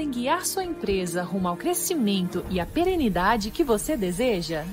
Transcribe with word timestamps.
em 0.00 0.10
guiar 0.10 0.44
sua 0.46 0.64
empresa 0.64 1.22
rumo 1.22 1.48
ao 1.48 1.56
crescimento 1.56 2.44
e 2.50 2.60
à 2.60 2.66
perenidade 2.66 3.50
que 3.50 3.64
você 3.64 3.96
deseja? 3.96 4.64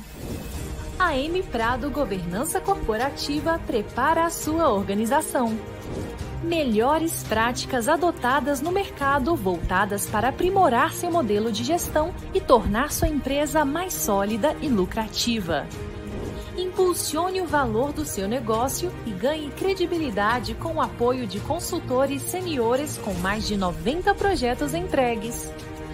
A 0.99 1.17
M 1.17 1.41
Prado 1.43 1.89
Governança 1.89 2.61
Corporativa 2.61 3.59
prepara 3.65 4.25
a 4.25 4.29
sua 4.29 4.71
organização. 4.71 5.57
Melhores 6.43 7.23
práticas 7.23 7.87
adotadas 7.87 8.61
no 8.61 8.71
mercado 8.71 9.35
voltadas 9.35 10.05
para 10.05 10.29
aprimorar 10.29 10.93
seu 10.93 11.09
modelo 11.09 11.51
de 11.51 11.63
gestão 11.63 12.13
e 12.33 12.41
tornar 12.41 12.91
sua 12.91 13.07
empresa 13.07 13.63
mais 13.63 13.93
sólida 13.93 14.55
e 14.61 14.67
lucrativa. 14.67 15.65
Impulsione 16.57 17.41
o 17.41 17.47
valor 17.47 17.91
do 17.91 18.05
seu 18.05 18.27
negócio 18.27 18.91
e 19.07 19.11
ganhe 19.11 19.49
credibilidade 19.51 20.53
com 20.53 20.75
o 20.75 20.81
apoio 20.81 21.25
de 21.25 21.39
consultores 21.39 22.21
seniores 22.21 22.97
com 22.99 23.13
mais 23.15 23.47
de 23.47 23.57
90 23.57 24.13
projetos 24.13 24.75
entregues. 24.75 25.51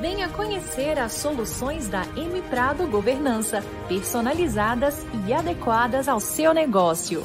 Venha 0.00 0.28
conhecer 0.28 0.96
as 0.96 1.14
soluções 1.14 1.88
da 1.88 2.04
M 2.16 2.40
Prado 2.42 2.86
Governança, 2.86 3.62
personalizadas 3.88 4.94
e 5.26 5.32
adequadas 5.32 6.06
ao 6.06 6.20
seu 6.20 6.54
negócio. 6.54 7.24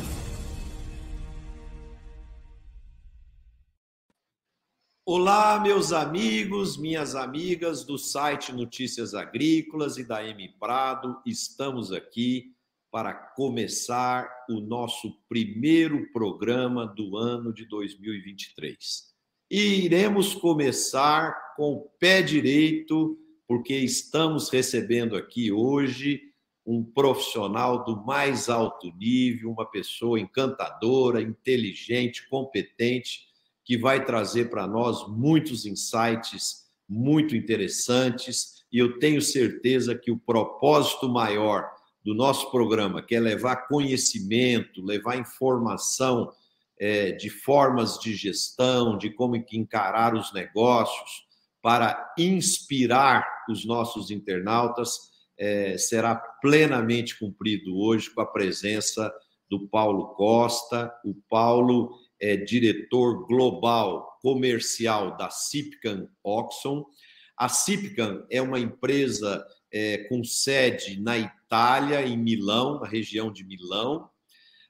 Olá, 5.06 5.60
meus 5.60 5.94
amigos, 5.94 6.76
minhas 6.76 7.14
amigas 7.14 7.86
do 7.86 7.96
site 8.00 8.52
Notícias 8.52 9.14
Agrícolas 9.14 9.98
e 10.00 10.04
da 10.04 10.28
M 10.28 10.50
Prado. 10.60 11.22
Estamos 11.28 11.92
aqui 11.92 12.56
para 12.90 13.14
começar 13.14 14.28
o 14.50 14.60
nosso 14.60 15.16
primeiro 15.30 16.12
programa 16.12 16.88
do 16.88 17.18
ano 17.18 17.54
de 17.54 17.68
2023. 17.68 19.13
E 19.56 19.86
iremos 19.86 20.34
começar 20.34 21.54
com 21.56 21.74
o 21.74 21.82
pé 22.00 22.24
direito, 22.24 23.16
porque 23.48 23.76
estamos 23.76 24.50
recebendo 24.50 25.16
aqui 25.16 25.52
hoje 25.52 26.22
um 26.66 26.84
profissional 26.84 27.84
do 27.84 28.04
mais 28.04 28.50
alto 28.50 28.92
nível, 28.98 29.52
uma 29.52 29.70
pessoa 29.70 30.20
encantadora, 30.20 31.22
inteligente, 31.22 32.28
competente, 32.28 33.28
que 33.64 33.78
vai 33.78 34.04
trazer 34.04 34.50
para 34.50 34.66
nós 34.66 35.08
muitos 35.08 35.68
insights 35.68 36.64
muito 36.90 37.36
interessantes. 37.36 38.66
E 38.72 38.80
eu 38.80 38.98
tenho 38.98 39.22
certeza 39.22 39.94
que 39.94 40.10
o 40.10 40.18
propósito 40.18 41.08
maior 41.08 41.70
do 42.04 42.16
nosso 42.16 42.50
programa, 42.50 43.04
que 43.04 43.14
é 43.14 43.20
levar 43.20 43.68
conhecimento, 43.68 44.84
levar 44.84 45.16
informação 45.16 46.32
é, 46.80 47.12
de 47.12 47.30
formas 47.30 48.00
de 48.00 48.16
gestão, 48.16 48.98
de 48.98 49.10
como 49.10 49.36
encarar 49.36 50.16
os 50.16 50.34
negócios, 50.34 51.24
para 51.62 52.14
inspirar 52.18 53.26
os 53.50 53.66
nossos 53.66 54.12
internautas, 54.12 55.14
é, 55.38 55.78
será 55.78 56.16
plenamente 56.42 57.18
cumprido 57.18 57.78
hoje 57.78 58.10
com 58.10 58.22
a 58.22 58.26
presença 58.26 59.14
do 59.50 59.68
Paulo 59.70 60.14
Costa. 60.16 60.94
O 61.06 61.16
Paulo 61.30 61.98
é 62.20 62.36
diretor 62.36 63.26
global 63.28 64.18
comercial 64.22 65.16
da 65.16 65.30
Cipcan 65.30 66.08
Oxon. 66.24 66.86
A 67.38 67.50
Cipcan 67.50 68.26
é 68.30 68.42
uma 68.42 68.60
empresa 68.60 69.46
é, 69.72 70.00
com 70.10 70.24
sede 70.24 71.02
na 71.02 71.18
Itália, 71.18 72.06
em 72.06 72.18
Milão, 72.18 72.80
na 72.80 72.88
região 72.88 73.32
de 73.32 73.44
Milão, 73.44 74.10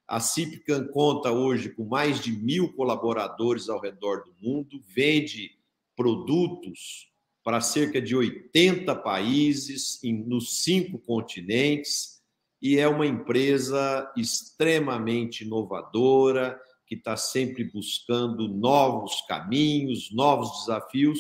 a 0.08 0.20
Cipcan 0.20 0.88
conta 0.88 1.32
hoje 1.32 1.70
com 1.70 1.86
mais 1.86 2.20
de 2.20 2.32
mil 2.32 2.74
colaboradores 2.74 3.70
ao 3.70 3.80
redor 3.80 4.24
do 4.24 4.34
mundo, 4.42 4.82
vende 4.88 5.52
produtos 5.96 7.10
para 7.44 7.62
cerca 7.62 8.02
de 8.02 8.16
80 8.16 8.96
países 8.96 10.00
nos 10.04 10.64
cinco 10.64 10.98
continentes 11.00 12.22
e 12.62 12.78
é 12.80 12.88
uma 12.88 13.06
empresa 13.06 14.12
extremamente 14.16 15.44
inovadora 15.44 16.60
que 16.88 16.96
está 16.96 17.18
sempre 17.18 17.66
buscando 17.66 18.48
novos 18.48 19.22
caminhos, 19.28 20.12
novos 20.14 20.60
desafios 20.60 21.20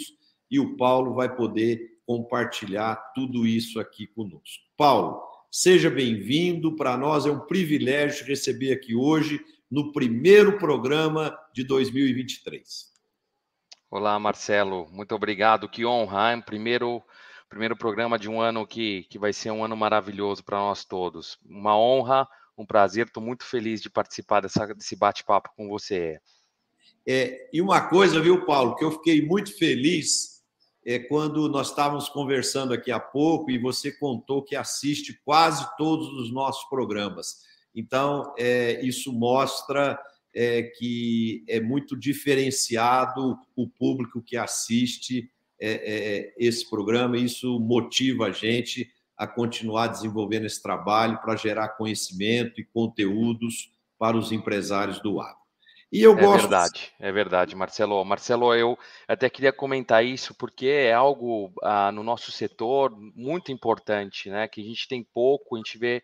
e 0.49 0.59
o 0.59 0.77
Paulo 0.77 1.13
vai 1.13 1.35
poder 1.35 1.99
compartilhar 2.05 2.95
tudo 3.13 3.47
isso 3.47 3.79
aqui 3.79 4.07
conosco. 4.07 4.63
Paulo, 4.77 5.21
Seja 5.55 5.87
bem-vindo. 5.87 6.75
Para 6.75 6.97
nós 6.97 7.27
é 7.27 7.31
um 7.31 7.41
privilégio 7.41 8.25
receber 8.25 8.73
aqui 8.73 8.95
hoje 8.95 9.39
no 9.69 9.91
primeiro 9.91 10.57
programa 10.57 11.37
de 11.53 11.63
2023. 11.63 12.91
Olá, 13.87 14.17
Marcelo. 14.17 14.87
Muito 14.89 15.13
obrigado. 15.13 15.69
Que 15.69 15.85
honra, 15.85 16.33
hein? 16.33 16.41
Primeiro, 16.41 17.03
primeiro 17.47 17.77
programa 17.77 18.17
de 18.17 18.27
um 18.27 18.41
ano 18.41 18.65
que, 18.65 19.03
que 19.11 19.19
vai 19.19 19.31
ser 19.31 19.51
um 19.51 19.63
ano 19.63 19.77
maravilhoso 19.77 20.43
para 20.43 20.57
nós 20.57 20.83
todos. 20.85 21.37
Uma 21.45 21.77
honra, 21.77 22.27
um 22.57 22.65
prazer. 22.65 23.05
Estou 23.05 23.21
muito 23.21 23.45
feliz 23.45 23.79
de 23.79 23.91
participar 23.91 24.41
dessa, 24.41 24.65
desse 24.73 24.95
bate-papo 24.95 25.51
com 25.55 25.69
você. 25.69 26.19
É, 27.07 27.47
e 27.53 27.61
uma 27.61 27.79
coisa, 27.79 28.19
viu, 28.19 28.43
Paulo, 28.43 28.75
que 28.75 28.83
eu 28.83 28.89
fiquei 28.89 29.23
muito 29.23 29.55
feliz 29.55 30.32
é 30.85 30.99
quando 30.99 31.47
nós 31.47 31.69
estávamos 31.69 32.09
conversando 32.09 32.73
aqui 32.73 32.91
há 32.91 32.99
pouco 32.99 33.49
e 33.49 33.57
você 33.57 33.91
contou 33.91 34.43
que 34.43 34.55
assiste 34.55 35.19
quase 35.23 35.65
todos 35.77 36.09
os 36.13 36.31
nossos 36.31 36.67
programas. 36.69 37.41
Então, 37.73 38.33
é, 38.37 38.85
isso 38.85 39.11
mostra 39.11 39.99
é, 40.33 40.63
que 40.63 41.43
é 41.47 41.59
muito 41.59 41.95
diferenciado 41.97 43.37
o 43.55 43.67
público 43.67 44.21
que 44.21 44.35
assiste 44.35 45.29
é, 45.59 45.71
é, 45.71 46.33
esse 46.37 46.69
programa, 46.69 47.17
e 47.17 47.25
isso 47.25 47.59
motiva 47.59 48.27
a 48.27 48.31
gente 48.31 48.91
a 49.15 49.27
continuar 49.27 49.87
desenvolvendo 49.87 50.45
esse 50.45 50.61
trabalho 50.61 51.19
para 51.21 51.35
gerar 51.35 51.69
conhecimento 51.69 52.59
e 52.59 52.65
conteúdos 52.65 53.71
para 53.97 54.17
os 54.17 54.31
empresários 54.31 54.99
do 54.99 55.21
agro. 55.21 55.42
E 55.93 56.01
eu 56.01 56.17
é 56.17 56.21
gosto. 56.21 56.37
É 56.37 56.41
verdade, 56.41 56.91
é 56.99 57.11
verdade, 57.11 57.55
Marcelo. 57.55 58.03
Marcelo, 58.03 58.55
eu 58.55 58.75
até 59.07 59.29
queria 59.29 59.53
comentar 59.53 60.03
isso 60.03 60.33
porque 60.33 60.65
é 60.65 60.91
algo 60.91 61.53
ah, 61.61 61.91
no 61.91 62.01
nosso 62.01 62.31
setor 62.31 62.91
muito 63.15 63.51
importante, 63.51 64.27
né? 64.27 64.47
Que 64.47 64.59
a 64.59 64.63
gente 64.63 64.87
tem 64.87 65.03
pouco, 65.03 65.55
a 65.55 65.59
gente 65.59 65.77
vê 65.77 66.01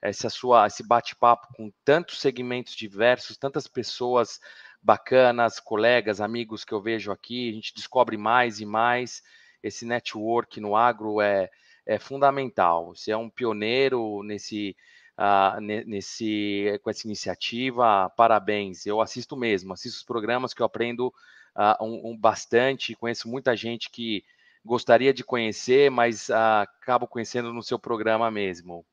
essa 0.00 0.30
sua, 0.30 0.68
esse 0.68 0.86
bate-papo 0.86 1.48
com 1.56 1.72
tantos 1.84 2.20
segmentos 2.20 2.76
diversos, 2.76 3.36
tantas 3.36 3.66
pessoas 3.66 4.38
bacanas, 4.80 5.58
colegas, 5.58 6.20
amigos 6.20 6.64
que 6.64 6.72
eu 6.72 6.80
vejo 6.80 7.10
aqui, 7.10 7.50
a 7.50 7.54
gente 7.54 7.74
descobre 7.74 8.16
mais 8.16 8.60
e 8.60 8.64
mais. 8.64 9.20
Esse 9.60 9.84
network 9.84 10.60
no 10.60 10.76
agro 10.76 11.20
é, 11.20 11.50
é 11.84 11.98
fundamental. 11.98 12.94
Você 12.94 13.10
é 13.10 13.16
um 13.16 13.28
pioneiro 13.28 14.22
nesse 14.22 14.76
uh, 15.18 15.60
nesse, 15.60 16.78
com 16.82 16.90
essa 16.90 17.06
iniciativa. 17.06 18.10
Parabéns. 18.10 18.86
Eu 18.86 19.00
assisto 19.00 19.36
mesmo, 19.36 19.72
assisto 19.72 19.98
os 19.98 20.04
programas 20.04 20.52
que 20.52 20.62
eu 20.62 20.66
aprendo 20.66 21.08
uh, 21.08 21.84
um, 21.84 22.10
um, 22.10 22.16
bastante, 22.16 22.94
conheço 22.94 23.28
muita 23.28 23.56
gente 23.56 23.90
que 23.90 24.24
gostaria 24.64 25.12
de 25.12 25.22
conhecer, 25.22 25.90
mas 25.90 26.28
uh, 26.28 26.62
acabo 26.62 27.06
conhecendo 27.06 27.52
no 27.52 27.62
seu 27.62 27.78
programa 27.78 28.30
mesmo. 28.30 28.84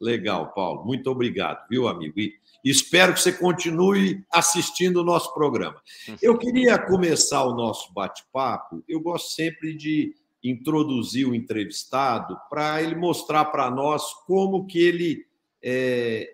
Legal, 0.00 0.52
Paulo. 0.52 0.84
Muito 0.84 1.10
obrigado, 1.10 1.66
viu, 1.68 1.88
amigo? 1.88 2.18
E 2.18 2.34
espero 2.64 3.14
que 3.14 3.20
você 3.20 3.32
continue 3.32 4.24
assistindo 4.30 4.98
o 4.98 5.04
nosso 5.04 5.32
programa. 5.32 5.80
Eu 6.20 6.36
queria 6.36 6.78
começar 6.78 7.44
o 7.44 7.54
nosso 7.54 7.92
bate-papo. 7.92 8.82
Eu 8.88 9.00
gosto 9.00 9.30
sempre 9.30 9.74
de 9.74 10.14
introduzir 10.42 11.26
o 11.26 11.34
entrevistado 11.34 12.38
para 12.50 12.82
ele 12.82 12.94
mostrar 12.94 13.46
para 13.46 13.70
nós 13.70 14.12
como 14.26 14.66
que 14.66 14.78
ele 14.78 15.24
é, 15.64 16.28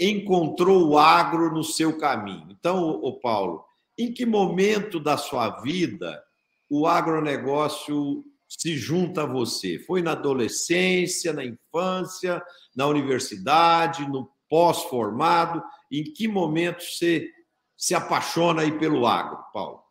encontrou 0.00 0.88
o 0.88 0.98
agro 0.98 1.52
no 1.52 1.62
seu 1.62 1.98
caminho. 1.98 2.48
Então, 2.50 2.88
o 2.88 3.20
Paulo, 3.20 3.64
em 3.98 4.12
que 4.12 4.24
momento 4.24 4.98
da 4.98 5.18
sua 5.18 5.60
vida 5.60 6.22
o 6.70 6.86
agronegócio 6.86 8.24
se 8.48 8.76
junta 8.76 9.22
a 9.22 9.26
você? 9.26 9.78
Foi 9.80 10.00
na 10.00 10.12
adolescência, 10.12 11.34
na 11.34 11.44
infância, 11.44 12.42
na 12.74 12.86
universidade, 12.86 14.08
no 14.08 14.30
pós-formado? 14.48 15.62
Em 15.90 16.02
que 16.02 16.26
momento 16.26 16.82
você 16.82 17.28
se 17.76 17.94
apaixona 17.94 18.62
aí 18.62 18.78
pelo 18.78 19.06
agro, 19.06 19.38
Paulo? 19.52 19.81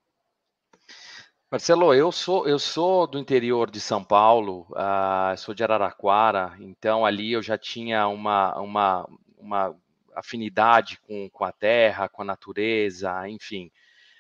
Marcelo, 1.51 1.94
eu 1.94 2.13
sou 2.13 2.48
eu 2.48 2.57
sou 2.57 3.06
do 3.06 3.19
interior 3.19 3.69
de 3.69 3.81
São 3.81 4.01
Paulo, 4.01 4.65
uh, 4.71 5.38
sou 5.38 5.53
de 5.53 5.62
Araraquara, 5.62 6.56
então 6.62 7.06
ali 7.06 7.33
eu 7.33 7.44
já 7.44 7.57
tinha 7.57 8.07
uma, 8.07 8.57
uma 8.57 9.09
uma 9.38 9.75
afinidade 10.15 10.98
com, 11.01 11.30
com 11.30 11.44
a 11.44 11.51
terra, 11.51 12.07
com 12.07 12.21
a 12.21 12.25
natureza, 12.25 13.27
enfim. 13.27 13.69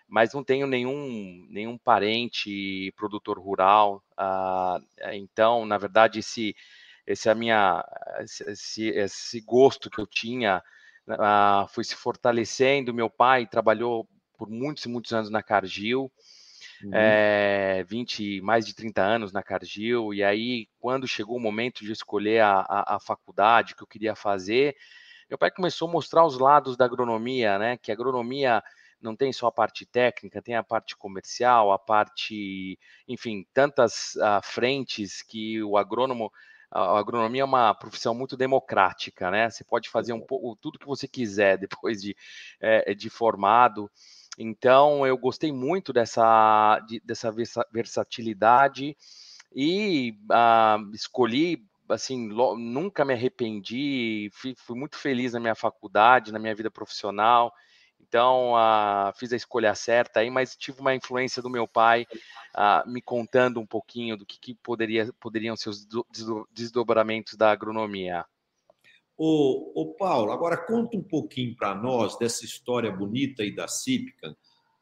Mas 0.09 0.33
não 0.33 0.43
tenho 0.43 0.67
nenhum, 0.67 1.47
nenhum 1.49 1.77
parente 1.77 2.91
produtor 2.97 3.39
rural. 3.39 4.03
Uh, 4.19 4.85
então, 5.13 5.65
na 5.65 5.77
verdade, 5.77 6.19
esse, 6.19 6.53
esse, 7.07 7.29
a 7.29 7.35
minha, 7.35 7.85
esse, 8.47 8.89
esse 8.89 9.39
gosto 9.41 9.89
que 9.89 9.99
eu 9.99 10.07
tinha 10.07 10.61
uh, 11.07 11.67
foi 11.69 11.85
se 11.85 11.95
fortalecendo. 11.95 12.93
Meu 12.93 13.09
pai 13.09 13.47
trabalhou 13.47 14.05
por 14.37 14.49
muitos 14.49 14.83
e 14.85 14.89
muitos 14.89 15.13
anos 15.13 15.29
na 15.29 15.41
Cargill, 15.41 16.11
uhum. 16.83 16.91
é, 16.93 17.83
20, 17.83 18.41
mais 18.41 18.65
de 18.65 18.73
30 18.73 19.01
anos 19.01 19.31
na 19.31 19.43
Cargill, 19.43 20.13
e 20.13 20.23
aí, 20.23 20.67
quando 20.79 21.07
chegou 21.07 21.37
o 21.37 21.39
momento 21.39 21.83
de 21.83 21.91
escolher 21.91 22.41
a, 22.41 22.59
a, 22.61 22.95
a 22.95 22.99
faculdade 22.99 23.75
que 23.75 23.83
eu 23.83 23.87
queria 23.87 24.15
fazer, 24.15 24.75
meu 25.29 25.37
pai 25.37 25.49
começou 25.49 25.87
a 25.87 25.91
mostrar 25.91 26.25
os 26.25 26.37
lados 26.37 26.75
da 26.75 26.83
agronomia, 26.83 27.57
né? 27.57 27.77
Que 27.77 27.89
a 27.89 27.93
agronomia 27.93 28.61
não 29.01 29.15
tem 29.15 29.31
só 29.31 29.47
a 29.47 29.51
parte 29.51 29.85
técnica, 29.85 30.41
tem 30.41 30.55
a 30.55 30.63
parte 30.63 30.95
comercial, 30.95 31.71
a 31.71 31.79
parte, 31.79 32.77
enfim, 33.07 33.45
tantas 33.53 34.15
uh, 34.15 34.41
frentes 34.43 35.21
que 35.23 35.63
o 35.63 35.77
agrônomo, 35.77 36.31
a 36.69 36.99
agronomia 36.99 37.41
é 37.41 37.45
uma 37.45 37.73
profissão 37.73 38.13
muito 38.13 38.37
democrática, 38.37 39.31
né? 39.31 39.49
Você 39.49 39.63
pode 39.63 39.89
fazer 39.89 40.13
um 40.13 40.21
pouco 40.21 40.55
tudo 40.61 40.77
que 40.77 40.85
você 40.85 41.07
quiser 41.07 41.57
depois 41.81 42.01
de, 42.01 42.15
é, 42.59 42.93
de 42.93 43.09
formado. 43.09 43.89
Então, 44.37 45.05
eu 45.05 45.17
gostei 45.17 45.51
muito 45.51 45.91
dessa, 45.91 46.79
de, 46.87 46.99
dessa 47.01 47.33
versatilidade 47.71 48.95
e 49.53 50.15
uh, 50.29 50.95
escolhi 50.95 51.63
assim, 51.89 52.29
nunca 52.57 53.03
me 53.03 53.13
arrependi, 53.13 54.29
fui, 54.33 54.55
fui, 54.57 54.77
muito 54.77 54.97
feliz 54.97 55.33
na 55.33 55.41
minha 55.41 55.55
faculdade, 55.55 56.31
na 56.31 56.39
minha 56.39 56.55
vida 56.55 56.71
profissional. 56.71 57.53
Então, 57.99 58.53
uh, 58.53 59.13
fiz 59.15 59.31
a 59.31 59.35
escolha 59.35 59.75
certa 59.75 60.19
aí, 60.19 60.29
mas 60.29 60.55
tive 60.55 60.79
uma 60.81 60.95
influência 60.95 61.41
do 61.41 61.49
meu 61.49 61.67
pai 61.67 62.07
uh, 62.55 62.89
me 62.89 63.01
contando 63.01 63.59
um 63.59 63.65
pouquinho 63.65 64.17
do 64.17 64.25
que, 64.25 64.39
que 64.39 64.55
poderia, 64.55 65.11
poderiam 65.19 65.55
ser 65.55 65.69
os 65.69 65.87
desdobramentos 66.51 67.35
da 67.35 67.51
agronomia. 67.51 68.25
Ô, 69.23 69.71
ô 69.75 69.93
Paulo, 69.93 70.31
agora 70.31 70.57
conta 70.57 70.97
um 70.97 71.03
pouquinho 71.03 71.55
para 71.55 71.75
nós 71.75 72.17
dessa 72.17 72.43
história 72.43 72.91
bonita 72.91 73.43
aí 73.43 73.53
da 73.53 73.67
Cípica, 73.67 74.35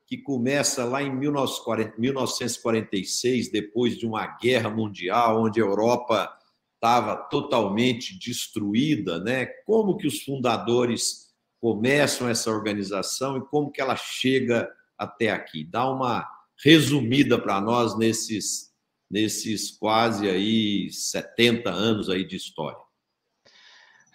que 0.08 0.18
começa 0.18 0.86
lá 0.86 1.04
em 1.04 1.14
1946, 1.14 3.52
depois 3.52 3.98
de 3.98 4.08
uma 4.08 4.26
guerra 4.38 4.70
mundial, 4.70 5.44
onde 5.44 5.60
a 5.60 5.66
Europa 5.66 6.34
estava 6.74 7.18
totalmente 7.18 8.18
destruída, 8.18 9.20
né? 9.20 9.46
Como 9.66 9.98
que 9.98 10.08
os 10.08 10.22
fundadores 10.22 11.34
começam 11.60 12.30
essa 12.30 12.50
organização 12.50 13.36
e 13.36 13.42
como 13.42 13.70
que 13.70 13.82
ela 13.82 13.98
chega 13.98 14.72
até 14.98 15.32
aqui? 15.32 15.66
Dá 15.66 15.92
uma 15.92 16.26
resumida 16.64 17.38
para 17.38 17.60
nós 17.60 17.98
nesses 17.98 18.70
nesses 19.12 19.70
quase 19.70 20.30
aí 20.30 20.90
70 20.90 21.70
anos 21.70 22.10
aí 22.10 22.26
de 22.26 22.38
história. 22.38 22.89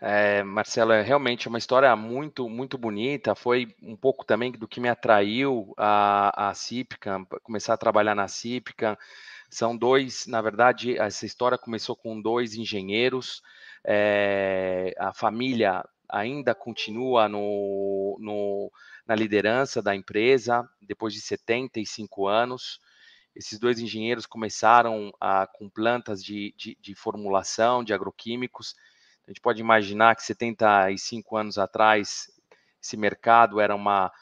É, 0.07 0.43
Marcelo, 0.43 0.93
é 0.93 1.01
realmente 1.01 1.49
uma 1.49 1.57
história 1.57 1.95
muito, 1.97 2.47
muito 2.47 2.77
bonita. 2.77 3.35
Foi 3.35 3.75
um 3.83 3.97
pouco 3.97 4.23
também 4.23 4.53
do 4.53 4.69
que 4.69 4.79
me 4.79 4.89
atraiu 4.91 5.73
a, 5.79 6.51
a 6.51 6.55
Cipca, 6.55 7.25
começar 7.43 7.73
a 7.73 7.79
trabalhar 7.79 8.15
na 8.15 8.29
Cipca. 8.29 8.99
São 9.49 9.75
dois, 9.75 10.27
na 10.27 10.43
verdade, 10.43 10.99
essa 10.99 11.25
história 11.25 11.57
começou 11.57 11.97
com 11.97 12.21
dois 12.21 12.55
engenheiros. 12.55 13.43
É, 13.83 14.95
a 14.99 15.15
família 15.15 15.83
ainda 16.07 16.55
continua 16.55 17.27
no, 17.27 18.19
no, 18.21 18.71
na 19.07 19.15
liderança 19.15 19.81
da 19.81 19.97
empresa, 19.97 20.69
depois 20.83 21.15
de 21.15 21.21
75 21.23 22.27
anos. 22.29 22.79
Esses 23.35 23.59
dois 23.59 23.79
engenheiros 23.81 24.27
começaram 24.27 25.11
a, 25.19 25.47
com 25.47 25.67
plantas 25.71 26.23
de, 26.23 26.55
de, 26.59 26.77
de 26.79 26.95
formulação 26.95 27.83
de 27.83 27.95
agroquímicos. 27.95 28.75
A 29.27 29.31
gente 29.31 29.41
pode 29.41 29.61
imaginar 29.61 30.15
que 30.17 30.23
75 30.23 31.37
anos 31.37 31.59
atrás, 31.59 32.31
esse 32.83 32.97
mercado 32.97 33.61
era 33.61 33.75
uma 33.75 34.13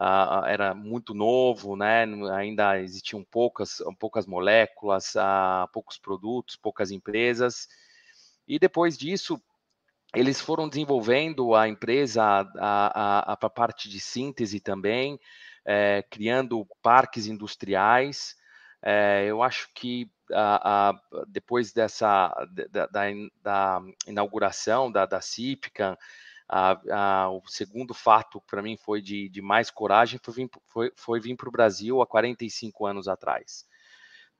uh, 0.00 0.44
era 0.46 0.74
muito 0.74 1.14
novo, 1.14 1.76
né? 1.76 2.04
Ainda 2.34 2.80
existiam 2.80 3.24
poucas, 3.24 3.78
poucas 3.98 4.26
moléculas, 4.26 5.14
uh, 5.14 5.68
poucos 5.72 5.98
produtos, 5.98 6.56
poucas 6.56 6.90
empresas. 6.90 7.68
E 8.46 8.58
depois 8.58 8.96
disso, 8.96 9.40
eles 10.14 10.40
foram 10.40 10.68
desenvolvendo 10.68 11.54
a 11.54 11.68
empresa 11.68 12.22
a, 12.24 13.32
a, 13.32 13.32
a 13.32 13.50
parte 13.50 13.88
de 13.88 14.00
síntese 14.00 14.58
também, 14.58 15.20
é, 15.64 16.02
criando 16.10 16.66
parques 16.82 17.26
industriais. 17.26 18.36
É, 18.82 19.26
eu 19.26 19.42
acho 19.42 19.68
que 19.74 20.10
a, 20.32 20.90
a, 20.90 21.00
depois 21.26 21.72
dessa 21.72 22.28
da, 22.70 22.86
da, 22.86 23.16
da 23.42 23.82
inauguração 24.06 24.90
da, 24.90 25.04
da 25.06 25.20
CIPCAM, 25.20 25.96
a, 26.48 27.28
o 27.30 27.42
segundo 27.46 27.92
fato 27.92 28.40
para 28.42 28.62
mim 28.62 28.76
foi 28.76 29.02
de, 29.02 29.28
de, 29.28 29.42
mais 29.42 29.70
coragem 29.70 30.18
foi 30.22 30.34
vir, 30.34 30.50
foi, 30.66 30.92
foi 30.96 31.20
vir 31.20 31.36
para 31.36 31.48
o 31.48 31.52
Brasil 31.52 32.00
há 32.00 32.06
45 32.06 32.86
anos 32.86 33.08
atrás. 33.08 33.66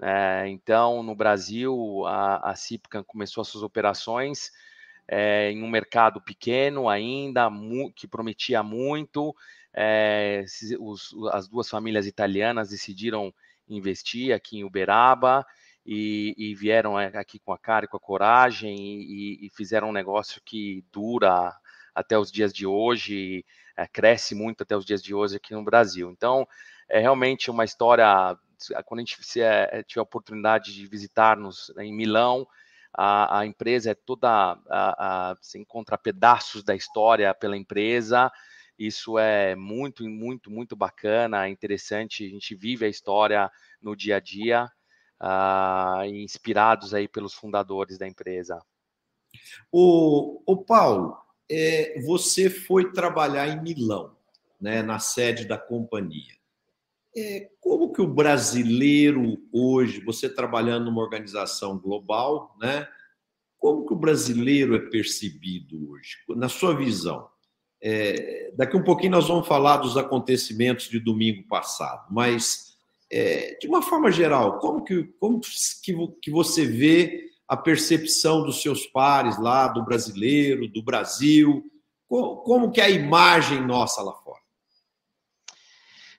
É, 0.01 0.47
então, 0.49 1.03
no 1.03 1.15
Brasil, 1.15 2.05
a, 2.07 2.51
a 2.51 2.55
Cipcan 2.55 3.03
começou 3.03 3.43
as 3.43 3.49
suas 3.49 3.65
operações 3.65 4.53
é, 5.07 5.51
em 5.51 5.63
um 5.63 5.69
mercado 5.69 6.21
pequeno 6.21 6.89
ainda, 6.89 7.51
que 7.97 8.07
prometia 8.07 8.63
muito. 8.63 9.35
É, 9.75 10.45
os, 10.79 11.15
as 11.33 11.49
duas 11.49 11.69
famílias 11.69 12.07
italianas 12.07 12.71
decidiram 12.71 13.35
investir 13.69 14.35
aqui 14.35 14.59
em 14.59 14.65
Uberaba 14.65 15.47
e, 15.85 16.35
e 16.37 16.55
vieram 16.55 16.97
aqui 16.97 17.39
com 17.39 17.53
a 17.53 17.59
cara 17.59 17.85
e 17.85 17.89
com 17.89 17.97
a 17.97 18.01
coragem 18.01 18.77
e, 18.77 19.47
e 19.47 19.51
fizeram 19.51 19.91
um 19.91 19.93
negócio 19.93 20.41
que 20.45 20.85
dura 20.93 21.55
até 21.95 22.19
os 22.19 22.31
dias 22.31 22.53
de 22.53 22.67
hoje, 22.67 23.45
é, 23.77 23.87
cresce 23.87 24.35
muito 24.35 24.63
até 24.63 24.77
os 24.77 24.85
dias 24.85 25.03
de 25.03 25.15
hoje 25.15 25.37
aqui 25.37 25.55
no 25.55 25.65
Brasil. 25.65 26.11
Então, 26.11 26.47
é 26.89 27.01
realmente 27.01 27.51
uma 27.51 27.65
história. 27.65 28.37
Quando 28.85 29.01
a 29.01 29.03
gente 29.03 29.25
se, 29.25 29.41
é, 29.41 29.83
tiver 29.83 30.01
a 30.01 30.03
oportunidade 30.03 30.75
de 30.75 30.87
visitar-nos 30.87 31.73
em 31.79 31.93
Milão, 31.93 32.47
a, 32.93 33.41
a, 33.41 33.47
empresa 33.47 33.91
é 33.91 33.95
toda. 33.95 34.29
A, 34.29 35.31
a, 35.31 35.37
você 35.41 35.59
encontra 35.59 35.99
pedaços 35.99 36.63
da 36.63 36.75
história 36.75 37.33
pela 37.35 37.57
empresa. 37.57 38.31
Isso 38.79 39.19
é 39.19 39.57
muito, 39.57 40.09
muito, 40.09 40.51
muito 40.51 40.77
bacana, 40.77 41.49
interessante. 41.49 42.25
A 42.25 42.29
gente 42.29 42.55
vive 42.55 42.85
a 42.85 42.89
história 42.89 43.51
no 43.83 43.97
dia 43.97 44.17
a 44.17 44.21
dia, 44.21 44.71
uh, 45.21 46.05
inspirados 46.05 46.95
aí 46.95 47.09
pelos 47.09 47.35
fundadores 47.35 47.99
da 47.99 48.07
empresa. 48.07 48.63
O, 49.73 50.43
o 50.47 50.57
Paulo, 50.57 51.19
é, 51.51 52.01
você 52.03 52.49
foi 52.49 52.93
trabalhar 52.93 53.49
em 53.49 53.61
Milão, 53.61 54.17
né, 54.61 54.83
na 54.83 54.99
sede 54.99 55.45
da 55.45 55.59
companhia. 55.59 56.37
É, 57.17 57.51
como 57.61 57.93
que 57.93 58.01
o 58.01 58.07
brasileiro 58.07 59.43
hoje, 59.53 60.01
você 60.05 60.29
trabalhando 60.29 60.85
numa 60.85 61.03
organização 61.03 61.79
global, 61.79 62.55
né, 62.61 62.87
como 63.59 63.85
que 63.87 63.93
o 63.93 63.97
brasileiro 63.97 64.77
é 64.77 64.79
percebido 64.79 65.91
hoje, 65.91 66.17
na 66.29 66.49
sua 66.49 66.77
visão? 66.77 67.29
É, 67.81 68.53
daqui 68.57 68.77
um 68.77 68.83
pouquinho 68.83 69.13
nós 69.13 69.29
vamos 69.29 69.47
falar 69.47 69.77
dos 69.77 69.97
acontecimentos 69.97 70.89
de 70.89 70.99
domingo 70.99 71.47
passado, 71.47 72.07
mas 72.11 72.77
é, 73.11 73.57
de 73.61 73.69
uma 73.69 73.83
forma 73.83 74.11
geral, 74.11 74.59
como 74.59 74.85
que, 74.85 75.05
como 75.21 75.41
que, 75.41 75.95
que 76.21 76.31
você 76.31 76.67
vê 76.67 77.31
a 77.47 77.57
percepção 77.57 78.43
dos 78.43 78.61
seus 78.61 78.87
pares 78.87 79.39
lá, 79.39 79.69
do 79.69 79.85
brasileiro, 79.85 80.69
do 80.69 80.83
Brasil? 80.83 81.65
Como, 82.07 82.37
como 82.39 82.71
que 82.71 82.81
é 82.81 82.85
a 82.85 82.91
imagem 82.91 83.65
nossa 83.65 84.03
lá 84.03 84.13
fora? 84.13 84.39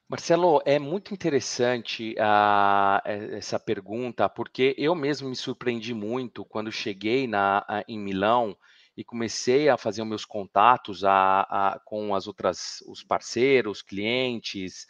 Marcelo, 0.07 0.59
é 0.65 0.79
muito 0.79 1.13
interessante 1.13 2.15
uh, 2.17 3.07
essa 3.35 3.59
pergunta, 3.59 4.27
porque 4.27 4.73
eu 4.75 4.95
mesmo 4.95 5.29
me 5.29 5.35
surpreendi 5.35 5.93
muito 5.93 6.43
quando 6.43 6.71
cheguei 6.71 7.27
na, 7.27 7.63
uh, 7.69 7.83
em 7.87 7.99
Milão 7.99 8.57
e 8.99 9.03
comecei 9.05 9.69
a 9.69 9.77
fazer 9.77 10.03
meus 10.03 10.25
contatos 10.25 11.05
a, 11.05 11.43
a, 11.43 11.79
com 11.85 12.13
as 12.13 12.27
outras, 12.27 12.83
os 12.85 13.01
parceiros, 13.01 13.81
clientes, 13.81 14.85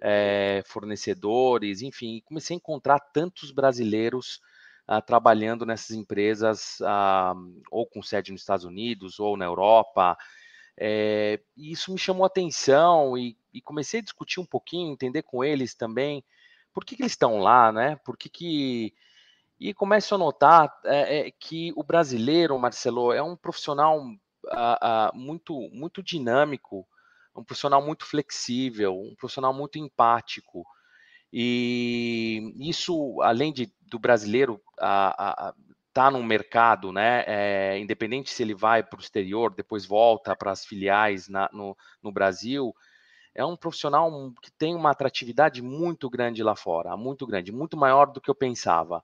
eh, 0.00 0.64
fornecedores, 0.66 1.80
enfim, 1.80 2.20
comecei 2.24 2.56
a 2.56 2.58
encontrar 2.58 2.98
tantos 2.98 3.52
brasileiros 3.52 4.40
uh, 4.90 5.00
trabalhando 5.00 5.64
nessas 5.64 5.96
empresas, 5.96 6.80
uh, 6.80 7.62
ou 7.70 7.86
com 7.86 8.02
sede 8.02 8.32
nos 8.32 8.40
Estados 8.40 8.64
Unidos, 8.64 9.20
ou 9.20 9.36
na 9.36 9.44
Europa. 9.44 10.18
É, 10.76 11.38
e 11.56 11.70
isso 11.70 11.92
me 11.92 11.98
chamou 11.98 12.24
a 12.24 12.26
atenção 12.26 13.16
e, 13.16 13.38
e, 13.54 13.62
comecei 13.62 14.00
a 14.00 14.02
discutir 14.02 14.40
um 14.40 14.44
pouquinho, 14.44 14.92
entender 14.92 15.22
com 15.22 15.44
eles 15.44 15.72
também 15.72 16.24
por 16.74 16.84
que, 16.84 16.96
que 16.96 17.02
eles 17.02 17.12
estão 17.12 17.38
lá, 17.38 17.70
né? 17.70 17.94
Por 18.04 18.16
que, 18.16 18.28
que... 18.28 18.92
E 19.60 19.72
começo 19.72 20.14
a 20.14 20.18
notar 20.18 20.72
é, 20.84 21.28
é, 21.28 21.30
que 21.30 21.72
o 21.76 21.84
brasileiro, 21.84 22.58
Marcelo, 22.58 23.12
é 23.12 23.22
um 23.22 23.36
profissional 23.36 24.00
uh, 24.00 24.04
uh, 24.04 25.16
muito, 25.16 25.68
muito 25.72 26.02
dinâmico, 26.02 26.86
um 27.34 27.44
profissional 27.44 27.80
muito 27.80 28.04
flexível, 28.04 28.98
um 28.98 29.14
profissional 29.14 29.54
muito 29.54 29.78
empático. 29.78 30.66
E 31.32 32.52
isso, 32.58 33.20
além 33.22 33.52
de, 33.52 33.72
do 33.80 33.98
brasileiro 33.98 34.60
estar 34.74 35.54
tá 35.94 36.10
no 36.10 36.22
mercado, 36.22 36.92
né, 36.92 37.24
é, 37.26 37.78
independente 37.78 38.30
se 38.30 38.42
ele 38.42 38.54
vai 38.54 38.82
para 38.82 38.98
o 38.98 39.00
exterior, 39.00 39.54
depois 39.54 39.86
volta 39.86 40.36
para 40.36 40.50
as 40.50 40.64
filiais 40.66 41.28
na, 41.28 41.48
no, 41.52 41.76
no 42.02 42.12
Brasil, 42.12 42.74
é 43.34 43.44
um 43.44 43.56
profissional 43.56 44.10
que 44.42 44.50
tem 44.50 44.74
uma 44.74 44.90
atratividade 44.90 45.62
muito 45.62 46.10
grande 46.10 46.42
lá 46.42 46.54
fora, 46.54 46.96
muito 46.96 47.26
grande, 47.26 47.50
muito 47.50 47.78
maior 47.78 48.12
do 48.12 48.20
que 48.20 48.28
eu 48.28 48.34
pensava. 48.34 49.02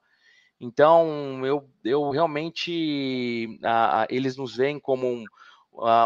Então, 0.59 1.45
eu, 1.45 1.69
eu 1.83 2.09
realmente, 2.09 3.57
eles 4.09 4.35
nos 4.35 4.55
veem 4.55 4.79
como 4.79 5.07
um, 5.07 5.23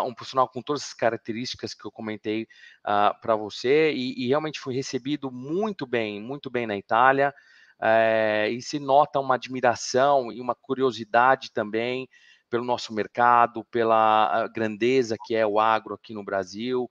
um 0.05 0.13
profissional 0.13 0.47
com 0.47 0.61
todas 0.61 0.83
as 0.83 0.93
características 0.93 1.73
que 1.73 1.85
eu 1.85 1.91
comentei 1.91 2.47
para 2.83 3.35
você, 3.35 3.91
e, 3.91 4.25
e, 4.25 4.27
realmente 4.27 4.59
fui 4.59 4.75
recebido 4.75 5.31
muito 5.31 5.87
bem, 5.87 6.21
muito 6.21 6.49
bem 6.51 6.67
na 6.67 6.77
Itália, 6.77 7.33
é, 7.81 8.49
e 8.51 8.61
se 8.61 8.79
nota 8.79 9.19
uma 9.19 9.35
admiração 9.35 10.31
e 10.31 10.39
uma 10.39 10.55
curiosidade 10.55 11.51
também 11.51 12.07
pelo 12.49 12.63
nosso 12.63 12.93
mercado, 12.93 13.65
pela 13.65 14.47
grandeza 14.49 15.17
que 15.25 15.33
é 15.35 15.45
o 15.45 15.59
agro 15.59 15.95
aqui 15.95 16.13
no 16.13 16.23
Brasil, 16.23 16.89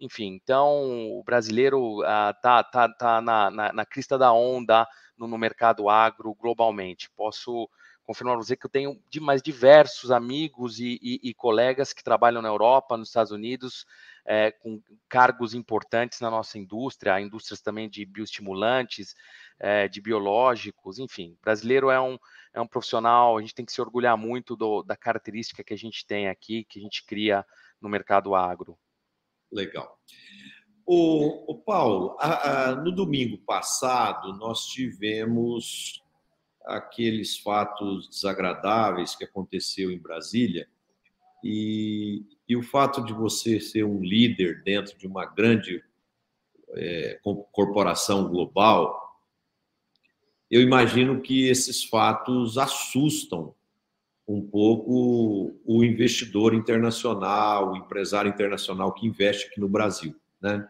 enfim, 0.00 0.38
então 0.42 1.18
o 1.18 1.22
brasileiro 1.22 2.00
está 2.02 2.60
uh, 2.60 2.70
tá, 2.70 2.88
tá 2.88 3.20
na, 3.20 3.50
na, 3.50 3.72
na, 3.72 3.84
crista 3.84 4.16
da 4.16 4.32
onda 4.32 4.88
no, 5.20 5.28
no, 5.28 5.38
mercado 5.38 5.88
agro 5.88 6.34
globalmente. 6.34 7.10
Posso 7.14 7.68
confirmar 8.02 8.34
para 8.34 8.44
você 8.44 8.56
que 8.56 8.66
eu 8.66 8.70
tenho 8.70 9.00
de 9.08 9.20
mais 9.20 9.42
diversos 9.42 10.10
amigos 10.10 10.80
e, 10.80 10.98
e, 11.00 11.20
e, 11.22 11.34
colegas 11.34 11.92
que 11.92 12.02
trabalham 12.02 12.42
na 12.42 12.48
Europa, 12.48 12.96
nos 12.96 13.08
Estados 13.08 13.30
Unidos, 13.30 13.86
é, 14.24 14.50
com 14.50 14.82
cargos 15.08 15.54
importantes 15.54 16.20
na 16.20 16.30
nossa 16.30 16.58
indústria, 16.58 17.20
indústrias 17.20 17.60
também 17.60 17.88
de 17.88 18.04
bioestimulantes, 18.04 19.14
é, 19.60 19.86
de 19.86 20.00
biológicos, 20.00 20.98
enfim. 20.98 21.36
brasileiro 21.42 21.90
é 21.90 22.00
um, 22.00 22.18
é 22.52 22.60
um 22.60 22.66
profissional, 22.66 23.36
a 23.36 23.40
gente 23.40 23.54
tem 23.54 23.64
que 23.64 23.72
se 23.72 23.80
orgulhar 23.80 24.16
muito 24.16 24.56
do, 24.56 24.82
da 24.82 24.96
característica 24.96 25.62
que 25.62 25.74
a 25.74 25.78
gente 25.78 26.04
tem 26.04 26.28
aqui, 26.28 26.64
que 26.64 26.80
a 26.80 26.82
gente 26.82 27.04
cria 27.04 27.44
no 27.80 27.88
mercado 27.88 28.34
agro. 28.34 28.76
Legal. 29.52 29.98
O, 30.92 31.54
Paulo, 31.54 32.16
a, 32.18 32.70
a, 32.70 32.74
no 32.74 32.90
domingo 32.90 33.38
passado, 33.38 34.32
nós 34.32 34.66
tivemos 34.66 36.02
aqueles 36.64 37.38
fatos 37.38 38.08
desagradáveis 38.08 39.14
que 39.14 39.22
aconteceu 39.22 39.92
em 39.92 40.00
Brasília 40.00 40.66
e, 41.44 42.24
e 42.48 42.56
o 42.56 42.62
fato 42.64 43.04
de 43.04 43.12
você 43.12 43.60
ser 43.60 43.84
um 43.84 44.02
líder 44.02 44.64
dentro 44.64 44.98
de 44.98 45.06
uma 45.06 45.24
grande 45.24 45.80
é, 46.70 47.20
corporação 47.52 48.28
global, 48.28 49.22
eu 50.50 50.60
imagino 50.60 51.20
que 51.20 51.46
esses 51.46 51.84
fatos 51.84 52.58
assustam 52.58 53.54
um 54.26 54.44
pouco 54.44 55.56
o 55.64 55.84
investidor 55.84 56.52
internacional, 56.52 57.70
o 57.70 57.76
empresário 57.76 58.28
internacional 58.28 58.92
que 58.92 59.06
investe 59.06 59.46
aqui 59.46 59.60
no 59.60 59.68
Brasil, 59.68 60.16
né? 60.42 60.68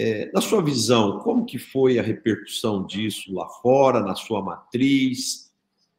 É, 0.00 0.30
na 0.32 0.40
sua 0.40 0.62
visão, 0.62 1.18
como 1.18 1.44
que 1.44 1.58
foi 1.58 1.98
a 1.98 2.02
repercussão 2.02 2.86
disso 2.86 3.34
lá 3.34 3.48
fora, 3.48 3.98
na 3.98 4.14
sua 4.14 4.40
matriz, 4.40 5.52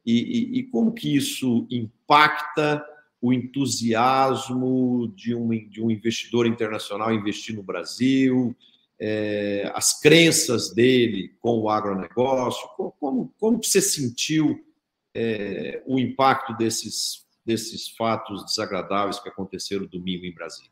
e, 0.05 0.13
e, 0.13 0.59
e 0.59 0.63
como 0.63 0.93
que 0.93 1.17
isso 1.17 1.67
impacta 1.69 2.81
o 3.21 3.33
entusiasmo 3.33 5.11
de 5.13 5.35
um, 5.35 5.49
de 5.67 5.81
um 5.81 5.91
investidor 5.91 6.47
internacional 6.47 7.13
investir 7.13 7.53
no 7.53 7.61
Brasil, 7.61 8.55
é, 8.97 9.69
as 9.75 9.99
crenças 9.99 10.73
dele 10.73 11.35
com 11.41 11.59
o 11.59 11.69
agronegócio, 11.69 12.69
como, 12.77 13.33
como, 13.37 13.61
você 13.61 13.81
sentiu 13.81 14.65
é, 15.13 15.83
o 15.85 15.99
impacto 15.99 16.55
desses, 16.55 17.27
desses 17.45 17.89
fatos 17.89 18.45
desagradáveis 18.45 19.19
que 19.19 19.27
aconteceram 19.27 19.85
domingo 19.85 20.25
em 20.25 20.33
Brasília? 20.33 20.71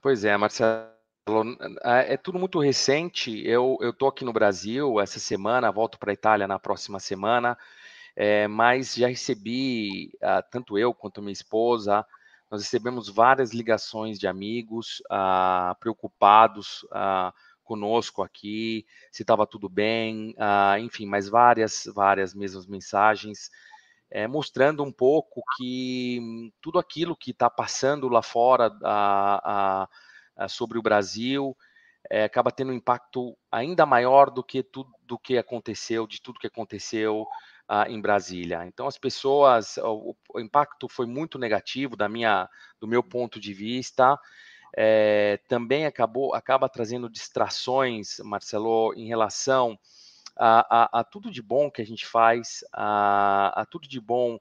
Pois 0.00 0.24
é, 0.24 0.34
Marcelo, 0.34 1.01
é 1.84 2.16
tudo 2.16 2.38
muito 2.38 2.58
recente. 2.58 3.46
Eu 3.46 3.78
estou 3.80 4.08
aqui 4.08 4.24
no 4.24 4.32
Brasil 4.32 5.00
essa 5.00 5.20
semana, 5.20 5.70
volto 5.70 5.98
para 5.98 6.10
a 6.10 6.14
Itália 6.14 6.48
na 6.48 6.58
próxima 6.58 6.98
semana, 6.98 7.56
é, 8.16 8.48
mas 8.48 8.94
já 8.94 9.06
recebi, 9.06 10.12
ah, 10.20 10.42
tanto 10.42 10.76
eu 10.76 10.92
quanto 10.92 11.22
minha 11.22 11.32
esposa, 11.32 12.04
nós 12.50 12.62
recebemos 12.62 13.08
várias 13.08 13.52
ligações 13.52 14.18
de 14.18 14.26
amigos 14.26 15.02
ah, 15.08 15.76
preocupados 15.78 16.84
ah, 16.90 17.32
conosco 17.62 18.22
aqui, 18.22 18.84
se 19.10 19.22
estava 19.22 19.46
tudo 19.46 19.68
bem, 19.68 20.34
enfim, 20.80 21.06
mas 21.06 21.28
várias, 21.28 21.84
várias 21.94 22.34
mesmas 22.34 22.66
mensagens, 22.66 23.50
é, 24.10 24.26
mostrando 24.26 24.82
um 24.82 24.92
pouco 24.92 25.42
que 25.56 26.52
tudo 26.60 26.78
aquilo 26.78 27.16
que 27.16 27.30
está 27.30 27.48
passando 27.48 28.08
lá 28.08 28.20
fora 28.20 28.68
sobre 30.48 30.78
o 30.78 30.82
Brasil 30.82 31.56
é, 32.10 32.24
acaba 32.24 32.50
tendo 32.50 32.72
um 32.72 32.74
impacto 32.74 33.36
ainda 33.50 33.86
maior 33.86 34.30
do 34.30 34.42
que 34.42 34.62
tudo 34.62 34.90
do 35.06 35.18
que 35.18 35.36
aconteceu, 35.36 36.06
de 36.06 36.20
tudo 36.20 36.40
que 36.40 36.46
aconteceu 36.46 37.26
em 37.88 38.00
Brasília. 38.00 38.66
Então 38.66 38.86
as 38.86 38.98
pessoas, 38.98 39.78
o, 39.78 40.16
o 40.34 40.40
impacto 40.40 40.88
foi 40.88 41.06
muito 41.06 41.38
negativo 41.38 41.96
da 41.96 42.08
minha, 42.08 42.48
do 42.80 42.86
meu 42.88 43.02
ponto 43.02 43.38
de 43.40 43.54
vista 43.54 44.18
é, 44.74 45.38
também 45.48 45.84
acabou, 45.84 46.34
acaba 46.34 46.68
trazendo 46.68 47.08
distrações, 47.08 48.18
Marcelo, 48.20 48.94
em 48.94 49.06
relação 49.06 49.78
a, 50.36 50.98
a, 50.98 51.00
a 51.00 51.04
tudo 51.04 51.30
de 51.30 51.42
bom 51.42 51.70
que 51.70 51.82
a 51.82 51.86
gente 51.86 52.06
faz, 52.06 52.64
a, 52.72 53.60
a 53.60 53.66
tudo 53.66 53.86
de 53.86 54.00
bom 54.00 54.38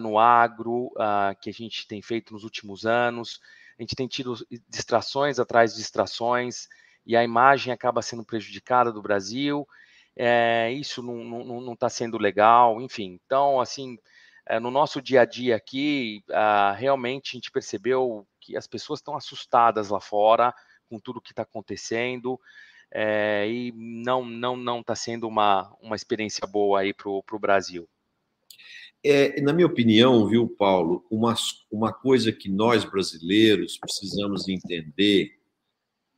no 0.00 0.18
agro 0.18 0.92
que 1.40 1.48
a 1.48 1.52
gente 1.52 1.88
tem 1.88 2.02
feito 2.02 2.32
nos 2.32 2.44
últimos 2.44 2.84
anos. 2.84 3.40
A 3.80 3.82
gente 3.82 3.96
tem 3.96 4.06
tido 4.06 4.34
distrações 4.68 5.38
atrás 5.38 5.72
de 5.72 5.78
distrações 5.78 6.68
e 7.06 7.16
a 7.16 7.24
imagem 7.24 7.72
acaba 7.72 8.02
sendo 8.02 8.22
prejudicada 8.22 8.92
do 8.92 9.00
Brasil. 9.00 9.66
É, 10.14 10.70
isso 10.72 11.02
não 11.02 11.72
está 11.72 11.88
sendo 11.88 12.18
legal, 12.18 12.82
enfim. 12.82 13.18
Então, 13.24 13.58
assim, 13.58 13.96
é, 14.46 14.60
no 14.60 14.70
nosso 14.70 15.00
dia 15.00 15.22
a 15.22 15.24
dia 15.24 15.56
aqui, 15.56 16.22
realmente 16.76 17.30
a 17.30 17.36
gente 17.38 17.50
percebeu 17.50 18.26
que 18.38 18.54
as 18.54 18.66
pessoas 18.66 18.98
estão 18.98 19.16
assustadas 19.16 19.88
lá 19.88 19.98
fora 19.98 20.52
com 20.90 21.00
tudo 21.00 21.22
que 21.22 21.32
está 21.32 21.42
acontecendo 21.42 22.38
é, 22.92 23.48
e 23.48 23.72
não 23.74 24.22
não 24.26 24.56
não 24.56 24.80
está 24.80 24.94
sendo 24.94 25.26
uma, 25.26 25.74
uma 25.80 25.96
experiência 25.96 26.46
boa 26.46 26.80
aí 26.80 26.92
para 26.92 27.08
o 27.08 27.38
Brasil. 27.40 27.88
É, 29.02 29.40
na 29.40 29.52
minha 29.52 29.66
opinião, 29.66 30.28
viu, 30.28 30.46
Paulo, 30.46 31.06
uma, 31.10 31.34
uma 31.70 31.92
coisa 31.92 32.32
que 32.32 32.48
nós 32.48 32.84
brasileiros 32.84 33.78
precisamos 33.78 34.48
entender 34.48 35.38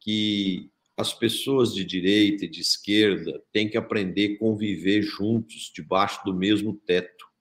que 0.00 0.70
as 0.96 1.14
pessoas 1.14 1.74
de 1.74 1.84
direita 1.84 2.44
e 2.44 2.48
de 2.48 2.60
esquerda 2.60 3.42
têm 3.52 3.68
que 3.68 3.76
aprender 3.76 4.34
a 4.34 4.38
conviver 4.38 5.02
juntos 5.02 5.70
debaixo 5.74 6.24
do 6.24 6.34
mesmo 6.34 6.74
teto 6.74 7.32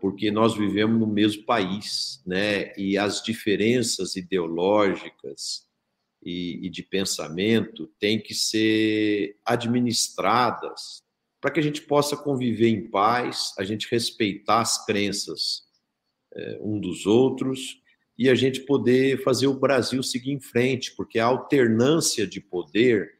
porque 0.00 0.30
nós 0.30 0.56
vivemos 0.56 0.98
no 0.98 1.06
mesmo 1.06 1.44
país, 1.44 2.22
né? 2.24 2.72
E 2.76 2.96
as 2.96 3.22
diferenças 3.22 4.16
ideológicas 4.16 5.66
e, 6.22 6.66
e 6.66 6.70
de 6.70 6.82
pensamento 6.82 7.88
têm 7.98 8.20
que 8.20 8.34
ser 8.34 9.36
administradas 9.44 11.02
para 11.40 11.50
que 11.50 11.60
a 11.60 11.62
gente 11.62 11.82
possa 11.82 12.16
conviver 12.16 12.68
em 12.68 12.88
paz, 12.88 13.54
a 13.58 13.64
gente 13.64 13.88
respeitar 13.90 14.60
as 14.60 14.84
crenças 14.84 15.62
é, 16.34 16.58
um 16.60 16.78
dos 16.78 17.06
outros 17.06 17.80
e 18.16 18.28
a 18.28 18.34
gente 18.34 18.60
poder 18.60 19.22
fazer 19.22 19.46
o 19.46 19.58
Brasil 19.58 20.02
seguir 20.02 20.32
em 20.32 20.40
frente, 20.40 20.94
porque 20.96 21.18
a 21.18 21.26
alternância 21.26 22.26
de 22.26 22.40
poder 22.40 23.18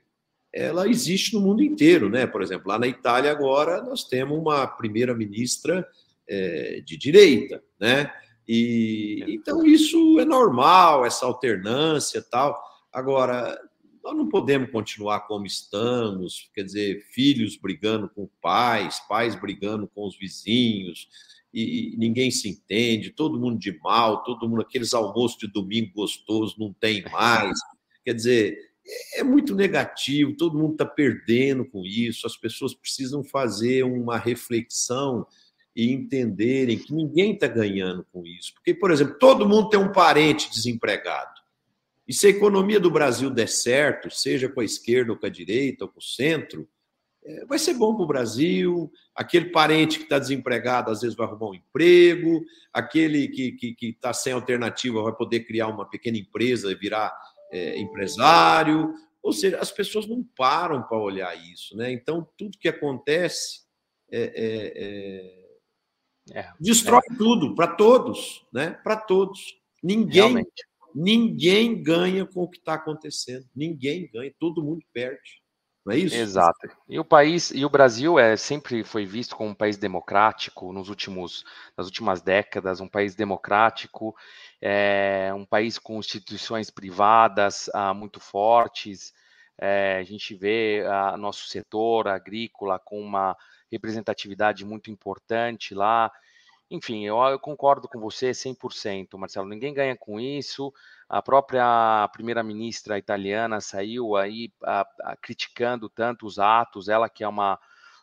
ela 0.52 0.88
existe 0.88 1.34
no 1.34 1.40
mundo 1.40 1.62
inteiro, 1.62 2.08
né? 2.08 2.26
Por 2.26 2.42
exemplo, 2.42 2.68
lá 2.68 2.78
na 2.78 2.86
Itália 2.86 3.30
agora 3.30 3.82
nós 3.82 4.04
temos 4.04 4.38
uma 4.38 4.66
primeira 4.66 5.14
ministra 5.14 5.86
é, 6.26 6.82
de 6.84 6.96
direita, 6.96 7.62
né? 7.78 8.12
E 8.46 9.24
então 9.28 9.64
isso 9.64 10.18
é 10.18 10.24
normal, 10.24 11.04
essa 11.04 11.26
alternância 11.26 12.22
tal. 12.22 12.58
Agora, 12.90 13.60
nós 14.02 14.16
não 14.16 14.28
podemos 14.28 14.70
continuar 14.70 15.20
como 15.20 15.46
estamos, 15.46 16.50
quer 16.54 16.64
dizer, 16.64 17.06
filhos 17.12 17.56
brigando 17.56 18.08
com 18.08 18.28
pais, 18.40 19.00
pais 19.08 19.34
brigando 19.34 19.88
com 19.88 20.06
os 20.06 20.16
vizinhos, 20.16 21.08
e 21.52 21.94
ninguém 21.96 22.30
se 22.30 22.48
entende, 22.48 23.10
todo 23.10 23.40
mundo 23.40 23.58
de 23.58 23.78
mal, 23.80 24.22
todo 24.22 24.48
mundo, 24.48 24.62
aqueles 24.62 24.92
almoços 24.92 25.38
de 25.38 25.46
domingo 25.46 25.92
gostoso 25.94 26.56
não 26.58 26.72
tem 26.72 27.02
mais. 27.10 27.58
Quer 28.04 28.14
dizer, 28.14 28.58
é 29.14 29.22
muito 29.22 29.54
negativo, 29.54 30.36
todo 30.36 30.58
mundo 30.58 30.72
está 30.72 30.86
perdendo 30.86 31.64
com 31.64 31.84
isso, 31.84 32.26
as 32.26 32.36
pessoas 32.36 32.74
precisam 32.74 33.24
fazer 33.24 33.82
uma 33.82 34.18
reflexão 34.18 35.26
e 35.74 35.92
entenderem 35.92 36.78
que 36.78 36.92
ninguém 36.92 37.34
está 37.34 37.46
ganhando 37.46 38.04
com 38.12 38.26
isso. 38.26 38.52
Porque, 38.54 38.74
por 38.74 38.90
exemplo, 38.90 39.16
todo 39.18 39.48
mundo 39.48 39.68
tem 39.68 39.78
um 39.78 39.92
parente 39.92 40.50
desempregado. 40.50 41.37
E 42.08 42.14
se 42.14 42.26
a 42.26 42.30
economia 42.30 42.80
do 42.80 42.90
Brasil 42.90 43.28
der 43.28 43.48
certo, 43.48 44.10
seja 44.10 44.48
com 44.48 44.60
a 44.60 44.64
esquerda 44.64 45.12
ou 45.12 45.18
com 45.18 45.26
a 45.26 45.28
direita 45.28 45.84
ou 45.84 45.90
com 45.90 45.98
o 45.98 46.02
centro, 46.02 46.66
é, 47.22 47.44
vai 47.44 47.58
ser 47.58 47.74
bom 47.74 47.94
para 47.94 48.04
o 48.04 48.08
Brasil. 48.08 48.90
Aquele 49.14 49.50
parente 49.50 49.98
que 49.98 50.04
está 50.04 50.18
desempregado 50.18 50.90
às 50.90 51.02
vezes 51.02 51.14
vai 51.14 51.26
arrumar 51.26 51.50
um 51.50 51.54
emprego, 51.54 52.42
aquele 52.72 53.28
que 53.28 53.76
está 53.82 54.14
sem 54.14 54.32
alternativa 54.32 55.02
vai 55.02 55.12
poder 55.12 55.40
criar 55.40 55.68
uma 55.68 55.84
pequena 55.84 56.16
empresa 56.16 56.72
e 56.72 56.74
virar 56.74 57.14
é, 57.52 57.78
empresário. 57.78 58.94
Ou 59.22 59.32
seja, 59.32 59.58
as 59.58 59.70
pessoas 59.70 60.06
não 60.06 60.24
param 60.34 60.82
para 60.82 60.96
olhar 60.96 61.36
isso. 61.52 61.76
Né? 61.76 61.92
Então, 61.92 62.26
tudo 62.38 62.56
que 62.58 62.68
acontece 62.68 63.66
é, 64.10 65.44
é, 66.32 66.38
é 66.38 66.52
destrói 66.58 67.02
tudo 67.18 67.54
para 67.54 67.66
todos, 67.66 68.46
né? 68.50 68.70
para 68.82 68.96
todos. 68.96 69.58
Ninguém, 69.82 70.46
ninguém 70.94 71.82
ganha 71.82 72.26
com 72.26 72.42
o 72.42 72.48
que 72.48 72.58
está 72.58 72.74
acontecendo. 72.74 73.46
Ninguém 73.54 74.08
ganha, 74.12 74.32
todo 74.38 74.62
mundo 74.62 74.82
perde. 74.92 75.42
Não 75.88 75.94
é 75.94 75.98
isso? 75.98 76.16
Exato. 76.16 76.68
E 76.86 76.98
o 76.98 77.04
país, 77.04 77.50
e 77.50 77.64
o 77.64 77.70
Brasil 77.70 78.18
é 78.18 78.36
sempre 78.36 78.84
foi 78.84 79.06
visto 79.06 79.34
como 79.34 79.50
um 79.50 79.54
país 79.54 79.78
democrático 79.78 80.70
nos 80.70 80.90
últimos, 80.90 81.44
nas 81.76 81.86
últimas 81.86 82.20
décadas, 82.20 82.80
um 82.80 82.88
país 82.88 83.14
democrático, 83.14 84.14
é, 84.60 85.32
um 85.34 85.46
país 85.46 85.78
com 85.78 85.98
instituições 85.98 86.70
privadas 86.70 87.70
ah, 87.72 87.94
muito 87.94 88.20
fortes. 88.20 89.14
É, 89.58 89.96
a 89.98 90.02
gente 90.02 90.34
vê 90.34 90.84
ah, 90.86 91.16
nosso 91.16 91.48
setor 91.48 92.06
agrícola 92.06 92.78
com 92.78 93.00
uma 93.00 93.34
representatividade 93.72 94.66
muito 94.66 94.90
importante 94.90 95.74
lá. 95.74 96.12
Enfim, 96.70 97.06
eu, 97.06 97.16
eu 97.18 97.38
concordo 97.38 97.88
com 97.88 97.98
você 97.98 98.32
100%, 98.32 99.16
Marcelo. 99.16 99.48
Ninguém 99.48 99.72
ganha 99.72 99.96
com 99.96 100.20
isso. 100.20 100.72
A 101.08 101.22
própria 101.22 102.08
primeira-ministra 102.12 102.98
italiana 102.98 103.60
saiu 103.60 104.16
aí 104.16 104.52
a, 104.62 104.86
a, 105.02 105.16
criticando 105.16 105.88
tanto 105.88 106.26
os 106.26 106.38
atos, 106.38 106.88
ela 106.88 107.08
que 107.08 107.24
é 107.24 107.28
uma 107.28 107.58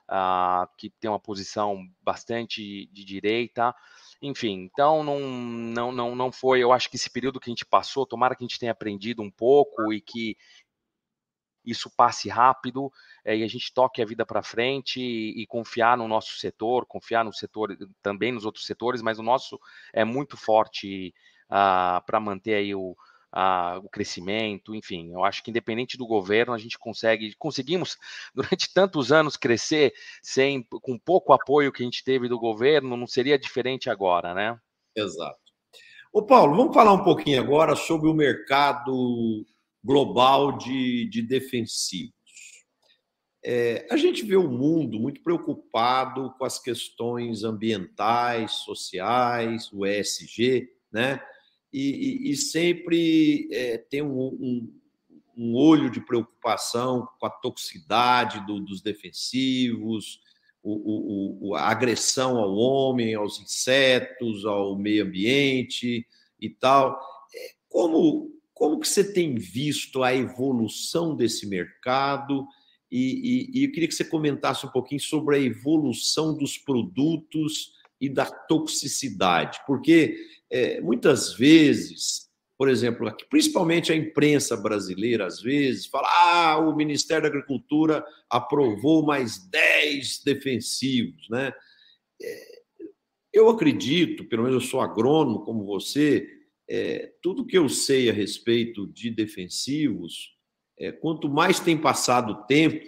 a, 0.08 0.68
que 0.78 0.90
tem 0.90 1.10
uma 1.10 1.20
posição 1.20 1.86
bastante 2.02 2.88
de 2.92 3.06
direita. 3.06 3.74
Enfim, 4.22 4.68
então 4.72 5.04
não, 5.04 5.20
não, 5.20 5.92
não, 5.92 6.16
não 6.16 6.32
foi. 6.32 6.64
Eu 6.64 6.72
acho 6.72 6.90
que 6.90 6.96
esse 6.96 7.10
período 7.10 7.40
que 7.40 7.50
a 7.50 7.52
gente 7.52 7.66
passou, 7.66 8.06
tomara 8.06 8.36
que 8.36 8.44
a 8.44 8.48
gente 8.48 8.60
tenha 8.60 8.72
aprendido 8.72 9.22
um 9.22 9.30
pouco 9.30 9.94
e 9.94 10.02
que 10.02 10.36
isso 11.66 11.90
passe 11.96 12.30
rápido 12.30 12.92
é, 13.24 13.36
e 13.38 13.44
a 13.44 13.48
gente 13.48 13.74
toque 13.74 14.02
a 14.02 14.06
vida 14.06 14.26
para 14.26 14.44
frente 14.44 15.02
e, 15.02 15.42
e, 15.42 15.48
confiar 15.48 15.98
no 15.98 16.08
nosso 16.08 16.38
setor, 16.38 16.86
confiar 16.86 17.24
no 17.24 17.34
setor 17.34 17.78
também 18.02 18.32
nos 18.32 18.46
outros 18.46 18.66
setores, 18.66 19.02
mas 19.02 19.20
o 19.20 19.24
nosso 19.24 19.60
é 19.94 20.04
muito 20.04 20.38
forte 20.38 21.14
uh, 21.48 22.06
para 22.06 22.20
manter 22.20 22.56
aí 22.56 22.76
o, 22.76 22.96
o 23.84 23.90
crescimento, 23.90 24.74
enfim, 24.74 25.12
eu 25.12 25.26
acho 25.26 25.44
que 25.44 25.50
independente 25.50 25.98
do 25.98 26.08
governo, 26.08 26.54
a 26.54 26.58
gente 26.58 26.80
consegue, 26.80 27.36
conseguimos 27.36 27.98
durante 28.34 28.74
tantos 28.74 29.12
anos 29.12 29.36
crescer 29.36 29.94
sem, 30.22 30.64
com 30.64 30.98
pouco 30.98 31.34
apoio 31.34 31.72
que 31.72 31.84
a 31.84 31.86
gente 31.86 32.04
teve 32.04 32.30
do 32.30 32.40
governo, 32.40 32.96
não 32.96 33.08
seria 33.08 33.38
diferente 33.38 33.90
agora, 33.90 34.34
né? 34.34 34.58
Exato. 34.96 35.40
Ô 36.14 36.26
Paulo, 36.26 36.56
vamos 36.56 36.74
falar 36.74 36.94
um 36.94 37.04
pouquinho 37.04 37.42
agora 37.42 37.76
sobre 37.76 38.08
o 38.08 38.14
mercado 38.14 39.46
global 39.86 40.58
de, 40.58 41.08
de 41.10 41.22
defensivos. 41.22 42.16
É, 43.44 43.86
a 43.92 43.96
gente 43.96 44.26
vê 44.26 44.36
o 44.36 44.50
mundo 44.50 45.00
muito 45.00 45.22
preocupado 45.22 46.34
com 46.40 46.46
as 46.46 46.58
questões 46.58 47.44
ambientais, 47.44 48.54
sociais, 48.54 49.72
o 49.72 49.86
ESG, 49.86 50.68
né? 50.92 51.22
e, 51.72 52.30
e, 52.30 52.32
e 52.32 52.36
sempre 52.36 53.48
é, 53.52 53.78
tem 53.78 54.02
um, 54.02 54.18
um, 54.18 54.74
um, 55.38 55.56
olho 55.56 55.92
de 55.92 56.02
preocupação 56.02 57.08
com 57.20 57.28
a 57.28 57.30
toxicidade 57.30 58.44
do, 58.48 58.60
dos 58.60 58.82
defensivos, 58.82 60.20
o, 60.64 61.50
o, 61.50 61.56
a 61.56 61.70
agressão 61.70 62.38
ao 62.38 62.56
homem, 62.56 63.14
aos 63.14 63.40
insetos, 63.40 64.44
ao 64.44 64.76
meio 64.76 65.04
ambiente 65.04 66.08
e 66.40 66.50
tal. 66.50 67.00
É, 67.36 67.52
como, 67.70 68.35
como 68.56 68.80
que 68.80 68.88
você 68.88 69.04
tem 69.04 69.36
visto 69.36 70.02
a 70.02 70.16
evolução 70.16 71.14
desse 71.14 71.46
mercado? 71.46 72.48
E, 72.90 73.52
e, 73.54 73.60
e 73.60 73.66
eu 73.66 73.72
queria 73.74 73.90
que 73.90 73.94
você 73.94 74.06
comentasse 74.06 74.66
um 74.66 74.72
pouquinho 74.72 75.02
sobre 75.02 75.36
a 75.36 75.40
evolução 75.40 76.36
dos 76.36 76.58
produtos 76.58 77.74
e 78.00 78.08
da 78.08 78.26
toxicidade, 78.26 79.60
porque 79.68 80.18
é, 80.50 80.80
muitas 80.80 81.34
vezes, 81.34 82.30
por 82.58 82.70
exemplo, 82.70 83.08
aqui, 83.08 83.26
principalmente 83.30 83.92
a 83.92 83.96
imprensa 83.96 84.56
brasileira, 84.56 85.26
às 85.26 85.42
vezes, 85.42 85.88
fala: 85.88 86.08
ah, 86.08 86.58
o 86.58 86.76
Ministério 86.76 87.24
da 87.24 87.30
Agricultura 87.30 88.06
aprovou 88.30 89.06
mais 89.06 89.38
10 89.50 90.24
defensivos, 90.24 91.28
né? 91.30 91.52
É, 92.22 92.62
eu 93.34 93.50
acredito, 93.50 94.24
pelo 94.30 94.44
menos 94.44 94.64
eu 94.64 94.70
sou 94.70 94.80
agrônomo 94.80 95.44
como 95.44 95.66
você, 95.66 96.26
é, 96.70 97.14
tudo 97.22 97.46
que 97.46 97.58
eu 97.58 97.70
sei 97.70 98.10
a 98.10 98.14
respeito 98.14 98.88
de 98.88 99.10
defensivos, 99.10 100.36
é, 100.78 100.92
quanto 100.92 101.30
mais 101.30 101.60
tem 101.60 101.78
passado 101.78 102.32
o 102.34 102.44
tempo, 102.46 102.86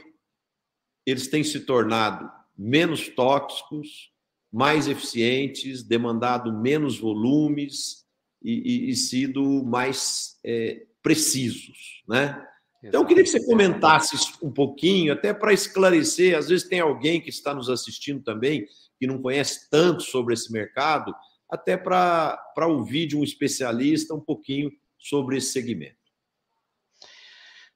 eles 1.06 1.28
têm 1.28 1.44
se 1.44 1.62
tornado 1.62 2.30
menos 2.58 3.08
tóxicos, 3.10 4.12
mais 4.52 4.88
eficientes, 4.88 5.84
demandado 5.84 6.52
menos 6.52 6.98
volumes 6.98 8.06
e, 8.44 8.88
e, 8.88 8.90
e 8.90 8.96
sido 8.96 9.64
mais 9.64 10.40
é, 10.44 10.86
precisos, 11.02 12.04
né? 12.08 12.44
Então, 12.84 13.02
eu 13.02 13.08
queria 13.08 13.24
que 13.24 13.30
você 13.30 13.44
comentasse 13.44 14.16
um 14.42 14.52
pouquinho, 14.52 15.12
até 15.12 15.34
para 15.34 15.52
esclarecer. 15.52 16.38
Às 16.38 16.48
vezes 16.48 16.68
tem 16.68 16.80
alguém 16.80 17.20
que 17.20 17.30
está 17.30 17.54
nos 17.54 17.70
assistindo 17.70 18.24
também 18.24 18.68
que 19.00 19.08
não 19.08 19.22
conhece 19.22 19.70
tanto 19.70 20.04
sobre 20.04 20.34
esse 20.34 20.52
mercado, 20.52 21.14
até 21.50 21.78
para 21.78 22.68
ouvir 22.68 23.08
de 23.08 23.18
um 23.18 23.24
especialista 23.24 24.14
um 24.14 24.20
pouquinho 24.20 24.72
sobre 24.98 25.38
esse 25.38 25.52
segmento. 25.52 25.98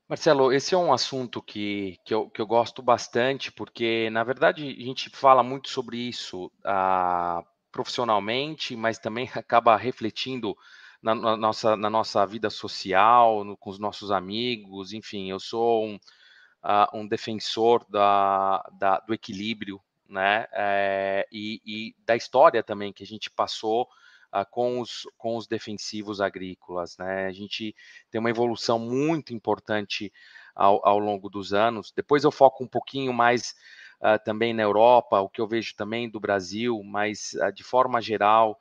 Marcelo, 0.08 0.52
esse 0.52 0.76
é 0.76 0.78
um 0.78 0.92
assunto 0.92 1.42
que, 1.42 1.98
que, 2.04 2.14
eu, 2.14 2.30
que 2.30 2.42
eu 2.42 2.46
gosto 2.46 2.82
bastante, 2.82 3.50
porque, 3.50 4.10
na 4.10 4.26
verdade, 4.26 4.68
a 4.68 4.84
gente 4.84 5.10
fala 5.10 5.42
muito 5.42 5.70
sobre 5.70 5.98
isso 5.98 6.52
ah, 6.66 7.42
profissionalmente, 7.72 8.76
mas 8.76 9.00
também 9.00 9.30
acaba 9.34 9.78
refletindo 9.78 10.54
na, 11.02 11.16
na, 11.16 11.38
nossa, 11.38 11.76
na 11.78 11.90
nossa 11.90 12.26
vida 12.26 12.50
social, 12.50 13.44
no, 13.44 13.58
com 13.58 13.70
os 13.70 13.80
nossos 13.80 14.12
amigos, 14.12 14.94
enfim, 14.94 15.32
eu 15.32 15.40
sou 15.40 15.86
um, 15.86 15.96
uh, 15.96 16.98
um 16.98 17.08
defensor 17.08 17.86
da, 17.90 18.62
da, 18.78 19.00
do 19.00 19.14
equilíbrio, 19.14 19.82
né, 20.12 20.46
é, 20.52 21.26
e, 21.32 21.62
e, 21.66 21.96
da 22.06 22.16
história 22.16 22.62
também 22.62 22.92
que 22.92 23.02
a 23.02 23.08
gente 23.08 23.30
passou 23.30 23.84
uh, 23.84 24.46
com, 24.52 24.82
os, 24.82 25.08
com 25.18 25.38
os 25.38 25.48
defensivos 25.48 26.20
agrícolas. 26.20 26.98
Né? 26.98 27.28
A 27.28 27.32
gente 27.32 27.74
tem 28.12 28.20
uma 28.20 28.30
evolução 28.30 28.78
muito 28.78 29.34
importante 29.34 30.12
ao, 30.54 30.86
ao 30.86 31.00
longo 31.00 31.30
dos 31.30 31.54
anos. 31.54 31.94
Depois 31.96 32.24
eu 32.26 32.32
foco 32.32 32.64
um 32.64 32.68
pouquinho 32.68 33.14
mais 33.14 33.56
uh, 34.02 34.22
também 34.24 34.54
na 34.54 34.64
Europa, 34.64 35.22
o 35.22 35.30
que 35.30 35.40
eu 35.40 35.48
vejo 35.48 35.76
também 35.76 36.10
do 36.10 36.20
Brasil, 36.20 36.84
mas 36.84 37.34
uh, 37.36 37.52
de 37.54 37.64
forma 37.64 38.02
geral, 38.02 38.60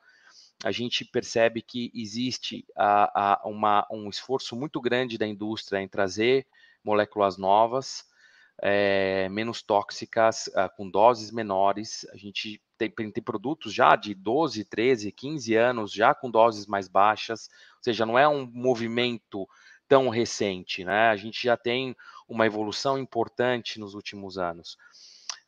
a 0.63 0.71
gente 0.71 1.03
percebe 1.03 1.61
que 1.61 1.91
existe 1.93 2.63
uma, 3.43 3.87
um 3.89 4.07
esforço 4.09 4.55
muito 4.55 4.79
grande 4.79 5.17
da 5.17 5.25
indústria 5.25 5.81
em 5.81 5.87
trazer 5.87 6.45
moléculas 6.83 7.35
novas, 7.35 8.05
é, 8.61 9.27
menos 9.29 9.63
tóxicas, 9.63 10.47
uh, 10.47 10.69
com 10.77 10.87
doses 10.87 11.31
menores. 11.31 12.05
A 12.13 12.17
gente 12.17 12.61
tem, 12.77 12.89
tem, 12.91 13.23
produtos 13.23 13.73
já 13.73 13.95
de 13.95 14.13
12, 14.13 14.63
13, 14.65 15.11
15 15.11 15.55
anos, 15.55 15.91
já 15.91 16.13
com 16.13 16.29
doses 16.29 16.67
mais 16.67 16.87
baixas, 16.87 17.49
ou 17.77 17.83
seja, 17.83 18.05
não 18.05 18.19
é 18.19 18.27
um 18.27 18.45
movimento 18.45 19.47
tão 19.87 20.09
recente, 20.09 20.85
né? 20.85 21.09
A 21.09 21.15
gente 21.15 21.43
já 21.43 21.57
tem 21.57 21.95
uma 22.27 22.45
evolução 22.45 22.97
importante 22.97 23.79
nos 23.79 23.95
últimos 23.95 24.37
anos. 24.37 24.77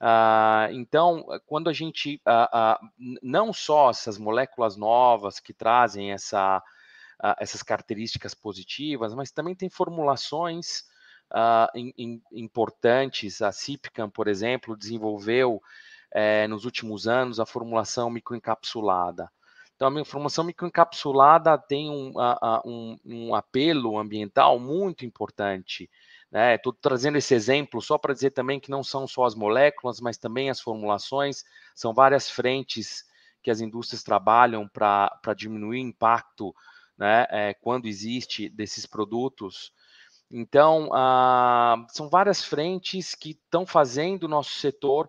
Uh, 0.02 0.74
então, 0.74 1.26
quando 1.46 1.70
a 1.70 1.74
gente, 1.74 2.22
uh, 2.28 2.82
uh, 2.84 3.18
não 3.22 3.54
só 3.54 3.92
essas 3.92 4.18
moléculas 4.18 4.76
novas 4.76 5.40
que 5.40 5.54
trazem 5.54 6.12
essa, 6.12 6.62
essas 7.40 7.64
características 7.64 8.34
positivas, 8.34 9.14
mas 9.14 9.32
também 9.32 9.56
tem 9.56 9.70
formulações 9.70 10.84
uh, 11.32 11.78
in, 11.78 11.94
in, 11.98 12.22
importantes. 12.32 13.42
A 13.42 13.52
CIPCAM, 13.52 14.10
por 14.10 14.28
exemplo, 14.28 14.76
desenvolveu 14.78 15.62
eh, 16.12 16.48
nos 16.48 16.66
últimos 16.66 17.08
anos 17.08 17.40
a 17.40 17.46
formulação 17.46 18.10
microencapsulada. 18.10 19.32
Então, 19.76 19.88
a 19.88 20.06
formulação 20.06 20.44
microencapsulada 20.44 21.58
tem 21.58 21.90
um, 21.90 22.14
um, 22.64 22.98
um 23.04 23.36
apelo 23.36 23.98
ambiental 23.98 24.60
muito 24.60 25.06
importante. 25.06 25.90
Estou 26.56 26.74
né? 26.74 26.80
trazendo 26.82 27.18
esse 27.18 27.34
exemplo 27.36 27.82
só 27.82 27.98
para 27.98 28.14
dizer 28.14 28.32
também 28.32 28.60
que 28.60 28.72
não 28.72 28.84
são 28.84 29.08
só 29.08 29.26
as 29.26 29.36
moléculas, 29.36 30.00
mas 30.00 30.18
também 30.18 30.50
as 30.50 30.60
formulações, 30.60 31.44
são 31.76 31.94
várias 31.94 32.30
frentes 32.30 33.04
que 33.42 33.52
as 33.52 33.60
indústrias 33.60 34.04
trabalham 34.04 34.68
para 34.68 35.20
diminuir 35.36 35.84
o 35.84 35.88
impacto 35.88 36.56
né, 36.98 37.28
é, 37.30 37.54
quando 37.54 37.86
existe 37.86 38.50
desses 38.50 38.86
produtos. 38.86 39.74
Então, 40.36 40.90
ah, 40.92 41.86
são 41.90 42.10
várias 42.10 42.44
frentes 42.44 43.14
que 43.14 43.32
estão 43.32 43.68
fazendo 43.68 44.24
o 44.24 44.28
nosso 44.28 44.50
setor 44.56 45.08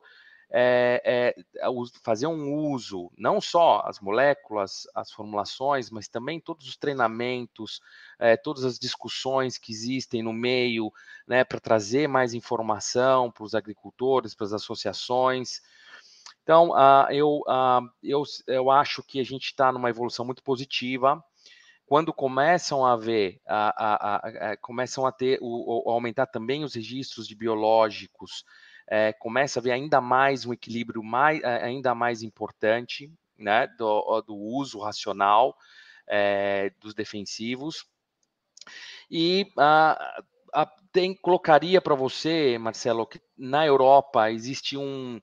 é, 0.51 1.35
é, 1.35 1.69
fazer 2.03 2.27
um 2.27 2.55
uso, 2.55 3.11
não 3.17 3.41
só 3.41 3.83
as 3.87 3.99
moléculas, 4.01 4.87
as 4.95 5.11
formulações, 5.11 5.91
mas 5.91 6.09
também 6.09 6.39
todos 6.39 6.69
os 6.69 6.77
treinamentos, 6.77 7.81
é, 8.19 8.37
todas 8.37 8.65
as 8.65 8.79
discussões 8.79 9.57
que 9.57 9.73
existem 9.73 10.23
no 10.23 10.33
meio, 10.33 10.93
né, 11.27 11.43
para 11.43 11.59
trazer 11.59 12.07
mais 12.07 12.35
informação 12.35 13.33
para 13.33 13.45
os 13.45 13.55
agricultores, 13.55 14.35
para 14.35 14.45
as 14.45 14.53
associações. 14.53 15.63
Então, 16.43 16.73
uh, 16.73 17.11
eu, 17.11 17.41
uh, 17.49 17.91
eu, 18.03 18.23
eu 18.47 18.71
acho 18.71 19.03
que 19.03 19.19
a 19.19 19.25
gente 19.25 19.47
está 19.47 19.73
numa 19.73 19.89
evolução 19.89 20.25
muito 20.27 20.43
positiva. 20.43 21.25
Quando 21.87 22.13
começam 22.13 22.85
a 22.85 22.97
ver, 22.97 23.41
a, 23.47 24.51
a, 24.51 24.57
começam 24.57 25.05
a 25.07 25.13
ter, 25.13 25.39
o, 25.43 25.91
aumentar 25.91 26.27
também 26.27 26.65
os 26.65 26.75
registros 26.75 27.29
de 27.29 27.35
biológicos, 27.35 28.45
é, 28.87 29.13
começa 29.13 29.61
a 29.61 29.63
ver 29.63 29.73
ainda 29.73 30.01
mais 30.01 30.47
um 30.47 30.53
equilíbrio 30.53 31.03
mais, 31.03 31.43
é, 31.43 31.65
ainda 31.65 31.95
mais 31.95 32.23
importante 32.23 33.13
né, 33.39 33.67
do, 33.79 34.23
do 34.23 34.35
uso 34.35 34.79
racional 34.79 35.57
é, 36.07 36.71
dos 36.81 36.95
defensivos. 36.95 37.87
E 39.11 39.47
a, 39.59 40.23
a, 40.55 40.67
tem, 40.93 41.15
colocaria 41.15 41.81
para 41.81 41.95
você, 41.95 42.57
Marcelo, 42.59 43.07
que 43.07 43.21
na 43.37 43.67
Europa 43.67 44.31
existe 44.31 44.77
um. 44.77 45.21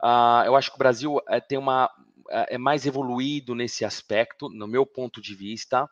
Uh, 0.00 0.44
eu 0.46 0.54
acho 0.54 0.70
que 0.70 0.76
o 0.76 0.78
Brasil 0.78 1.20
tem 1.48 1.58
uma, 1.58 1.90
é 2.30 2.58
mais 2.58 2.86
evoluído 2.86 3.54
nesse 3.54 3.84
aspecto, 3.84 4.48
no 4.48 4.66
meu 4.66 4.84
ponto 4.84 5.20
de 5.20 5.34
vista 5.34 5.88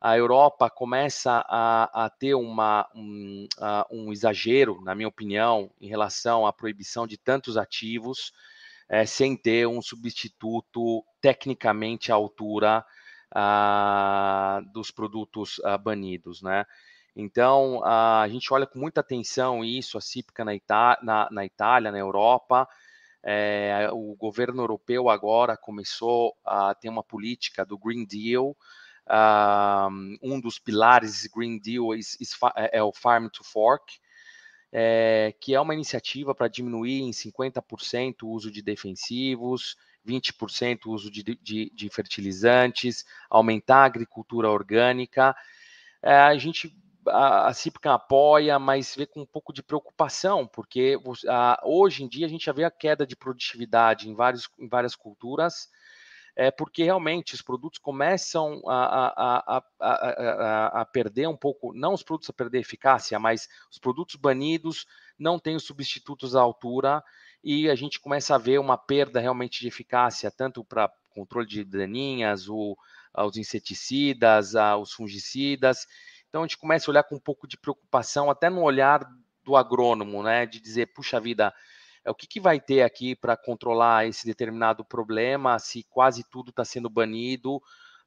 a 0.00 0.16
Europa 0.16 0.70
começa 0.70 1.44
a, 1.46 2.06
a 2.06 2.08
ter 2.08 2.34
uma, 2.34 2.88
um, 2.94 3.46
uh, 3.58 3.94
um, 3.94 4.10
exagero, 4.10 4.80
na 4.80 4.94
minha 4.94 5.08
opinião, 5.08 5.70
em 5.78 5.88
relação 5.88 6.46
à 6.46 6.52
proibição 6.52 7.06
de 7.06 7.18
tantos 7.18 7.58
ativos, 7.58 8.32
é, 8.88 9.04
sem 9.04 9.36
ter 9.36 9.68
um 9.68 9.82
substituto 9.82 11.04
tecnicamente 11.20 12.10
à 12.10 12.14
altura 12.14 12.84
uh, 13.30 14.72
dos 14.72 14.90
produtos 14.90 15.60
banidos, 15.84 16.40
né? 16.40 16.64
Então, 17.14 17.84
a 17.84 18.26
gente 18.28 18.52
olha 18.54 18.66
com 18.66 18.78
muita 18.78 19.00
atenção 19.00 19.64
isso, 19.64 19.98
a 19.98 20.00
CIPCA 20.00 20.44
na, 20.44 20.52
na, 21.02 21.28
na 21.30 21.44
Itália, 21.44 21.92
na 21.92 21.98
Europa, 21.98 22.66
é, 23.22 23.88
o 23.92 24.14
governo 24.16 24.62
europeu 24.62 25.08
agora 25.08 25.56
começou 25.56 26.34
a 26.44 26.74
ter 26.74 26.88
uma 26.88 27.02
política 27.02 27.64
do 27.64 27.78
Green 27.78 28.06
Deal, 28.06 28.56
um 30.22 30.40
dos 30.40 30.58
pilares 30.58 31.26
Green 31.26 31.58
Deal 31.58 31.94
é, 31.94 32.78
é 32.78 32.82
o 32.82 32.92
Farm 32.92 33.28
to 33.28 33.42
Fork, 33.44 33.98
é, 34.72 35.34
que 35.40 35.54
é 35.54 35.60
uma 35.60 35.74
iniciativa 35.74 36.34
para 36.34 36.48
diminuir 36.48 37.00
em 37.02 37.10
50% 37.10 38.22
o 38.22 38.28
uso 38.28 38.50
de 38.50 38.62
defensivos, 38.62 39.76
20% 40.06 40.86
o 40.86 40.92
uso 40.92 41.10
de, 41.10 41.22
de, 41.22 41.70
de, 41.74 41.90
fertilizantes, 41.90 43.04
aumentar 43.28 43.82
a 43.82 43.86
agricultura 43.86 44.48
orgânica. 44.48 45.34
É, 46.02 46.14
a 46.14 46.38
gente, 46.38 46.74
a, 47.06 47.48
a 47.48 47.54
CIPCA 47.54 47.94
apoia, 47.94 48.58
mas 48.58 48.94
vê 48.94 49.06
com 49.06 49.22
um 49.22 49.26
pouco 49.26 49.52
de 49.52 49.62
preocupação, 49.62 50.46
porque 50.46 50.98
a, 51.28 51.60
hoje 51.64 52.04
em 52.04 52.08
dia 52.08 52.26
a 52.26 52.28
gente 52.28 52.46
já 52.46 52.52
vê 52.52 52.64
a 52.64 52.70
queda 52.70 53.06
de 53.06 53.16
produtividade 53.16 54.08
em, 54.08 54.14
vários, 54.14 54.48
em 54.58 54.68
várias 54.68 54.94
culturas, 54.94 55.68
é 56.36 56.50
porque 56.50 56.84
realmente 56.84 57.34
os 57.34 57.42
produtos 57.42 57.78
começam 57.78 58.62
a, 58.66 59.56
a, 59.56 59.64
a, 59.80 60.80
a, 60.80 60.84
perder 60.86 61.28
um 61.28 61.36
pouco, 61.36 61.74
não 61.74 61.92
os 61.92 62.02
produtos 62.02 62.30
a 62.30 62.32
perder 62.32 62.60
eficácia, 62.60 63.18
mas 63.18 63.48
os 63.70 63.78
produtos 63.78 64.14
banidos 64.14 64.86
não 65.18 65.38
têm 65.38 65.56
os 65.56 65.64
substitutos 65.64 66.36
à 66.36 66.40
altura 66.40 67.02
e 67.42 67.68
a 67.68 67.74
gente 67.74 68.00
começa 68.00 68.34
a 68.34 68.38
ver 68.38 68.58
uma 68.58 68.78
perda 68.78 69.20
realmente 69.20 69.60
de 69.60 69.68
eficácia, 69.68 70.30
tanto 70.30 70.64
para 70.64 70.90
controle 71.10 71.46
de 71.46 71.64
daninhas, 71.64 72.48
o, 72.48 72.76
os 73.16 73.36
inseticidas, 73.36 74.52
os 74.80 74.92
fungicidas. 74.92 75.86
Então 76.30 76.42
a 76.42 76.46
gente 76.46 76.56
começa 76.56 76.88
a 76.88 76.92
olhar 76.92 77.02
com 77.02 77.16
um 77.16 77.20
pouco 77.20 77.46
de 77.46 77.58
preocupação, 77.58 78.30
até 78.30 78.48
no 78.48 78.62
olhar 78.62 79.04
do 79.44 79.56
agrônomo, 79.56 80.22
né, 80.22 80.46
de 80.46 80.60
dizer, 80.60 80.92
puxa 80.94 81.20
vida, 81.20 81.52
é 82.04 82.10
o 82.10 82.14
que, 82.14 82.26
que 82.26 82.40
vai 82.40 82.60
ter 82.60 82.82
aqui 82.82 83.14
para 83.14 83.36
controlar 83.36 84.06
esse 84.06 84.24
determinado 84.24 84.84
problema, 84.84 85.58
se 85.58 85.84
quase 85.90 86.24
tudo 86.30 86.50
está 86.50 86.64
sendo 86.64 86.88
banido, 86.88 87.60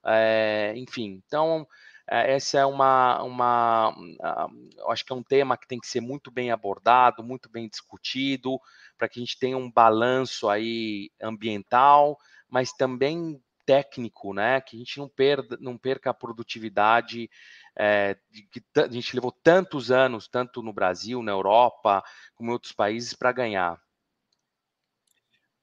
é, 0.06 0.74
enfim. 0.78 1.22
Então, 1.28 1.68
é, 2.10 2.34
essa 2.34 2.60
é 2.60 2.66
uma, 2.66 3.22
uma 3.24 3.90
uh, 3.92 4.92
acho 4.92 5.06
que 5.06 5.14
é 5.14 5.16
um 5.16 5.24
tema 5.24 5.58
que 5.58 5.68
tem 5.68 5.80
que 5.80 5.88
ser 5.88 6.02
muito 6.02 6.32
bem 6.32 6.50
abordado, 6.50 7.24
muito 7.24 7.50
bem 7.50 7.68
discutido, 7.68 8.60
para 8.98 9.08
que 9.08 9.20
a 9.20 9.22
gente 9.24 9.38
tenha 9.38 9.58
um 9.58 9.72
balanço 9.72 10.50
aí 10.50 11.12
ambiental, 11.22 12.18
mas 12.50 12.72
também 12.72 13.42
técnico, 13.66 14.34
né? 14.34 14.60
Que 14.62 14.76
a 14.76 14.80
gente 14.80 14.98
não 15.00 15.08
perda, 15.08 15.58
não 15.60 15.78
perca 15.78 16.10
a 16.10 16.14
produtividade 16.14 17.30
é, 17.78 18.18
que 18.52 18.62
a 18.80 18.88
gente 18.88 19.16
levou 19.16 19.32
tantos 19.32 19.92
anos, 19.92 20.28
tanto 20.28 20.62
no 20.62 20.74
Brasil, 20.74 21.22
na 21.22 21.32
Europa, 21.32 22.04
como 22.36 22.50
em 22.50 22.54
outros 22.54 22.72
países, 22.72 23.14
para 23.14 23.32
ganhar. 23.32 23.82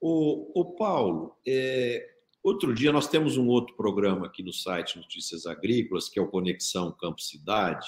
O, 0.00 0.60
o 0.60 0.76
Paulo, 0.76 1.36
é, 1.46 2.08
outro 2.42 2.74
dia 2.74 2.92
nós 2.92 3.06
temos 3.06 3.36
um 3.36 3.48
outro 3.48 3.76
programa 3.76 4.26
aqui 4.26 4.42
no 4.42 4.52
site 4.52 4.96
Notícias 4.96 5.46
Agrícolas, 5.46 6.08
que 6.08 6.18
é 6.18 6.22
o 6.22 6.28
Conexão 6.28 6.90
Campo 6.92 7.20
Cidade, 7.20 7.86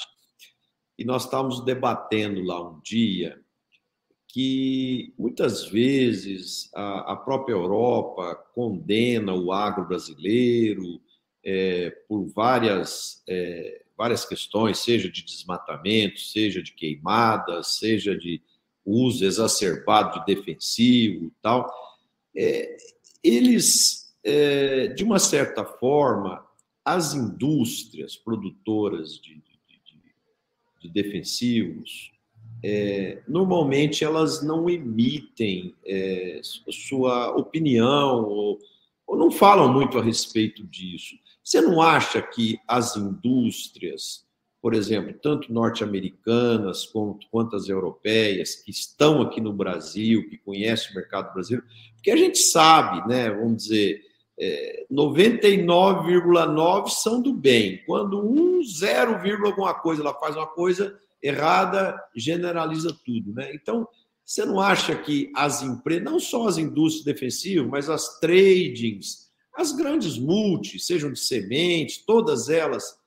e 0.99 1.05
nós 1.05 1.25
estávamos 1.25 1.65
debatendo 1.65 2.43
lá 2.43 2.63
um 2.63 2.81
dia 2.81 3.43
que 4.29 5.15
muitas 5.19 5.67
vezes 5.67 6.71
a, 6.75 7.13
a 7.13 7.17
própria 7.17 7.53
Europa 7.53 8.35
condena 8.55 9.35
o 9.35 9.53
agro 9.53 9.87
brasileiro 9.87 11.03
é, 11.45 11.91
por 12.09 12.27
várias, 12.29 13.23
é, 13.29 13.82
várias 13.97 14.25
questões, 14.25 14.79
seja 14.79 15.11
de 15.11 15.23
desmatamento, 15.25 16.21
seja 16.21 16.63
de 16.63 16.73
queimadas, 16.73 17.79
seja 17.79 18.17
de 18.17 18.43
uso 18.85 19.25
exacerbado 19.25 20.21
de 20.21 20.35
defensivo 20.35 21.27
e 21.27 21.33
tal 21.41 21.71
é, 22.35 22.77
eles, 23.23 24.15
é, 24.25 24.89
de 24.89 25.05
uma 25.05 25.19
certa 25.19 25.65
forma, 25.65 26.45
as 26.85 27.15
indústrias 27.15 28.17
produtoras 28.17 29.21
de, 29.21 29.35
de, 29.35 29.81
de, 29.85 30.15
de 30.81 30.89
defensivos, 30.89 32.11
é, 32.65 33.23
normalmente 33.27 34.05
elas 34.05 34.43
não 34.43 34.71
emitem 34.71 35.75
é, 35.85 36.41
sua 36.71 37.31
opinião 37.37 38.25
ou, 38.25 38.59
ou, 39.07 39.17
não 39.17 39.31
falam 39.31 39.73
muito 39.73 39.99
a 39.99 40.03
respeito 40.03 40.65
disso. 40.65 41.17
Você 41.43 41.61
não 41.61 41.83
acha 41.83 42.23
que 42.23 42.59
as 42.69 42.97
indústrias, 42.97 44.25
por 44.61 44.75
exemplo, 44.75 45.13
tanto 45.21 45.53
norte-americanas 45.53 46.87
quanto, 46.87 47.27
quanto 47.31 47.57
as 47.57 47.69
europeias, 47.69 48.55
que 48.55 48.71
estão 48.71 49.21
aqui 49.21 49.41
no 49.41 49.53
Brasil, 49.53 50.29
que 50.29 50.39
conhecem 50.39 50.93
o 50.93 50.95
mercado 50.95 51.33
brasileiro, 51.33 51.67
porque 51.95 52.11
a 52.11 52.17
gente 52.17 52.39
sabe, 52.39 53.07
né, 53.09 53.31
vamos 53.31 53.65
dizer, 53.65 54.03
é, 54.39 54.87
99,9 54.91 56.89
são 56.89 57.21
do 57.21 57.33
bem. 57.33 57.83
Quando 57.87 58.19
um 58.19 58.63
0, 58.63 59.21
alguma 59.47 59.75
coisa 59.75 60.03
ela 60.03 60.15
faz 60.15 60.37
uma 60.37 60.47
coisa 60.47 60.99
errada, 61.23 61.97
generaliza 62.17 62.97
tudo, 63.05 63.33
né? 63.33 63.55
Então, 63.55 63.87
você 64.25 64.45
não 64.45 64.61
acha 64.61 64.95
que 64.97 65.31
as 65.37 65.63
empresas, 65.63 66.05
não 66.05 66.19
só 66.19 66.49
as 66.49 66.59
indústrias 66.59 67.05
defensivas, 67.05 67.69
mas 67.69 67.89
as 67.89 68.19
tradings, 68.19 69.22
as 69.55 69.73
grandes 69.73 70.19
multis, 70.19 70.87
sejam 70.87 71.13
de 71.13 71.21
sementes, 71.21 71.99
todas 71.99 72.49
elas, 72.49 72.99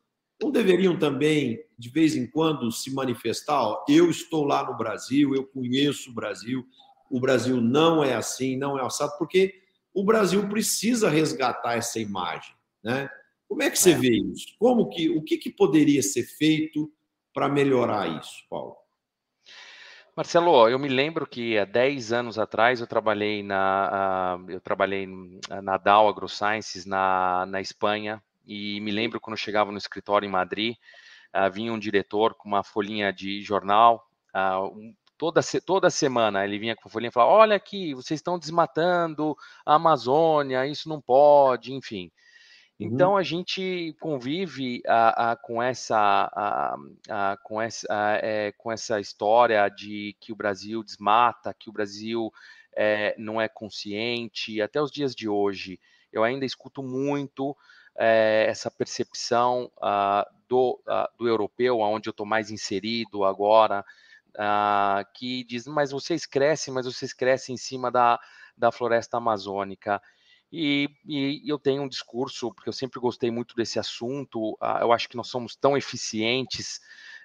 não 0.41 0.51
deveriam 0.51 0.97
também, 0.97 1.59
de 1.77 1.89
vez 1.89 2.15
em 2.15 2.27
quando, 2.27 2.71
se 2.71 2.93
manifestar? 2.93 3.61
Ó, 3.61 3.85
eu 3.87 4.09
estou 4.09 4.43
lá 4.43 4.65
no 4.65 4.77
Brasil, 4.77 5.33
eu 5.33 5.45
conheço 5.45 6.11
o 6.11 6.13
Brasil, 6.13 6.65
o 7.09 7.19
Brasil 7.19 7.61
não 7.61 8.03
é 8.03 8.13
assim, 8.15 8.57
não 8.57 8.77
é 8.77 8.85
assado, 8.85 9.17
porque 9.17 9.61
o 9.93 10.03
Brasil 10.03 10.47
precisa 10.49 11.09
resgatar 11.09 11.77
essa 11.77 11.99
imagem, 11.99 12.53
né? 12.83 13.09
Como 13.47 13.61
é 13.63 13.69
que 13.69 13.79
você 13.79 13.91
é. 13.91 13.97
vê 13.97 14.17
isso? 14.17 14.47
Como 14.59 14.89
que 14.89 15.09
o 15.09 15.21
que, 15.21 15.37
que 15.37 15.49
poderia 15.49 16.01
ser 16.01 16.23
feito 16.23 16.91
para 17.33 17.47
melhorar 17.47 18.19
isso, 18.19 18.43
Paulo? 18.49 18.75
Marcelo, 20.15 20.69
eu 20.69 20.79
me 20.79 20.87
lembro 20.87 21.27
que 21.27 21.57
há 21.57 21.65
10 21.65 22.13
anos 22.13 22.39
atrás 22.39 22.79
eu 22.79 22.87
trabalhei 22.87 23.43
na 23.43 24.37
uh, 24.39 24.49
eu 24.49 24.61
trabalhei 24.61 25.05
na 25.61 25.77
Dow 25.77 26.07
AgroSciences 26.07 26.85
na, 26.85 27.45
na 27.45 27.59
Espanha 27.59 28.23
e 28.47 28.79
me 28.79 28.91
lembro 28.91 29.19
quando 29.19 29.35
chegava 29.35 29.73
no 29.73 29.77
escritório 29.77 30.25
em 30.25 30.31
Madrid, 30.31 30.75
uh, 31.35 31.51
vinha 31.51 31.73
um 31.73 31.79
diretor 31.79 32.33
com 32.33 32.47
uma 32.47 32.63
folhinha 32.63 33.11
de 33.11 33.41
jornal 33.41 34.07
um, 34.73 34.93
toda, 35.17 35.41
toda 35.65 35.89
semana 35.89 36.45
ele 36.45 36.59
vinha 36.59 36.75
com 36.77 36.87
a 36.87 36.91
folhinha 36.91 37.09
e 37.09 37.11
falava: 37.11 37.31
olha 37.33 37.55
aqui, 37.57 37.93
vocês 37.93 38.19
estão 38.19 38.39
desmatando 38.39 39.35
a 39.65 39.75
Amazônia, 39.75 40.65
isso 40.65 40.87
não 40.87 41.01
pode, 41.01 41.73
enfim. 41.73 42.09
Uhum. 42.79 42.87
Então 42.87 43.15
a 43.15 43.23
gente 43.23 43.95
convive 43.99 44.81
a, 44.85 45.31
a, 45.31 45.35
com 45.35 45.61
essa, 45.61 45.97
a, 45.97 47.37
com, 47.43 47.61
essa 47.61 47.87
é, 48.21 48.51
com 48.57 48.71
essa 48.71 48.99
história 48.99 49.67
de 49.69 50.15
que 50.19 50.31
o 50.31 50.35
Brasil 50.35 50.83
desmata, 50.83 51.53
que 51.53 51.69
o 51.69 51.73
Brasil 51.73 52.31
é, 52.75 53.15
não 53.17 53.39
é 53.39 53.47
consciente. 53.47 54.61
Até 54.61 54.81
os 54.81 54.91
dias 54.91 55.15
de 55.15 55.29
hoje, 55.29 55.79
eu 56.11 56.23
ainda 56.23 56.45
escuto 56.45 56.83
muito 56.83 57.55
é, 57.97 58.45
essa 58.49 58.69
percepção 58.69 59.71
uh, 59.77 60.29
do, 60.47 60.79
uh, 60.87 61.17
do 61.17 61.27
europeu, 61.27 61.79
onde 61.79 62.09
eu 62.09 62.11
estou 62.11 62.25
mais 62.25 62.51
inserido 62.51 63.23
agora, 63.23 63.85
uh, 64.35 65.05
que 65.13 65.43
diz, 65.45 65.65
mas 65.65 65.91
vocês 65.91 66.25
crescem, 66.25 66.73
mas 66.73 66.85
vocês 66.85 67.13
crescem 67.13 67.55
em 67.55 67.57
cima 67.57 67.89
da, 67.89 68.19
da 68.57 68.71
floresta 68.71 69.17
amazônica. 69.17 70.01
E, 70.51 70.89
e, 71.05 71.41
eu 71.45 71.59
tenho 71.59 71.83
um 71.83 71.87
discurso, 71.87 72.53
porque 72.53 72.69
eu 72.69 72.73
sempre 72.73 72.99
gostei 72.99 73.29
muito 73.31 73.55
desse 73.55 73.79
assunto, 73.79 74.53
uh, 74.53 74.79
eu 74.81 74.93
acho 74.93 75.09
que 75.09 75.17
nós 75.17 75.27
somos 75.27 75.55
tão 75.55 75.75
eficientes 75.75 76.79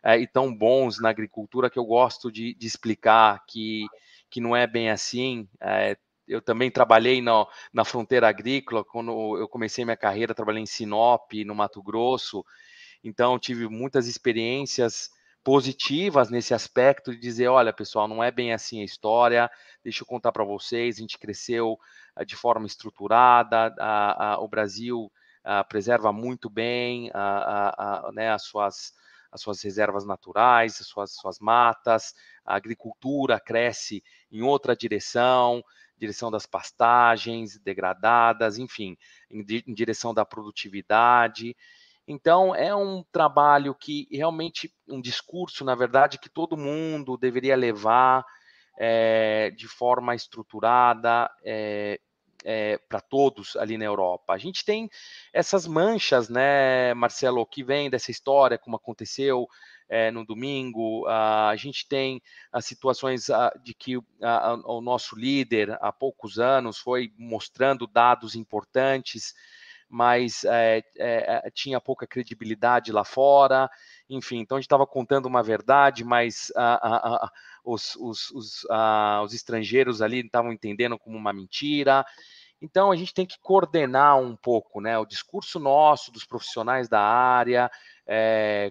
uh, 0.05 0.19
e 0.19 0.27
tão 0.27 0.55
bons 0.55 1.01
na 1.01 1.11
agricultura 1.11 1.71
que 1.71 1.79
eu 1.79 1.85
gosto 1.85 2.31
de, 2.31 2.55
de 2.55 2.67
explicar 2.67 3.45
que, 3.47 3.87
que 4.29 4.41
não 4.41 4.57
é 4.57 4.67
bem 4.67 4.91
assim. 4.91 5.49
Uh, 5.57 5.97
eu 6.27 6.41
também 6.41 6.71
trabalhei 6.71 7.21
no, 7.21 7.49
na 7.73 7.85
fronteira 7.85 8.29
agrícola, 8.29 8.85
quando 8.85 9.37
eu 9.37 9.49
comecei 9.49 9.85
minha 9.85 9.97
carreira, 9.97 10.35
trabalhei 10.35 10.63
em 10.63 10.67
Sinop, 10.67 11.33
no 11.45 11.55
Mato 11.55 11.83
Grosso, 11.83 12.45
então 13.03 13.39
tive 13.39 13.69
muitas 13.69 14.07
experiências 14.07 15.11
positivas 15.43 16.31
nesse 16.31 16.53
aspecto 16.53 17.13
de 17.13 17.19
dizer, 17.19 17.49
olha, 17.49 17.73
pessoal, 17.73 18.07
não 18.07 18.23
é 18.23 18.31
bem 18.31 18.53
assim 18.53 18.81
a 18.81 18.85
história. 18.85 19.51
Deixa 19.83 20.03
eu 20.03 20.07
contar 20.07 20.33
para 20.33 20.45
vocês, 20.45 20.97
a 20.97 21.01
gente 21.01 21.19
cresceu 21.19 21.79
uh, 22.17 22.25
de 22.25 22.37
forma 22.37 22.67
estruturada, 22.67 23.75
uh, 23.79 24.41
uh, 24.41 24.45
o 24.45 24.49
Brasil 24.49 25.11
preserva 25.71 26.13
muito 26.13 26.51
bem 26.51 27.11
né, 28.13 28.31
as 28.31 28.43
suas 28.43 28.93
as 29.33 29.41
suas 29.41 29.63
reservas 29.63 30.05
naturais, 30.05 30.81
as 30.81 30.87
suas, 30.87 31.13
suas 31.13 31.39
matas, 31.39 32.15
a 32.45 32.57
agricultura 32.57 33.39
cresce 33.39 34.03
em 34.31 34.43
outra 34.43 34.75
direção, 34.75 35.63
direção 35.97 36.31
das 36.31 36.47
pastagens 36.47 37.59
degradadas, 37.59 38.59
enfim, 38.59 38.97
em, 39.31 39.45
em 39.67 39.73
direção 39.73 40.13
da 40.13 40.25
produtividade. 40.25 41.57
Então, 42.07 42.55
é 42.55 42.75
um 42.75 43.05
trabalho 43.13 43.75
que 43.75 44.09
realmente, 44.11 44.73
um 44.89 45.01
discurso, 45.01 45.65
na 45.65 45.75
verdade, 45.75 46.19
que 46.19 46.29
todo 46.29 46.57
mundo 46.57 47.17
deveria 47.17 47.57
levar 47.57 48.25
é, 48.79 49.51
de 49.51 49.69
forma 49.69 50.15
estruturada 50.15 51.31
é, 51.45 52.01
é, 52.43 52.79
para 52.89 53.01
todos 53.01 53.55
ali 53.57 53.77
na 53.77 53.85
Europa. 53.85 54.33
A 54.33 54.39
gente 54.39 54.65
tem 54.65 54.89
essas 55.33 55.67
manchas, 55.67 56.31
né, 56.31 56.95
Marcelo, 56.95 57.45
que 57.45 57.63
vem 57.63 57.91
dessa 57.91 58.11
história, 58.11 58.59
como 58.59 58.77
aconteceu 58.77 59.47
no 60.13 60.25
domingo. 60.25 61.05
a 61.09 61.57
gente 61.57 61.85
tem 61.89 62.23
as 62.53 62.65
situações 62.65 63.27
de 63.65 63.75
que 63.75 63.97
o 63.97 64.81
nosso 64.81 65.19
líder, 65.19 65.77
há 65.81 65.91
poucos 65.91 66.39
anos, 66.39 66.79
foi 66.79 67.13
mostrando 67.19 67.89
dados 67.89 68.37
importantes 68.37 69.35
mas 69.91 70.45
é, 70.45 70.85
é, 70.97 71.51
tinha 71.53 71.81
pouca 71.81 72.07
credibilidade 72.07 72.93
lá 72.93 73.05
fora, 73.05 73.69
enfim, 74.09 74.39
então 74.39 74.57
a 74.57 74.61
gente 74.61 74.67
estava 74.67 74.87
contando 74.87 75.27
uma 75.27 75.43
verdade, 75.43 76.05
mas 76.05 76.53
os, 77.65 77.97
os, 77.97 78.31
os, 78.31 78.67
os 79.25 79.35
estrangeiros 79.35 80.01
ali 80.01 80.21
estavam 80.21 80.53
entendendo 80.53 80.97
como 80.97 81.19
uma 81.19 81.33
mentira. 81.33 82.05
Então 82.63 82.93
a 82.93 82.97
gente 82.97 83.13
tem 83.13 83.27
que 83.27 83.39
coordenar 83.41 84.17
um 84.19 84.37
pouco, 84.37 84.81
né, 84.81 84.97
o 84.97 85.07
discurso 85.07 85.59
nosso 85.59 86.13
dos 86.13 86.25
profissionais 86.25 86.89
da 86.89 87.01
área 87.01 87.69
é, 88.07 88.71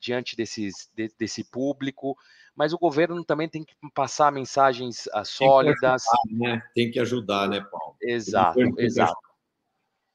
diante 0.00 0.34
desses, 0.34 0.90
de, 0.96 1.12
desse 1.18 1.44
público, 1.44 2.16
mas 2.56 2.72
o 2.72 2.78
governo 2.78 3.22
também 3.22 3.48
tem 3.48 3.64
que 3.64 3.74
passar 3.92 4.32
mensagens 4.32 5.08
sólidas. 5.24 6.04
Tem 6.04 6.30
que 6.30 6.38
ajudar, 6.38 6.54
né, 6.54 6.62
tem 6.74 6.90
que 6.90 7.00
ajudar, 7.00 7.48
né 7.48 7.60
Paulo? 7.60 7.96
Exato, 8.00 8.60
exato. 8.78 9.31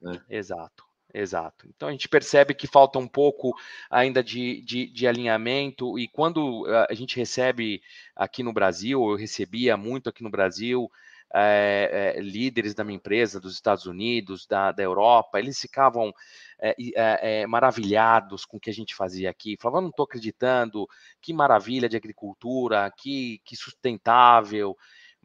Né? 0.01 0.21
Exato, 0.29 0.83
exato. 1.13 1.67
Então 1.67 1.89
a 1.89 1.91
gente 1.91 2.07
percebe 2.07 2.53
que 2.53 2.67
falta 2.67 2.99
um 2.99 3.07
pouco 3.07 3.53
ainda 3.89 4.23
de, 4.23 4.61
de, 4.61 4.87
de, 4.87 5.07
alinhamento, 5.07 5.97
e 5.97 6.07
quando 6.07 6.65
a 6.89 6.93
gente 6.93 7.17
recebe 7.17 7.81
aqui 8.15 8.43
no 8.43 8.53
Brasil, 8.53 9.09
eu 9.09 9.15
recebia 9.15 9.75
muito 9.75 10.09
aqui 10.09 10.23
no 10.23 10.29
Brasil, 10.29 10.89
é, 11.33 12.13
é, 12.15 12.21
líderes 12.21 12.73
da 12.73 12.83
minha 12.83 12.95
empresa, 12.95 13.39
dos 13.39 13.53
Estados 13.53 13.85
Unidos, 13.85 14.45
da, 14.47 14.71
da 14.71 14.81
Europa, 14.83 15.39
eles 15.39 15.59
ficavam 15.59 16.13
é, 16.59 17.45
maravilhados 17.45 18.45
com 18.45 18.57
o 18.57 18.59
que 18.59 18.69
a 18.69 18.73
gente 18.73 18.95
fazia 18.95 19.29
aqui, 19.29 19.57
falavam, 19.59 19.81
não 19.81 19.89
estou 19.89 20.05
acreditando, 20.05 20.87
que 21.21 21.33
maravilha 21.33 21.89
de 21.89 21.97
agricultura, 21.97 22.91
que, 22.97 23.41
que 23.43 23.55
sustentável, 23.55 24.75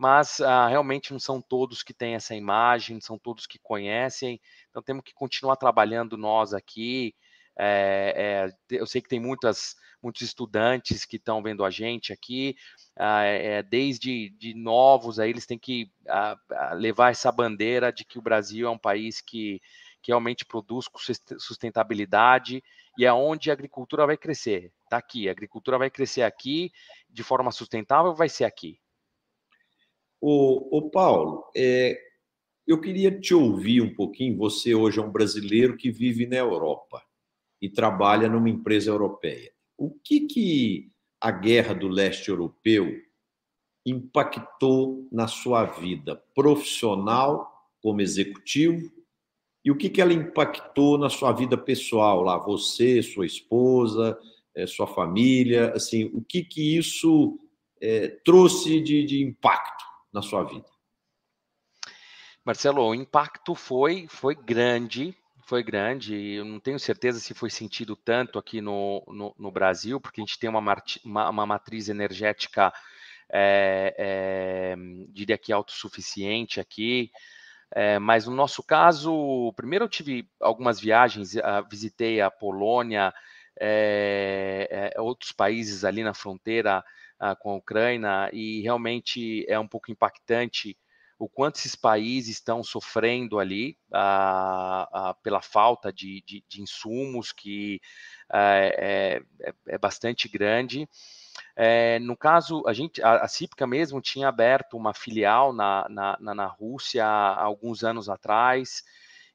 mas 0.03 0.41
ah, 0.41 0.67
realmente 0.67 1.13
não 1.13 1.21
são 1.21 1.41
todos 1.41 1.85
que 1.85 1.95
têm 1.95 2.17
essa 2.17 2.35
imagem, 2.35 3.01
são 3.01 3.17
todos 3.17 3.47
que 3.47 3.57
conhecem, 3.57 4.41
então 4.69 4.83
temos 4.83 5.05
que 5.05 5.15
continuar 5.15 5.55
trabalhando 5.55 6.17
nós 6.17 6.53
aqui. 6.53 7.15
É, 7.57 8.51
é, 8.69 8.77
eu 8.77 8.85
sei 8.85 9.01
que 9.01 9.09
tem 9.09 9.21
muitas, 9.21 9.77
muitos 10.03 10.23
estudantes 10.23 11.05
que 11.05 11.19
estão 11.19 11.41
vendo 11.41 11.65
a 11.65 11.71
gente 11.71 12.13
aqui, 12.13 12.57
ah, 12.99 13.23
é, 13.23 13.63
desde 13.63 14.31
de 14.31 14.55
novos, 14.55 15.21
aí 15.21 15.31
eles 15.31 15.47
têm 15.47 15.57
que 15.57 15.89
ah, 16.09 16.37
levar 16.75 17.13
essa 17.13 17.31
bandeira 17.31 17.93
de 17.93 18.05
que 18.05 18.19
o 18.19 18.23
Brasil 18.23 18.67
é 18.67 18.71
um 18.73 18.79
país 18.79 19.21
que, 19.21 19.61
que 20.03 20.11
realmente 20.11 20.45
produz 20.45 20.89
com 20.89 20.99
sustentabilidade 21.39 22.61
e 22.99 23.05
é 23.05 23.13
onde 23.13 23.51
a 23.51 23.53
agricultura 23.53 24.05
vai 24.05 24.17
crescer. 24.17 24.73
Está 24.83 24.97
aqui, 24.97 25.29
a 25.29 25.31
agricultura 25.31 25.79
vai 25.79 25.91
crescer 25.91 26.23
aqui 26.23 26.73
de 27.09 27.23
forma 27.23 27.53
sustentável, 27.53 28.17
vai 28.17 28.29
ser 28.29 28.47
aqui. 28.47 28.83
O, 30.25 30.89
Paulo, 30.89 31.51
é, 31.57 31.99
eu 32.65 32.81
queria 32.81 33.11
te 33.11 33.35
ouvir 33.35 33.81
um 33.81 33.93
pouquinho. 33.93 34.37
Você 34.37 34.73
hoje 34.73 35.01
é 35.01 35.03
um 35.03 35.11
brasileiro 35.11 35.77
que 35.77 35.91
vive 35.91 36.29
na 36.29 36.37
Europa 36.37 37.03
e 37.61 37.69
trabalha 37.69 38.29
numa 38.29 38.49
empresa 38.49 38.89
europeia. 38.89 39.53
O 39.77 39.91
que, 39.91 40.21
que 40.21 40.93
a 41.21 41.33
guerra 41.33 41.75
do 41.75 41.89
leste 41.89 42.29
europeu 42.29 42.97
impactou 43.85 45.09
na 45.11 45.27
sua 45.27 45.65
vida 45.65 46.15
profissional 46.37 47.51
como 47.81 48.01
executivo 48.01 48.93
e 49.65 49.73
o 49.73 49.77
que, 49.77 49.91
que 49.91 50.01
ela 50.01 50.13
impactou 50.13 50.97
na 50.97 51.11
sua 51.11 51.33
vida 51.33 51.59
pessoal 51.59 52.23
lá, 52.23 52.39
você, 52.39 53.03
sua 53.03 53.27
esposa, 53.27 54.17
é, 54.55 54.69
sua 54.69 54.87
família, 54.87 55.73
assim, 55.73 56.05
o 56.15 56.23
que 56.23 56.45
que 56.45 56.77
isso 56.77 57.41
é, 57.81 58.07
trouxe 58.25 58.81
de, 58.81 59.05
de 59.05 59.21
impacto 59.21 59.92
na 60.13 60.23
sua 60.23 60.45
vida? 60.45 60.67
Marcelo, 62.45 62.83
o 62.83 62.95
impacto 62.95 63.55
foi, 63.55 64.07
foi 64.09 64.35
grande, 64.35 65.17
foi 65.47 65.63
grande. 65.63 66.35
Eu 66.35 66.45
não 66.45 66.59
tenho 66.59 66.79
certeza 66.79 67.21
se 67.21 67.35
foi 67.35 67.51
sentido 67.51 67.95
tanto 67.95 68.39
aqui 68.39 68.61
no, 68.61 69.03
no, 69.07 69.35
no 69.39 69.51
Brasil, 69.51 70.01
porque 70.01 70.21
a 70.21 70.25
gente 70.25 70.39
tem 70.39 70.51
uma, 70.51 70.61
uma, 71.05 71.31
uma 71.31 71.47
matriz 71.47 71.89
energética, 71.89 72.73
é, 73.33 73.95
é, 73.97 74.75
diria 75.11 75.39
que 75.39 75.53
autossuficiente 75.53 76.61
aqui. 76.61 77.11
É, 77.75 77.99
mas 77.99 78.27
no 78.27 78.35
nosso 78.35 78.63
caso, 78.63 79.53
primeiro 79.57 79.87
eu 79.87 79.89
tive 79.89 80.29
algumas 80.41 80.79
viagens, 80.79 81.35
visitei 81.71 82.21
a 82.21 82.31
Polônia, 82.31 83.15
é, 83.59 84.93
é, 84.95 85.01
outros 85.01 85.33
países 85.33 85.85
ali 85.85 86.03
na 86.03 86.13
fronteira 86.13 86.85
uh, 87.23 87.37
com 87.39 87.53
a 87.53 87.57
Ucrânia 87.57 88.29
e 88.33 88.61
realmente 88.63 89.47
é 89.49 89.59
um 89.59 89.69
pouco 89.69 89.91
impactante 89.91 90.77
o 91.23 91.29
quanto 91.29 91.57
esses 91.57 91.77
países 91.77 92.35
estão 92.35 92.65
sofrendo 92.65 93.39
ali 93.39 93.79
uh, 93.93 95.11
uh, 95.11 95.15
pela 95.23 95.41
falta 95.41 95.93
de, 95.93 96.21
de, 96.27 96.45
de 96.49 96.61
insumos, 96.61 97.31
que 97.31 97.81
é, 98.33 99.23
é, 99.39 99.73
é, 99.73 99.79
bastante 99.79 100.29
grande. 100.29 100.89
É, 101.55 102.01
no 102.01 102.17
caso, 102.17 102.65
a 102.67 102.73
gente, 102.73 103.01
a, 103.01 103.19
a 103.19 103.29
Cípica 103.29 103.69
mesmo 103.69 104.01
tinha 104.01 104.27
aberto 104.27 104.77
uma 104.77 104.93
filial 104.93 105.53
na, 105.53 105.87
na, 105.89 106.35
na 106.35 106.47
Rússia 106.47 107.05
há 107.05 107.41
alguns 107.41 107.85
anos 107.85 108.09
atrás, 108.09 108.83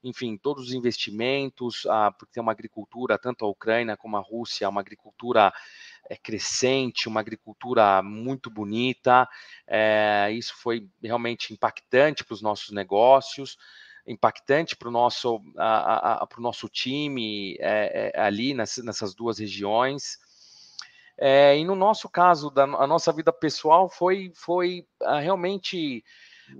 enfim, 0.04 0.38
todos 0.38 0.68
os 0.68 0.74
investimentos, 0.74 1.86
ah, 1.88 2.12
porque 2.12 2.34
tem 2.34 2.44
uma 2.44 2.52
agricultura, 2.52 3.18
tanto 3.18 3.46
a 3.46 3.50
Ucrânia 3.50 3.96
como 3.96 4.18
a 4.18 4.22
Rússia, 4.22 4.68
uma 4.68 4.82
agricultura 4.82 5.54
é, 6.10 6.16
crescente, 6.16 7.08
uma 7.08 7.20
agricultura 7.20 8.02
muito 8.02 8.50
bonita. 8.50 9.28
É, 9.68 10.30
isso 10.32 10.56
foi 10.58 10.88
realmente 11.02 11.54
impactante 11.54 12.24
para 12.24 12.34
os 12.34 12.42
nossos 12.42 12.72
negócios, 12.72 13.58
impactante 14.06 14.76
para 14.76 14.88
o 14.88 14.92
nosso, 14.92 15.42
a, 15.58 16.24
a, 16.24 16.28
nosso 16.40 16.70
time 16.70 17.58
é, 17.60 18.14
ali 18.16 18.54
nessas, 18.54 18.84
nessas 18.84 19.14
duas 19.14 19.40
regiões. 19.40 20.18
E 21.20 21.66
no 21.66 21.76
nosso 21.76 22.08
caso, 22.08 22.52
da, 22.52 22.64
a 22.64 22.86
nossa 22.86 23.12
vida 23.12 23.34
pessoal 23.34 23.90
foi, 23.90 24.32
foi 24.36 24.86
uh, 25.02 25.16
realmente 25.20 26.04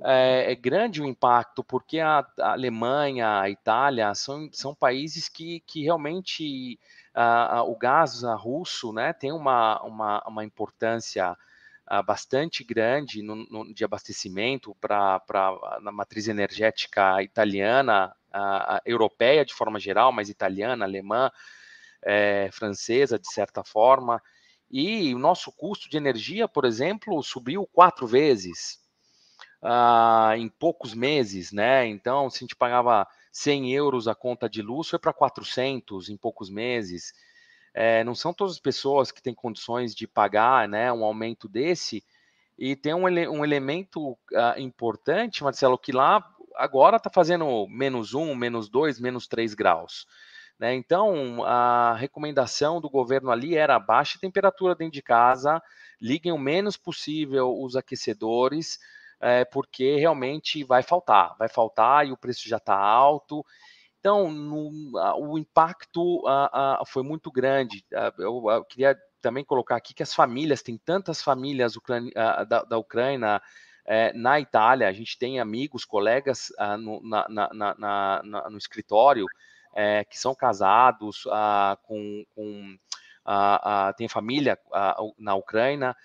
é, 0.04 0.56
grande 0.56 1.02
o 1.02 1.06
impacto, 1.06 1.64
porque 1.64 2.00
a, 2.00 2.26
a, 2.40 2.52
Alemanha, 2.52 3.40
a 3.40 3.50
Itália 3.50 4.14
são, 4.16 4.50
são 4.52 4.76
países 4.76 5.30
que, 5.30 5.62
que 5.62 5.84
realmente 5.84 6.80
uh, 7.18 7.62
uh, 7.62 7.72
o 7.72 7.76
gás 7.76 8.22
russo 8.22 8.94
né, 8.94 9.12
tem 9.12 9.32
uma, 9.32 9.82
uma, 9.82 10.24
uma 10.28 10.46
importância 10.46 11.36
bastante 12.06 12.66
grande 12.66 13.22
no, 13.22 13.34
no, 13.36 13.74
de 13.74 13.86
abastecimento 13.86 14.76
para 14.76 15.22
a 15.30 15.90
matriz 15.90 16.28
energética 16.28 17.24
italiana, 17.24 18.14
europeia 18.84 19.46
de 19.46 19.54
forma 19.54 19.80
geral, 19.80 20.12
mas 20.12 20.28
italiana, 20.28 20.84
alemã, 20.84 21.32
é, 22.04 22.50
francesa, 22.52 23.18
de 23.18 23.32
certa 23.32 23.64
forma. 23.64 24.22
E 24.70 25.16
o 25.16 25.20
nosso 25.20 25.50
custo 25.50 25.90
de 25.90 25.96
energia, 25.96 26.46
por 26.46 26.66
exemplo, 26.66 27.24
subiu 27.24 27.66
quatro 27.72 28.06
vezes 28.06 28.82
uh, 29.62 30.36
em 30.36 30.50
poucos 30.50 30.94
meses, 30.94 31.52
né? 31.52 31.86
Então, 31.86 32.30
se 32.30 32.38
a 32.38 32.40
gente 32.40 32.56
pagava 32.56 33.08
100 33.38 33.72
euros 33.72 34.08
a 34.08 34.16
conta 34.16 34.50
de 34.50 34.64
luz, 34.64 34.90
foi 34.90 34.98
para 34.98 35.14
400 35.14 36.10
em 36.10 36.18
poucos 36.18 36.50
meses. 36.50 37.14
É, 37.72 38.04
não 38.04 38.16
são 38.16 38.34
todas 38.34 38.54
as 38.54 38.60
pessoas 38.60 39.12
que 39.12 39.22
têm 39.22 39.36
condições 39.36 39.94
de 39.94 40.08
pagar 40.08 40.68
né, 40.68 40.92
um 40.92 41.06
aumento 41.06 41.48
desse. 41.48 42.04
E 42.58 42.76
tem 42.76 42.96
um, 42.96 43.08
ele 43.08 43.28
um 43.28 43.46
elemento 43.46 44.14
uh, 44.14 44.60
importante, 44.60 45.44
Marcelo, 45.44 45.78
que 45.78 45.92
lá 45.92 46.28
agora 46.56 46.98
está 46.98 47.12
fazendo 47.12 47.68
menos 47.68 48.16
um, 48.16 48.34
menos 48.34 48.68
dois, 48.68 49.00
menos 49.00 49.28
três 49.28 49.54
graus. 49.54 50.08
Né? 50.58 50.74
Então, 50.74 51.44
a 51.44 51.94
recomendação 51.94 52.82
do 52.82 52.90
governo 52.90 53.30
ali 53.30 53.56
era 53.56 53.78
baixe 53.78 54.20
temperatura 54.20 54.74
dentro 54.74 54.94
de 54.94 55.04
casa, 55.04 55.62
liguem 56.02 56.32
o 56.32 56.40
menos 56.40 56.76
possível 56.76 57.56
os 57.62 57.76
aquecedores, 57.76 58.80
é, 59.20 59.46
porque 59.46 59.96
realmente 59.96 60.64
vai 60.64 60.84
faltar, 60.84 61.36
vai 61.38 61.48
faltar 61.48 62.06
e 62.08 62.12
o 62.12 62.18
preço 62.18 62.48
já 62.48 62.58
está 62.58 62.76
alto. 62.76 63.46
Então, 64.00 64.32
no, 64.32 64.72
o 65.18 65.38
impacto 65.38 66.24
foi 66.86 67.04
muito 67.04 67.32
grande. 67.32 67.84
Eu, 68.18 68.44
eu, 68.50 68.64
queria 68.64 68.98
também 69.22 69.44
colocar 69.44 69.76
aqui 69.76 69.94
que 69.94 70.04
as 70.04 70.14
famílias, 70.14 70.62
tem 70.62 70.78
tantas 70.78 71.22
famílias 71.22 71.74
da, 72.48 72.64
da 72.64 72.78
Ucrânia 72.78 73.42
é, 73.86 74.14
na 74.14 74.40
Itália, 74.40 74.88
a 74.88 74.94
gente 74.94 75.18
tem 75.18 75.40
amigos, 75.40 75.84
colegas 75.84 76.50
no, 76.80 77.02
na, 77.02 77.28
na, 77.30 77.76
na, 78.24 78.50
no 78.50 78.58
escritório 78.58 79.26
é, 79.74 80.04
que 80.06 80.18
são 80.18 80.36
casados 80.36 81.24
com, 81.84 82.24
com 82.36 82.78
tem 83.98 84.08
família 84.08 84.58
na 85.18 85.36
Ucrânia 85.36 85.96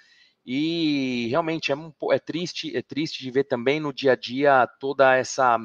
e 0.45 1.29
realmente 1.31 1.73
é, 1.73 1.77
é 2.13 2.19
triste, 2.19 2.77
é 2.77 2.83
triste 2.83 3.23
de 3.23 3.31
ver 3.31 3.45
também 3.45 3.79
no 3.79 3.93
dia 3.93 4.13
a 4.13 4.17
dia 4.17 4.67
toda 4.81 5.17
essa 5.17 5.59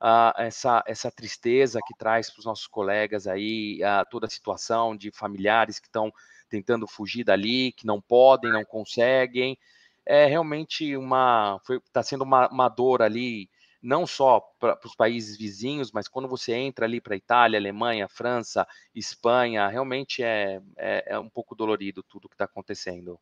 uh, 0.00 0.32
essa, 0.40 0.82
essa 0.86 1.10
tristeza 1.10 1.80
que 1.86 1.94
traz 1.94 2.30
para 2.30 2.40
os 2.40 2.44
nossos 2.44 2.66
colegas 2.66 3.26
aí, 3.26 3.80
uh, 3.82 4.06
toda 4.10 4.26
a 4.26 4.30
situação 4.30 4.96
de 4.96 5.10
familiares 5.10 5.78
que 5.78 5.86
estão 5.86 6.12
tentando 6.48 6.86
fugir 6.86 7.24
dali, 7.24 7.72
que 7.72 7.86
não 7.86 8.00
podem, 8.00 8.52
não 8.52 8.64
conseguem. 8.64 9.58
É 10.04 10.26
realmente 10.26 10.96
uma. 10.96 11.60
Está 11.86 12.02
sendo 12.02 12.22
uma, 12.22 12.48
uma 12.48 12.68
dor 12.68 13.02
ali, 13.02 13.50
não 13.82 14.06
só 14.06 14.40
para 14.60 14.78
os 14.84 14.94
países 14.94 15.36
vizinhos, 15.36 15.90
mas 15.92 16.08
quando 16.08 16.28
você 16.28 16.54
entra 16.54 16.86
ali 16.86 17.00
para 17.00 17.16
Itália, 17.16 17.58
Alemanha, 17.58 18.08
França, 18.08 18.66
Espanha, 18.94 19.66
realmente 19.68 20.22
é, 20.22 20.60
é, 20.76 21.04
é 21.14 21.18
um 21.18 21.28
pouco 21.28 21.56
dolorido 21.56 22.02
tudo 22.04 22.28
que 22.28 22.34
está 22.34 22.44
acontecendo. 22.44 23.18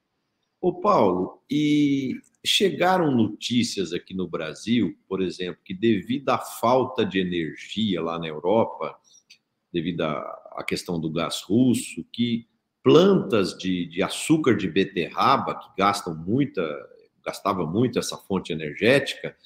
Ô 0.65 0.73
Paulo, 0.73 1.43
e 1.51 2.23
chegaram 2.43 3.15
notícias 3.15 3.93
aqui 3.93 4.15
no 4.15 4.27
Brasil, 4.27 4.97
por 5.07 5.21
exemplo, 5.21 5.61
que 5.63 5.75
devido 5.75 6.31
à 6.31 6.39
falta 6.39 7.05
de 7.05 7.19
energia 7.19 8.01
lá 8.01 8.19
na 8.19 8.29
Europa, 8.29 8.97
devido 9.71 10.01
à 10.01 10.65
questão 10.67 10.99
do 10.99 11.13
gás 11.13 11.43
russo, 11.43 12.03
que 12.11 12.49
plantas 12.83 13.55
de, 13.59 13.85
de 13.85 14.03
açúcar 14.03 14.55
de 14.57 14.67
beterraba, 14.67 15.55
que 15.55 15.69
gastam 15.77 16.15
muita, 16.15 16.63
gastava 17.23 17.67
muito 17.67 17.99
essa 17.99 18.17
fonte 18.17 18.51
energética, 18.51 19.37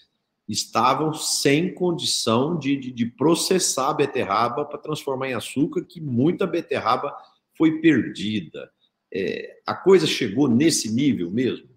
estavam 0.49 1.13
sem 1.13 1.75
condição 1.75 2.57
de, 2.57 2.77
de, 2.77 2.93
de 2.93 3.07
processar 3.07 3.91
a 3.91 3.95
beterraba 3.95 4.65
para 4.65 4.79
transformar 4.79 5.29
em 5.29 5.35
açúcar, 5.35 5.85
que 5.85 6.01
muita 6.01 6.47
beterraba 6.47 7.13
foi 7.57 7.81
perdida. 7.81 8.71
É, 9.13 9.61
a 9.67 9.75
coisa 9.75 10.07
chegou 10.07 10.49
nesse 10.49 10.93
nível 10.93 11.31
mesmo? 11.31 11.69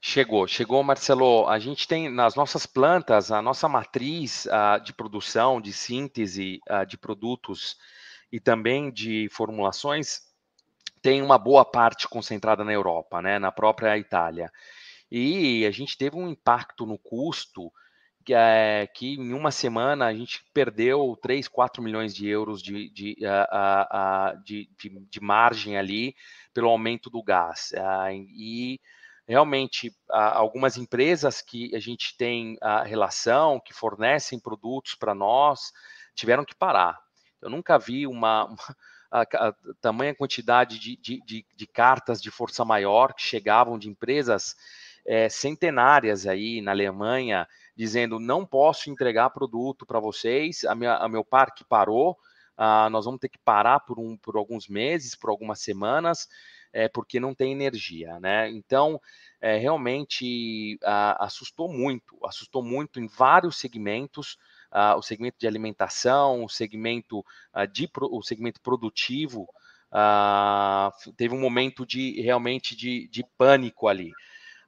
Chegou, 0.00 0.46
chegou, 0.46 0.82
Marcelo. 0.82 1.48
A 1.48 1.58
gente 1.58 1.86
tem 1.88 2.08
nas 2.08 2.34
nossas 2.34 2.66
plantas 2.66 3.32
a 3.32 3.42
nossa 3.42 3.68
matriz 3.68 4.46
de 4.84 4.92
produção, 4.92 5.60
de 5.60 5.72
síntese 5.72 6.60
de 6.88 6.96
produtos 6.96 7.76
e 8.30 8.38
também 8.38 8.92
de 8.92 9.28
formulações 9.30 10.28
tem 11.00 11.22
uma 11.22 11.38
boa 11.38 11.64
parte 11.64 12.08
concentrada 12.08 12.64
na 12.64 12.72
Europa, 12.72 13.22
né, 13.22 13.38
na 13.38 13.52
própria 13.52 13.96
Itália. 13.96 14.50
E 15.10 15.64
a 15.64 15.70
gente 15.70 15.96
teve 15.96 16.16
um 16.16 16.28
impacto 16.28 16.84
no 16.84 16.98
custo 16.98 17.72
é, 18.34 18.86
que 18.94 19.14
em 19.14 19.32
uma 19.32 19.50
semana 19.50 20.06
a 20.06 20.14
gente 20.14 20.44
perdeu 20.52 21.18
3, 21.20 21.48
4 21.48 21.82
milhões 21.82 22.14
de 22.14 22.28
euros 22.28 22.62
de, 22.62 22.90
de, 22.90 23.16
uh, 23.22 24.34
uh, 24.34 24.42
de, 24.44 24.68
de, 24.78 24.90
de, 25.10 25.20
margem 25.20 25.76
ali 25.76 26.14
pelo 26.52 26.68
aumento 26.68 27.10
do 27.10 27.22
gás. 27.22 27.72
Uh, 27.74 28.12
e 28.12 28.80
realmente 29.26 29.94
algumas 30.08 30.78
empresas 30.78 31.42
que 31.42 31.74
a 31.76 31.78
gente 31.78 32.16
tem 32.16 32.56
relação, 32.86 33.60
que 33.60 33.74
fornecem 33.74 34.40
produtos 34.40 34.94
para 34.94 35.14
nós, 35.14 35.70
tiveram 36.14 36.46
que 36.46 36.54
parar. 36.54 36.98
Eu 37.42 37.50
nunca 37.50 37.78
vi 37.78 38.06
uma, 38.06 38.46
uma 38.46 38.76
a, 39.10 39.22
a, 39.22 39.54
tamanha 39.80 40.14
quantidade 40.14 40.78
de, 40.78 40.96
de, 40.96 41.22
de, 41.24 41.46
de, 41.54 41.66
cartas 41.66 42.20
de 42.20 42.30
força 42.30 42.64
maior 42.64 43.14
que 43.14 43.22
chegavam 43.22 43.78
de 43.78 43.88
empresas 43.88 44.54
é, 45.06 45.28
centenárias 45.28 46.26
aí 46.26 46.60
na 46.60 46.72
Alemanha, 46.72 47.48
dizendo 47.78 48.18
não 48.18 48.44
posso 48.44 48.90
entregar 48.90 49.30
produto 49.30 49.86
para 49.86 50.00
vocês, 50.00 50.64
a, 50.64 50.74
minha, 50.74 50.96
a 50.96 51.08
meu 51.08 51.24
parque 51.24 51.64
parou, 51.64 52.18
uh, 52.58 52.90
nós 52.90 53.04
vamos 53.04 53.20
ter 53.20 53.28
que 53.28 53.38
parar 53.38 53.78
por, 53.78 54.00
um, 54.00 54.16
por 54.16 54.36
alguns 54.36 54.66
meses, 54.66 55.14
por 55.14 55.30
algumas 55.30 55.60
semanas, 55.60 56.26
é, 56.72 56.88
porque 56.88 57.20
não 57.20 57.32
tem 57.32 57.52
energia, 57.52 58.18
né? 58.18 58.50
Então, 58.50 59.00
é, 59.40 59.56
realmente 59.56 60.76
assustou 61.20 61.72
muito, 61.72 62.18
assustou 62.24 62.64
muito 62.64 62.98
em 62.98 63.06
vários 63.06 63.56
segmentos, 63.56 64.36
uh, 64.72 64.98
o 64.98 65.02
segmento 65.02 65.38
de 65.38 65.46
alimentação, 65.46 66.44
o 66.44 66.48
segmento, 66.48 67.24
de, 67.72 67.88
o 68.10 68.22
segmento 68.22 68.60
produtivo, 68.60 69.48
teve 71.16 71.32
um 71.32 71.40
momento 71.40 71.86
de 71.86 72.20
realmente 72.20 72.74
de, 72.74 73.08
de 73.08 73.24
pânico 73.38 73.86
ali. 73.86 74.12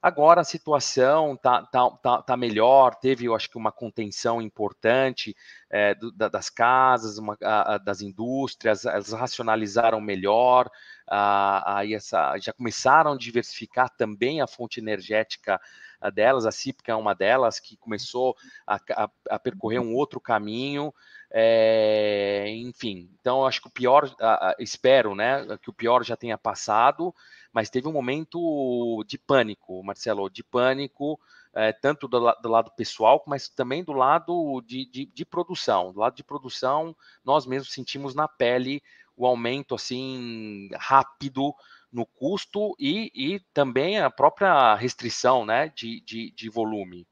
Agora 0.01 0.41
a 0.41 0.43
situação 0.43 1.37
tá, 1.37 1.63
tá, 1.63 1.89
tá, 1.91 2.21
tá 2.23 2.35
melhor, 2.35 2.95
teve, 2.95 3.25
eu 3.25 3.35
acho 3.35 3.47
que, 3.47 3.57
uma 3.57 3.71
contenção 3.71 4.41
importante 4.41 5.35
é, 5.69 5.93
do, 5.93 6.11
da, 6.11 6.27
das 6.27 6.49
casas, 6.49 7.19
uma, 7.19 7.37
a, 7.43 7.75
a, 7.75 7.77
das 7.77 8.01
indústrias, 8.01 8.85
elas 8.85 9.13
racionalizaram 9.13 10.01
melhor, 10.01 10.71
a, 11.07 11.77
a, 11.77 11.91
essa, 11.91 12.35
já 12.39 12.51
começaram 12.51 13.11
a 13.11 13.17
diversificar 13.17 13.89
também 13.95 14.41
a 14.41 14.47
fonte 14.47 14.79
energética 14.79 15.61
delas, 16.09 16.47
a 16.47 16.51
CIPCA 16.51 16.93
é 16.93 16.95
uma 16.95 17.13
delas, 17.13 17.59
que 17.59 17.77
começou 17.77 18.35
a, 18.65 19.37
percorrer 19.37 19.79
um 19.79 19.93
outro 19.93 20.19
caminho, 20.19 20.91
é, 21.33 22.45
enfim, 22.49 23.09
então 23.19 23.45
acho 23.45 23.61
que 23.61 23.67
o 23.67 23.71
pior, 23.71 24.13
espero, 24.59 25.15
né, 25.15 25.45
que 25.61 25.69
o 25.69 25.73
pior 25.73 26.03
já 26.03 26.17
tenha 26.17 26.37
passado, 26.37 27.13
mas 27.53 27.69
teve 27.69 27.87
um 27.87 27.93
momento 27.93 29.03
de 29.07 29.17
pânico, 29.17 29.81
Marcelo, 29.83 30.29
de 30.29 30.43
pânico, 30.43 31.19
é, 31.53 31.71
tanto 31.71 32.07
do, 32.07 32.19
do, 32.41 32.49
lado 32.49 32.71
pessoal, 32.75 33.23
mas 33.27 33.49
também 33.49 33.83
do 33.83 33.93
lado 33.93 34.61
de, 34.65 34.85
de, 34.85 35.05
de, 35.05 35.25
produção. 35.25 35.91
Do 35.91 35.99
lado 35.99 36.15
de 36.15 36.23
produção, 36.23 36.95
nós 37.23 37.45
mesmos 37.45 37.73
sentimos 37.73 38.15
na 38.15 38.27
pele 38.27 38.81
o 39.15 39.25
aumento 39.25 39.75
assim 39.75 40.69
rápido 40.75 41.53
no 41.91 42.05
custo 42.05 42.73
e, 42.79 43.11
e 43.13 43.39
também 43.53 43.99
a 43.99 44.09
própria 44.09 44.75
restrição 44.75 45.45
né, 45.45 45.69
de, 45.75 45.99
de, 46.01 46.31
de 46.31 46.49
volume. 46.49 47.05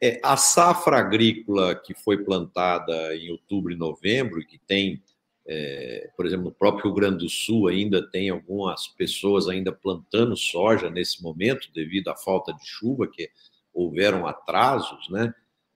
É, 0.00 0.20
a 0.22 0.36
safra 0.36 0.98
agrícola 0.98 1.74
que 1.74 1.94
foi 1.94 2.24
plantada 2.24 3.16
em 3.16 3.30
outubro 3.30 3.72
e 3.72 3.76
novembro, 3.76 4.40
e 4.40 4.46
que 4.46 4.58
tem 4.58 5.02
é, 5.46 6.10
por 6.16 6.24
exemplo, 6.24 6.44
no 6.46 6.52
próprio 6.52 6.84
Rio 6.84 6.94
Grande 6.94 7.24
do 7.24 7.28
Sul 7.28 7.68
ainda 7.68 8.08
tem 8.10 8.30
algumas 8.30 8.86
pessoas 8.88 9.48
ainda 9.48 9.72
plantando 9.72 10.36
soja 10.36 10.88
nesse 10.88 11.22
momento 11.22 11.68
devido 11.74 12.08
à 12.08 12.16
falta 12.16 12.52
de 12.52 12.64
chuva, 12.64 13.08
que 13.08 13.28
houveram 13.74 14.26
atrasos, 14.26 15.08
né? 15.08 15.34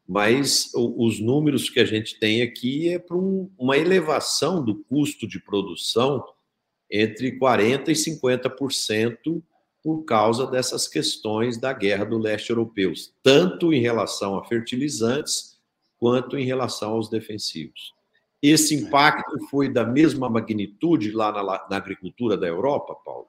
Mas 0.08 0.70
os 0.72 1.18
números 1.18 1.68
que 1.68 1.80
a 1.80 1.84
gente 1.84 2.16
tem 2.20 2.42
aqui 2.42 2.90
é 2.90 2.98
para 2.98 3.16
um, 3.16 3.50
uma 3.58 3.76
elevação 3.76 4.64
do 4.64 4.84
custo 4.84 5.26
de 5.26 5.40
produção 5.40 6.24
entre 6.88 7.36
40% 7.36 7.88
e 7.88 7.92
50% 7.92 9.42
por 9.86 10.02
causa 10.02 10.48
dessas 10.48 10.88
questões 10.88 11.60
da 11.60 11.72
guerra 11.72 12.04
do 12.04 12.18
leste 12.18 12.50
europeu, 12.50 12.92
tanto 13.22 13.72
em 13.72 13.80
relação 13.80 14.36
a 14.36 14.44
fertilizantes 14.44 15.60
quanto 15.96 16.36
em 16.36 16.44
relação 16.44 16.94
aos 16.94 17.08
defensivos. 17.08 17.94
Esse 18.42 18.74
impacto 18.74 19.38
foi 19.48 19.72
da 19.72 19.84
mesma 19.84 20.28
magnitude 20.28 21.12
lá 21.12 21.30
na, 21.30 21.44
na 21.70 21.76
agricultura 21.76 22.36
da 22.36 22.48
Europa, 22.48 22.96
Paulo? 23.04 23.28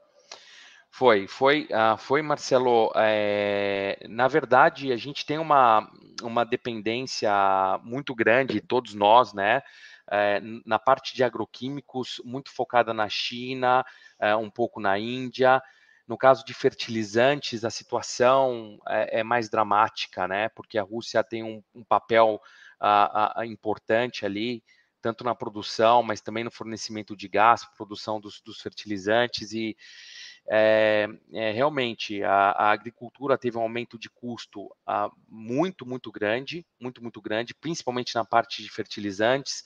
Foi, 0.90 1.28
foi, 1.28 1.66
uh, 1.66 1.96
foi, 1.96 2.24
Marcelo. 2.24 2.92
É, 2.96 4.04
na 4.10 4.28
verdade, 4.28 4.92
a 4.92 4.98
gente 4.98 5.28
tem 5.28 5.38
uma, 5.38 5.88
uma 6.24 6.44
dependência 6.44 7.32
muito 7.84 8.16
grande, 8.16 8.62
todos 8.62 8.96
nós, 8.96 9.32
né? 9.32 9.62
É, 10.10 10.42
na 10.66 10.80
parte 10.80 11.16
de 11.16 11.24
agroquímicos, 11.24 12.20
muito 12.26 12.52
focada 12.52 12.96
na 12.96 13.08
China, 13.08 13.86
é, 14.20 14.36
um 14.36 14.50
pouco 14.50 14.80
na 14.80 14.98
Índia. 14.98 15.62
No 16.08 16.18
caso 16.18 16.46
de 16.46 16.54
fertilizantes, 16.54 17.66
a 17.66 17.70
situação 17.70 18.80
é, 18.88 19.20
é 19.20 19.24
mais 19.24 19.50
dramática, 19.50 20.28
né? 20.28 20.50
Porque 20.50 20.78
a 20.78 20.84
Rússia 20.84 21.24
tem 21.24 21.44
um, 21.44 21.62
um 21.76 21.84
papel 21.84 22.42
uh, 22.82 23.42
uh, 23.42 23.44
importante 23.44 24.26
ali 24.26 24.64
tanto 25.02 25.24
na 25.24 25.36
produção, 25.36 26.02
mas 26.04 26.22
também 26.22 26.44
no 26.44 26.52
fornecimento 26.52 27.16
de 27.16 27.28
gás, 27.28 27.64
produção 27.78 28.20
dos, 28.20 28.42
dos 28.42 28.60
fertilizantes 28.60 29.54
e 29.54 29.78
é, 30.50 31.08
é, 31.34 31.52
realmente 31.52 32.24
a, 32.24 32.52
a, 32.52 32.72
agricultura 32.72 33.38
teve 33.38 33.58
um 33.58 33.62
aumento 33.62 34.00
de 34.00 34.10
custo 34.10 34.74
ah, 34.86 35.10
muito, 35.28 35.86
muito 35.86 36.10
grande, 36.12 36.66
muito, 36.80 37.02
muito 37.02 37.22
grande, 37.22 37.54
principalmente 37.54 38.16
na 38.16 38.24
parte 38.24 38.64
de 38.64 38.70
fertilizantes. 38.70 39.64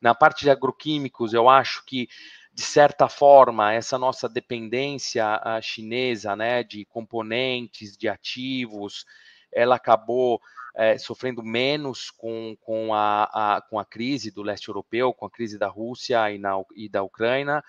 Na 0.00 0.14
parte 0.14 0.40
de 0.40 0.50
agroquímicos, 0.50 1.32
eu 1.32 1.48
acho 1.48 1.84
que, 1.84 2.08
de 2.54 2.62
certa 2.62 3.08
forma, 3.08 3.72
essa 3.72 3.98
nossa 3.98 4.28
dependência 4.28 5.40
ah, 5.42 5.60
chinesa 5.60 6.36
né, 6.36 6.62
de 6.62 6.84
componentes, 6.84 7.96
de 7.96 8.08
ativos, 8.08 9.06
ela 9.50 9.76
acabou 9.76 10.40
é, 10.74 10.98
sofrendo 10.98 11.42
menos 11.42 12.10
com, 12.10 12.56
com, 12.60 12.94
a, 12.94 13.56
a, 13.56 13.62
com 13.62 13.78
a 13.78 13.84
crise 13.84 14.30
do 14.30 14.42
leste 14.42 14.68
europeu, 14.68 15.12
com 15.12 15.26
a 15.26 15.30
crise 15.30 15.58
da 15.58 15.68
Rússia 15.68 16.30
e, 16.30 16.38
na, 16.38 16.52
e 16.74 16.88
da 16.88 17.02
Ucrânia, 17.02 17.62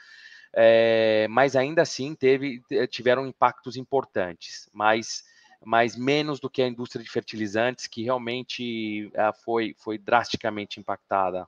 é, 0.53 1.27
mas 1.29 1.55
ainda 1.55 1.81
assim 1.81 2.13
teve, 2.13 2.61
tiveram 2.89 3.25
impactos 3.27 3.75
importantes, 3.75 4.69
mas, 4.73 5.23
mas 5.65 5.95
menos 5.95 6.39
do 6.39 6.49
que 6.49 6.61
a 6.61 6.67
indústria 6.67 7.03
de 7.03 7.09
fertilizantes, 7.09 7.87
que 7.87 8.03
realmente 8.03 9.09
é, 9.13 9.31
foi, 9.33 9.75
foi 9.77 9.97
drasticamente 9.97 10.79
impactada. 10.79 11.47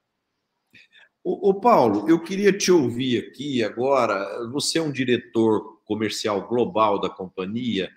O, 1.28 1.56
Paulo, 1.56 2.08
eu 2.08 2.22
queria 2.22 2.56
te 2.56 2.72
ouvir 2.72 3.18
aqui 3.18 3.64
agora. 3.64 4.48
Você 4.52 4.78
é 4.78 4.82
um 4.82 4.92
diretor 4.92 5.82
comercial 5.84 6.48
global 6.48 7.02
da 7.02 7.10
companhia. 7.10 7.90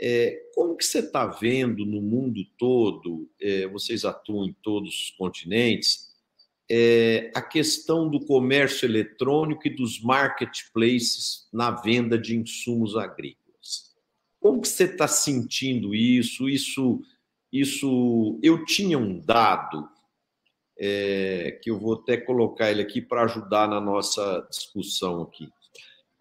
É, 0.00 0.40
como 0.54 0.76
que 0.76 0.84
você 0.84 1.00
está 1.00 1.26
vendo 1.26 1.84
no 1.84 2.00
mundo 2.00 2.40
todo, 2.56 3.28
é, 3.42 3.66
vocês 3.66 4.04
atuam 4.04 4.46
em 4.46 4.52
todos 4.62 4.94
os 4.94 5.10
continentes, 5.18 6.14
é, 6.70 7.32
a 7.34 7.42
questão 7.42 8.08
do 8.08 8.24
comércio 8.24 8.86
eletrônico 8.86 9.66
e 9.66 9.74
dos 9.74 10.00
marketplaces 10.00 11.48
na 11.52 11.72
venda 11.72 12.16
de 12.16 12.36
insumos 12.36 12.96
agrícolas? 12.96 13.92
Como 14.38 14.60
que 14.60 14.68
você 14.68 14.84
está 14.84 15.08
sentindo 15.08 15.96
isso? 15.96 16.48
Isso, 16.48 17.00
isso, 17.52 18.38
eu 18.40 18.64
tinha 18.64 18.96
um 18.96 19.18
dado 19.18 19.97
é, 20.78 21.58
que 21.62 21.70
eu 21.70 21.78
vou 21.78 21.94
até 21.94 22.16
colocar 22.16 22.70
ele 22.70 22.82
aqui 22.82 23.00
para 23.00 23.24
ajudar 23.24 23.68
na 23.68 23.80
nossa 23.80 24.46
discussão 24.50 25.22
aqui. 25.22 25.48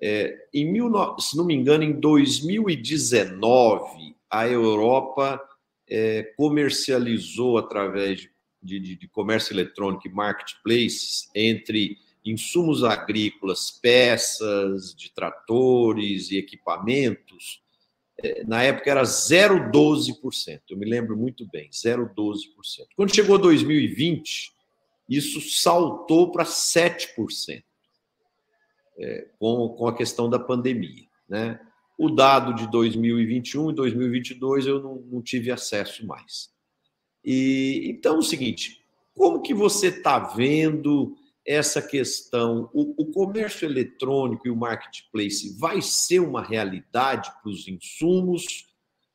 É, 0.02 0.48
em 0.54 0.72
mil, 0.72 0.92
se 1.20 1.36
não 1.36 1.46
me 1.46 1.56
engano, 1.56 1.84
em 1.84 2.00
2019, 2.00 4.16
a 4.30 4.48
Europa 4.48 5.42
é, 5.90 6.24
comercializou 6.36 7.58
através 7.58 8.30
de, 8.62 8.80
de, 8.80 8.96
de, 8.96 9.08
comércio 9.08 9.54
eletrônico 9.54 10.08
e 10.08 10.12
marketplaces 10.12 11.30
entre 11.34 11.98
insumos 12.26 12.84
agrícolas, 12.84 13.72
peças 13.72 14.94
de 14.94 15.10
tratores 15.12 16.30
e 16.30 16.38
equipamentos. 16.38 17.62
É, 18.24 18.44
na 18.44 18.64
época 18.64 18.90
era 18.90 19.04
0,12%, 19.04 20.62
eu 20.70 20.78
me 20.78 20.90
lembro 20.90 21.16
muito 21.16 21.48
bem, 21.52 21.70
0,12%. 21.70 22.88
Quando 22.96 23.14
chegou 23.14 23.38
2020, 23.38 24.52
isso 25.08 25.40
saltou 25.42 26.32
para 26.32 26.44
7% 26.44 27.64
é, 28.98 29.28
com, 29.40 29.70
com 29.70 29.88
a 29.88 29.96
questão 29.96 30.30
da 30.30 30.40
pandemia. 30.40 31.06
Né? 31.30 31.60
O 31.98 32.10
dado 32.10 32.54
de 32.56 32.70
2021 32.70 33.72
e 33.72 33.74
2022 33.74 34.66
eu 34.66 34.82
não, 34.82 34.96
não 34.96 35.22
tive 35.22 35.52
acesso 35.52 36.06
mais. 36.06 36.50
E 37.24 37.90
então 37.90 38.16
é 38.16 38.20
o 38.20 38.24
seguinte, 38.24 38.82
como 39.16 39.42
que 39.42 39.54
você 39.54 39.88
está 39.88 40.20
vendo 40.20 41.16
essa 41.48 41.82
questão? 41.82 42.70
O, 42.74 43.02
o, 43.02 43.12
comércio 43.12 43.66
eletrônico 43.66 44.48
e 44.48 44.52
o 44.52 44.56
marketplace 44.56 45.58
vai 45.58 45.82
ser 45.82 46.20
uma 46.20 46.44
realidade 46.44 47.32
para 47.42 47.50
os 47.50 47.68
insumos? 47.68 48.68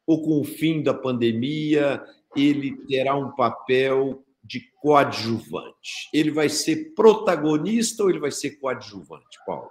Ou 0.06 0.22
com 0.22 0.40
o 0.40 0.44
fim 0.44 0.82
da 0.82 0.94
pandemia 0.94 2.02
ele 2.34 2.74
terá 2.86 3.14
um 3.14 3.30
papel 3.32 4.24
de 4.42 4.60
coadjuvante? 4.80 6.08
Ele 6.12 6.30
vai 6.30 6.48
ser 6.48 6.94
protagonista 6.94 8.02
ou 8.02 8.10
ele 8.10 8.18
vai 8.18 8.30
ser 8.30 8.52
coadjuvante, 8.52 9.38
Paulo? 9.46 9.70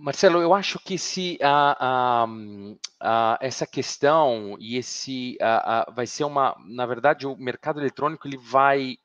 Marcelo, 0.00 0.40
eu 0.40 0.54
acho 0.54 0.78
que 0.78 0.96
se 0.96 1.36
a, 1.42 1.76
a, 2.22 2.26
a, 3.00 3.38
essa 3.40 3.66
questão 3.66 4.56
e 4.60 4.76
esse 4.76 5.36
vai 5.92 6.06
ser 6.06 6.22
uma, 6.22 6.56
na 6.66 6.86
verdade, 6.86 7.26
o 7.26 7.36
mercado 7.36 7.80
eletrônico 7.80 8.28
ele 8.28 8.36
vai 8.36 8.96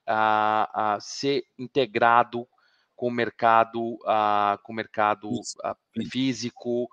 ser 1.02 1.46
integrado 1.58 2.48
com 2.96 3.08
o 3.08 3.12
mercado, 3.12 3.98
com 4.62 4.72
o 4.72 4.76
mercado 4.76 5.30
físico, 6.12 6.88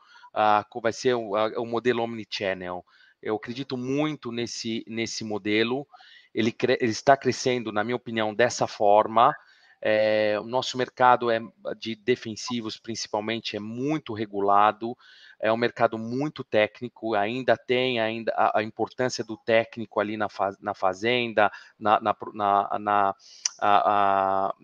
vai 0.82 0.92
ser 0.92 1.14
o, 1.14 1.32
o 1.59 1.66
modelo 1.66 2.03
omnichannel. 2.03 2.82
Eu 3.22 3.36
acredito 3.36 3.76
muito 3.76 4.32
nesse, 4.32 4.82
nesse 4.88 5.22
modelo 5.24 5.86
ele, 6.34 6.55
ele 6.80 6.92
está 6.92 7.16
crescendo, 7.16 7.70
na 7.70 7.84
minha 7.84 7.96
opinião, 7.96 8.34
dessa 8.34 8.66
forma. 8.66 9.34
É, 9.83 10.39
o 10.39 10.45
nosso 10.45 10.76
mercado 10.76 11.31
é 11.31 11.41
de 11.78 11.95
defensivos, 11.95 12.76
principalmente, 12.76 13.57
é 13.57 13.61
muito 13.61 14.12
regulado. 14.12 14.97
É 15.41 15.51
um 15.51 15.57
mercado 15.57 15.97
muito 15.97 16.45
técnico, 16.45 17.14
ainda 17.14 17.57
tem 17.57 17.99
ainda 17.99 18.31
a, 18.37 18.59
a 18.59 18.62
importância 18.62 19.24
do 19.24 19.39
técnico 19.39 19.99
ali 19.99 20.16
na, 20.16 20.28
faz, 20.28 20.59
na 20.61 20.74
fazenda, 20.74 21.51
na, 21.78 21.99
na, 21.99 22.78
na 22.78 23.14
a, 23.59 24.49
a, 24.49 24.55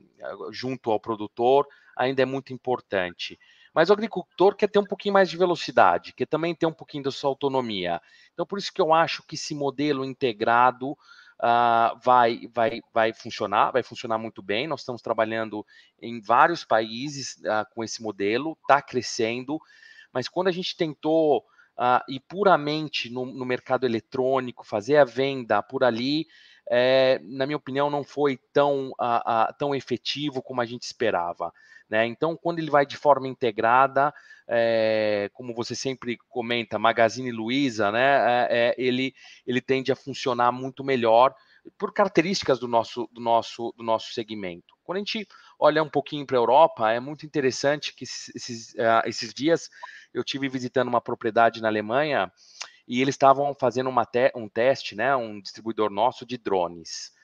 junto 0.50 0.90
ao 0.90 1.00
produtor, 1.00 1.66
ainda 1.96 2.20
é 2.20 2.26
muito 2.26 2.52
importante. 2.52 3.38
Mas 3.72 3.90
o 3.90 3.92
agricultor 3.92 4.54
quer 4.54 4.68
ter 4.68 4.78
um 4.78 4.86
pouquinho 4.86 5.14
mais 5.14 5.28
de 5.28 5.36
velocidade, 5.36 6.14
quer 6.14 6.26
também 6.26 6.54
ter 6.54 6.66
um 6.66 6.72
pouquinho 6.72 7.04
da 7.04 7.10
sua 7.10 7.28
autonomia. 7.28 8.00
Então, 8.32 8.46
por 8.46 8.58
isso 8.58 8.72
que 8.72 8.80
eu 8.80 8.92
acho 8.92 9.22
que 9.22 9.34
esse 9.34 9.54
modelo 9.54 10.02
integrado 10.02 10.96
uh, 11.40 11.98
vai, 12.02 12.48
vai, 12.52 12.80
vai 12.92 13.12
funcionar, 13.12 13.70
vai 13.70 13.82
funcionar 13.82 14.18
muito 14.18 14.42
bem. 14.42 14.66
Nós 14.66 14.80
estamos 14.80 15.02
trabalhando 15.02 15.64
em 16.00 16.20
vários 16.20 16.64
países 16.64 17.36
uh, 17.38 17.66
com 17.74 17.82
esse 17.82 18.02
modelo, 18.02 18.56
está 18.62 18.80
crescendo, 18.80 19.58
mas 20.12 20.28
quando 20.28 20.48
a 20.48 20.52
gente 20.52 20.76
tentou 20.76 21.38
uh, 21.38 22.02
ir 22.08 22.20
puramente 22.28 23.10
no, 23.10 23.26
no, 23.26 23.44
mercado 23.44 23.84
eletrônico, 23.84 24.66
fazer 24.66 24.96
a 24.96 25.04
venda 25.04 25.62
por 25.62 25.84
ali, 25.84 26.26
é, 26.70 27.20
na 27.22 27.46
minha 27.46 27.56
opinião, 27.56 27.90
não 27.90 28.02
foi 28.02 28.38
tão, 28.52 28.92
tão 29.58 29.74
efetivo 29.74 30.42
como 30.42 30.60
a 30.60 30.66
gente 30.66 30.82
esperava. 30.82 31.52
Né? 31.88 32.06
Então, 32.06 32.36
quando 32.36 32.58
ele 32.58 32.70
vai 32.70 32.84
de 32.84 32.96
forma 32.96 33.28
integrada, 33.28 34.12
é, 34.48 35.30
como 35.32 35.54
você 35.54 35.74
sempre 35.74 36.18
comenta, 36.28 36.78
Magazine 36.78 37.30
Luiza, 37.30 37.92
né, 37.92 38.46
é, 38.50 38.74
ele, 38.76 39.14
ele 39.46 39.60
tende 39.60 39.92
a 39.92 39.96
funcionar 39.96 40.52
muito 40.52 40.82
melhor 40.82 41.34
por 41.78 41.92
características 41.92 42.58
do 42.58 42.68
nosso, 42.68 43.08
do 43.12 43.20
nosso, 43.20 43.72
do 43.76 43.82
nosso 43.82 44.12
segmento. 44.12 44.74
Quando 44.84 44.96
a 44.96 45.00
gente 45.00 45.26
olha 45.58 45.82
um 45.82 45.88
pouquinho 45.88 46.26
para 46.26 46.36
a 46.36 46.40
Europa, 46.40 46.92
é 46.92 47.00
muito 47.00 47.26
interessante 47.26 47.92
que 47.94 48.04
esses, 48.04 48.72
uh, 48.74 49.02
esses 49.06 49.34
dias 49.34 49.68
eu 50.14 50.22
tive 50.22 50.48
visitando 50.48 50.88
uma 50.88 51.00
propriedade 51.00 51.60
na 51.60 51.68
Alemanha 51.68 52.30
e 52.86 53.00
eles 53.00 53.14
estavam 53.14 53.54
fazendo 53.54 53.90
te 54.12 54.32
um 54.34 54.48
teste, 54.48 54.94
né, 54.94 55.14
um 55.16 55.40
distribuidor 55.40 55.90
nosso 55.90 56.24
de 56.24 56.38
drones. 56.38 57.14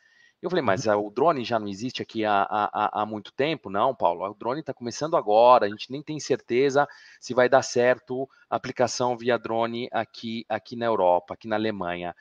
Eu 0.43 0.51
falei, 0.51 0.63
mas 0.63 0.87
uhum. 0.87 1.07
o 1.07 1.11
drone 1.11 1.45
já 1.45 1.57
não 1.59 1.69
existe 1.69 2.03
aqui 2.03 2.25
há, 2.25 2.43
há, 2.51 3.03
há 3.03 3.07
muito 3.07 3.33
tempo? 3.33 3.71
Não, 3.71 3.95
Paulo, 3.95 4.29
o 4.29 4.35
drone 4.35 4.59
está 4.59 4.75
começando 4.75 5.17
agora, 5.17 5.67
a 5.67 5.69
gente 5.69 5.93
nem 5.93 6.03
tem 6.03 6.19
certeza 6.19 6.89
se 7.21 7.33
vai 7.33 7.49
dar 7.49 7.63
certo 7.63 8.29
a 8.51 8.57
aplicação 8.57 9.17
via 9.17 9.39
drone 9.39 9.89
aqui, 9.93 10.45
aqui 10.49 10.75
na 10.75 10.87
Europa, 10.87 11.35
aqui 11.35 11.47
na 11.47 11.55
Alemanha. 11.55 12.13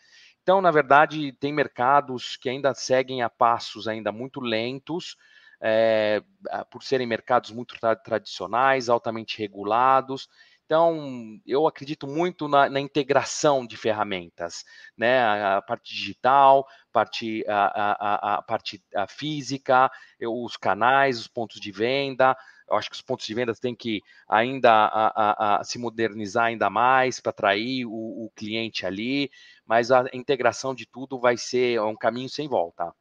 Então, 0.44 0.62
na 0.62 0.70
verdade, 0.70 1.32
tem 1.34 1.52
mercados 1.52 2.38
que 2.38 2.48
ainda 2.48 2.76
seguem 2.76 3.24
a 3.24 3.30
passos 3.30 3.88
ainda 3.88 4.12
muito 4.12 4.40
lentos, 4.40 5.18
é, 5.60 6.22
por 6.70 6.84
serem 6.84 7.08
mercados 7.08 7.52
muito 7.52 7.80
tra 7.80 7.96
tradicionais, 7.96 8.90
altamente 8.90 9.38
regulados. 9.38 10.28
Então, 10.72 11.38
eu 11.46 11.68
acredito 11.68 12.08
muito 12.08 12.48
na, 12.48 12.70
na 12.70 12.80
integração 12.80 13.68
de 13.68 13.76
ferramentas, 13.76 14.64
né? 14.98 15.20
A, 15.20 15.58
a 15.58 15.62
parte 15.62 15.94
digital, 15.94 16.66
parte, 16.94 17.44
a, 17.46 18.36
a, 18.36 18.36
a 18.36 18.42
parte 18.42 18.82
física, 19.10 19.92
os 20.22 20.56
canais, 20.56 21.20
os 21.20 21.28
pontos 21.28 21.60
de 21.60 21.74
venda. 21.74 22.38
Eu 22.70 22.78
acho 22.78 22.90
que 22.90 22.96
os 22.96 23.02
pontos 23.02 23.26
de 23.26 23.34
venda 23.34 23.54
têm 23.54 23.76
que 23.76 24.02
ainda 24.30 25.62
se 25.66 25.78
modernizar 25.78 26.46
ainda 26.46 26.70
mais 26.70 27.20
para 27.20 27.32
atrair 27.32 27.86
o, 27.86 27.92
o 27.92 28.32
cliente 28.34 28.86
ali, 28.86 29.30
mas 29.66 29.92
a 29.92 30.06
integração 30.14 30.74
de 30.74 30.86
tudo 30.86 31.20
vai 31.20 31.36
ser 31.36 31.82
um 31.82 31.98
caminho 31.98 32.30
sem 32.30 32.48
volta. 32.48 32.94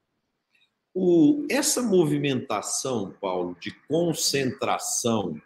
O, 0.92 1.46
essa 1.48 1.80
movimentação, 1.80 3.14
Paulo, 3.20 3.56
de 3.60 3.70
concentração 3.86 5.40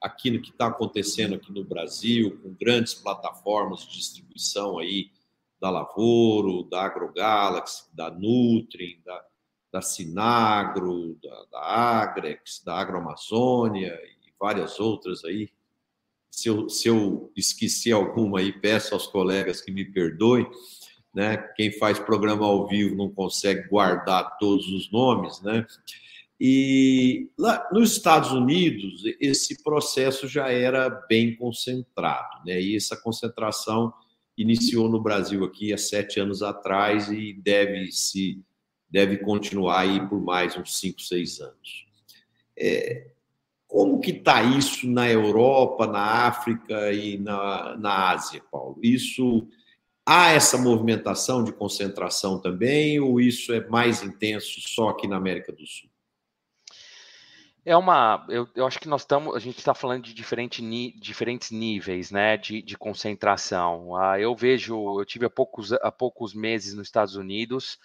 aqui 0.00 0.30
no 0.30 0.40
que 0.40 0.50
está 0.50 0.66
acontecendo 0.66 1.34
aqui 1.34 1.52
no 1.52 1.64
Brasil, 1.64 2.40
com 2.42 2.54
grandes 2.54 2.94
plataformas 2.94 3.80
de 3.80 3.98
distribuição 3.98 4.78
aí 4.78 5.10
da 5.60 5.68
Lavoro, 5.68 6.64
da 6.64 6.82
AgroGalaxy, 6.82 7.84
da 7.94 8.10
Nutri, 8.10 9.00
da, 9.04 9.24
da 9.70 9.82
Sinagro, 9.82 11.18
da, 11.22 11.44
da 11.52 11.60
Agrex, 11.60 12.62
da 12.64 12.76
Agroamazônia 12.76 13.92
e 14.26 14.32
várias 14.38 14.80
outras 14.80 15.22
aí. 15.24 15.50
Se 16.30 16.48
eu, 16.48 16.68
se 16.70 16.88
eu 16.88 17.30
esqueci 17.36 17.92
alguma 17.92 18.38
aí, 18.38 18.52
peço 18.52 18.94
aos 18.94 19.06
colegas 19.06 19.60
que 19.60 19.70
me 19.70 19.84
perdoem. 19.84 20.48
Né? 21.12 21.36
Quem 21.56 21.72
faz 21.72 21.98
programa 21.98 22.46
ao 22.46 22.66
vivo 22.66 22.96
não 22.96 23.10
consegue 23.10 23.68
guardar 23.68 24.38
todos 24.38 24.66
os 24.68 24.90
nomes, 24.90 25.42
né? 25.42 25.66
E 26.40 27.30
lá 27.38 27.68
nos 27.70 27.92
Estados 27.92 28.32
Unidos, 28.32 29.02
esse 29.20 29.62
processo 29.62 30.26
já 30.26 30.50
era 30.50 30.88
bem 30.88 31.36
concentrado, 31.36 32.42
né? 32.46 32.58
E 32.58 32.74
essa 32.74 32.96
concentração 32.96 33.92
iniciou 34.38 34.88
no 34.88 35.02
Brasil 35.02 35.44
aqui 35.44 35.70
há 35.70 35.76
sete 35.76 36.18
anos 36.18 36.42
atrás 36.42 37.10
e 37.10 37.34
deve 37.34 37.92
se 37.92 38.42
deve 38.88 39.18
continuar 39.18 39.80
aí 39.80 40.08
por 40.08 40.20
mais 40.20 40.56
uns 40.56 40.78
cinco, 40.80 41.02
seis 41.02 41.40
anos. 41.40 41.86
É, 42.58 43.08
como 43.68 44.00
que 44.00 44.10
está 44.10 44.42
isso 44.42 44.88
na 44.88 45.08
Europa, 45.08 45.86
na 45.86 46.26
África 46.26 46.90
e 46.90 47.18
na, 47.18 47.76
na 47.76 48.10
Ásia, 48.12 48.42
Paulo? 48.50 48.78
Isso 48.82 49.46
há 50.04 50.32
essa 50.32 50.56
movimentação 50.56 51.44
de 51.44 51.52
concentração 51.52 52.40
também 52.40 52.98
ou 52.98 53.20
isso 53.20 53.52
é 53.52 53.68
mais 53.68 54.02
intenso 54.02 54.60
só 54.66 54.88
aqui 54.88 55.06
na 55.06 55.16
América 55.16 55.52
do 55.52 55.66
Sul? 55.66 55.90
É 57.64 57.76
uma. 57.76 58.24
Eu, 58.28 58.48
eu 58.54 58.66
acho 58.66 58.80
que 58.80 58.88
nós 58.88 59.02
estamos. 59.02 59.34
A 59.36 59.38
gente 59.38 59.58
está 59.58 59.74
falando 59.74 60.04
de 60.04 60.14
diferente, 60.14 60.62
ni, 60.62 60.92
diferentes 60.98 61.50
níveis 61.50 62.10
né, 62.10 62.36
de, 62.36 62.62
de 62.62 62.76
concentração. 62.76 63.94
Ah, 63.96 64.18
eu 64.18 64.34
vejo, 64.34 64.98
eu 64.98 65.04
tive 65.04 65.26
há 65.26 65.30
poucos, 65.30 65.72
há 65.72 65.92
poucos 65.92 66.34
meses 66.34 66.74
nos 66.74 66.88
Estados 66.88 67.16
Unidos. 67.16 67.78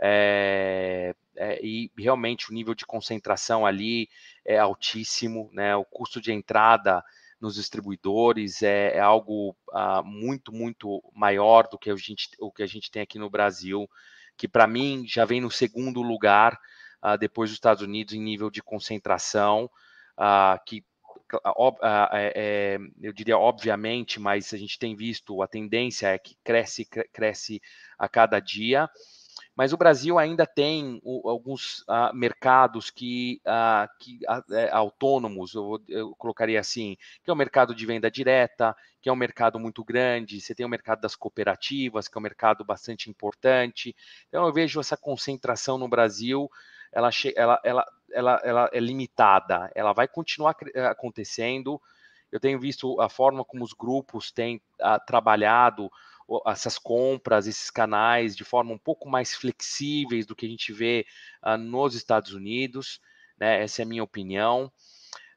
É, 0.00 1.14
é, 1.36 1.64
e 1.64 1.90
realmente 1.96 2.50
o 2.50 2.54
nível 2.54 2.74
de 2.74 2.84
concentração 2.84 3.64
ali 3.64 4.08
é 4.44 4.58
altíssimo, 4.58 5.48
né? 5.52 5.74
O 5.74 5.84
custo 5.84 6.20
de 6.20 6.32
entrada 6.32 7.02
nos 7.40 7.54
distribuidores 7.54 8.62
é, 8.62 8.96
é 8.96 9.00
algo 9.00 9.56
ah, 9.72 10.02
muito, 10.02 10.52
muito 10.52 11.02
maior 11.14 11.68
do 11.68 11.78
que 11.78 11.90
a 11.90 11.96
gente, 11.96 12.28
o 12.38 12.50
que 12.50 12.62
a 12.62 12.66
gente 12.66 12.90
tem 12.90 13.02
aqui 13.02 13.18
no 13.18 13.30
Brasil, 13.30 13.88
que 14.36 14.48
para 14.48 14.66
mim 14.66 15.04
já 15.06 15.24
vem 15.24 15.40
no 15.40 15.50
segundo 15.50 16.02
lugar 16.02 16.58
uh, 17.04 17.18
depois 17.18 17.50
dos 17.50 17.56
Estados 17.56 17.82
Unidos 17.82 18.14
em 18.14 18.20
nível 18.20 18.50
de 18.50 18.62
concentração, 18.62 19.70
uh, 20.18 20.58
que 20.64 20.82
uh, 21.34 21.76
é, 22.12 22.78
eu 23.02 23.12
diria 23.12 23.36
obviamente, 23.36 24.18
mas 24.18 24.54
a 24.54 24.56
gente 24.56 24.78
tem 24.78 24.96
visto 24.96 25.42
a 25.42 25.46
tendência 25.46 26.08
é 26.08 26.18
que 26.18 26.36
cresce, 26.42 26.86
cresce 27.12 27.60
a 27.98 28.08
cada 28.08 28.40
dia. 28.40 28.88
Mas 29.56 29.72
o 29.72 29.76
Brasil 29.76 30.18
ainda 30.18 30.46
tem 30.46 31.00
o, 31.04 31.28
alguns 31.28 31.84
mercados 32.12 32.90
que, 32.90 33.40
que 34.00 34.18
uh, 34.26 34.54
autônomos, 34.72 35.54
eu, 35.54 35.80
eu, 35.88 36.14
colocaria 36.16 36.58
assim, 36.58 36.96
que 37.22 37.30
é 37.30 37.32
o 37.32 37.36
mercado 37.36 37.72
de 37.72 37.86
venda 37.86 38.10
direta, 38.10 38.76
que 39.00 39.08
é 39.08 39.12
um 39.12 39.16
mercado 39.16 39.58
muito 39.60 39.84
grande, 39.84 40.40
você 40.40 40.54
tem 40.54 40.66
o 40.66 40.68
mercado 40.68 41.00
das 41.00 41.14
cooperativas, 41.14 42.08
que 42.08 42.16
é 42.16 42.20
um 42.20 42.22
mercado 42.22 42.64
bastante 42.64 43.08
importante. 43.08 43.94
Então 44.28 44.44
eu 44.44 44.52
vejo 44.52 44.80
essa 44.80 44.96
concentração 44.96 45.78
no 45.78 45.88
Brasil 45.88 46.50
ela, 46.94 47.10
ela, 47.34 47.60
ela, 47.64 47.86
ela, 48.12 48.40
ela 48.44 48.70
é 48.72 48.78
limitada, 48.78 49.70
ela 49.74 49.92
vai 49.92 50.06
continuar 50.06 50.56
eh, 50.74 50.86
acontecendo. 50.86 51.80
Eu 52.30 52.38
tenho 52.38 52.58
visto 52.58 53.00
a 53.00 53.08
forma 53.08 53.44
como 53.44 53.64
os 53.64 53.72
grupos 53.72 54.30
têm 54.30 54.62
a, 54.80 54.94
ah, 54.94 55.00
trabalhado 55.00 55.90
essas 56.46 56.78
compras, 56.78 57.46
esses 57.46 57.70
canais 57.70 58.34
de 58.34 58.44
forma 58.44 58.72
um 58.72 58.78
pouco 58.78 59.08
mais 59.08 59.34
flexíveis 59.34 60.24
do 60.24 60.34
que 60.34 60.46
a 60.46 60.48
gente 60.48 60.72
vê 60.72 61.04
uh, 61.44 61.58
nos 61.58 61.94
Estados 61.94 62.32
Unidos, 62.32 62.98
né? 63.38 63.62
Essa 63.62 63.82
é 63.82 63.84
a 63.84 63.88
minha 63.88 64.02
opinião. 64.02 64.72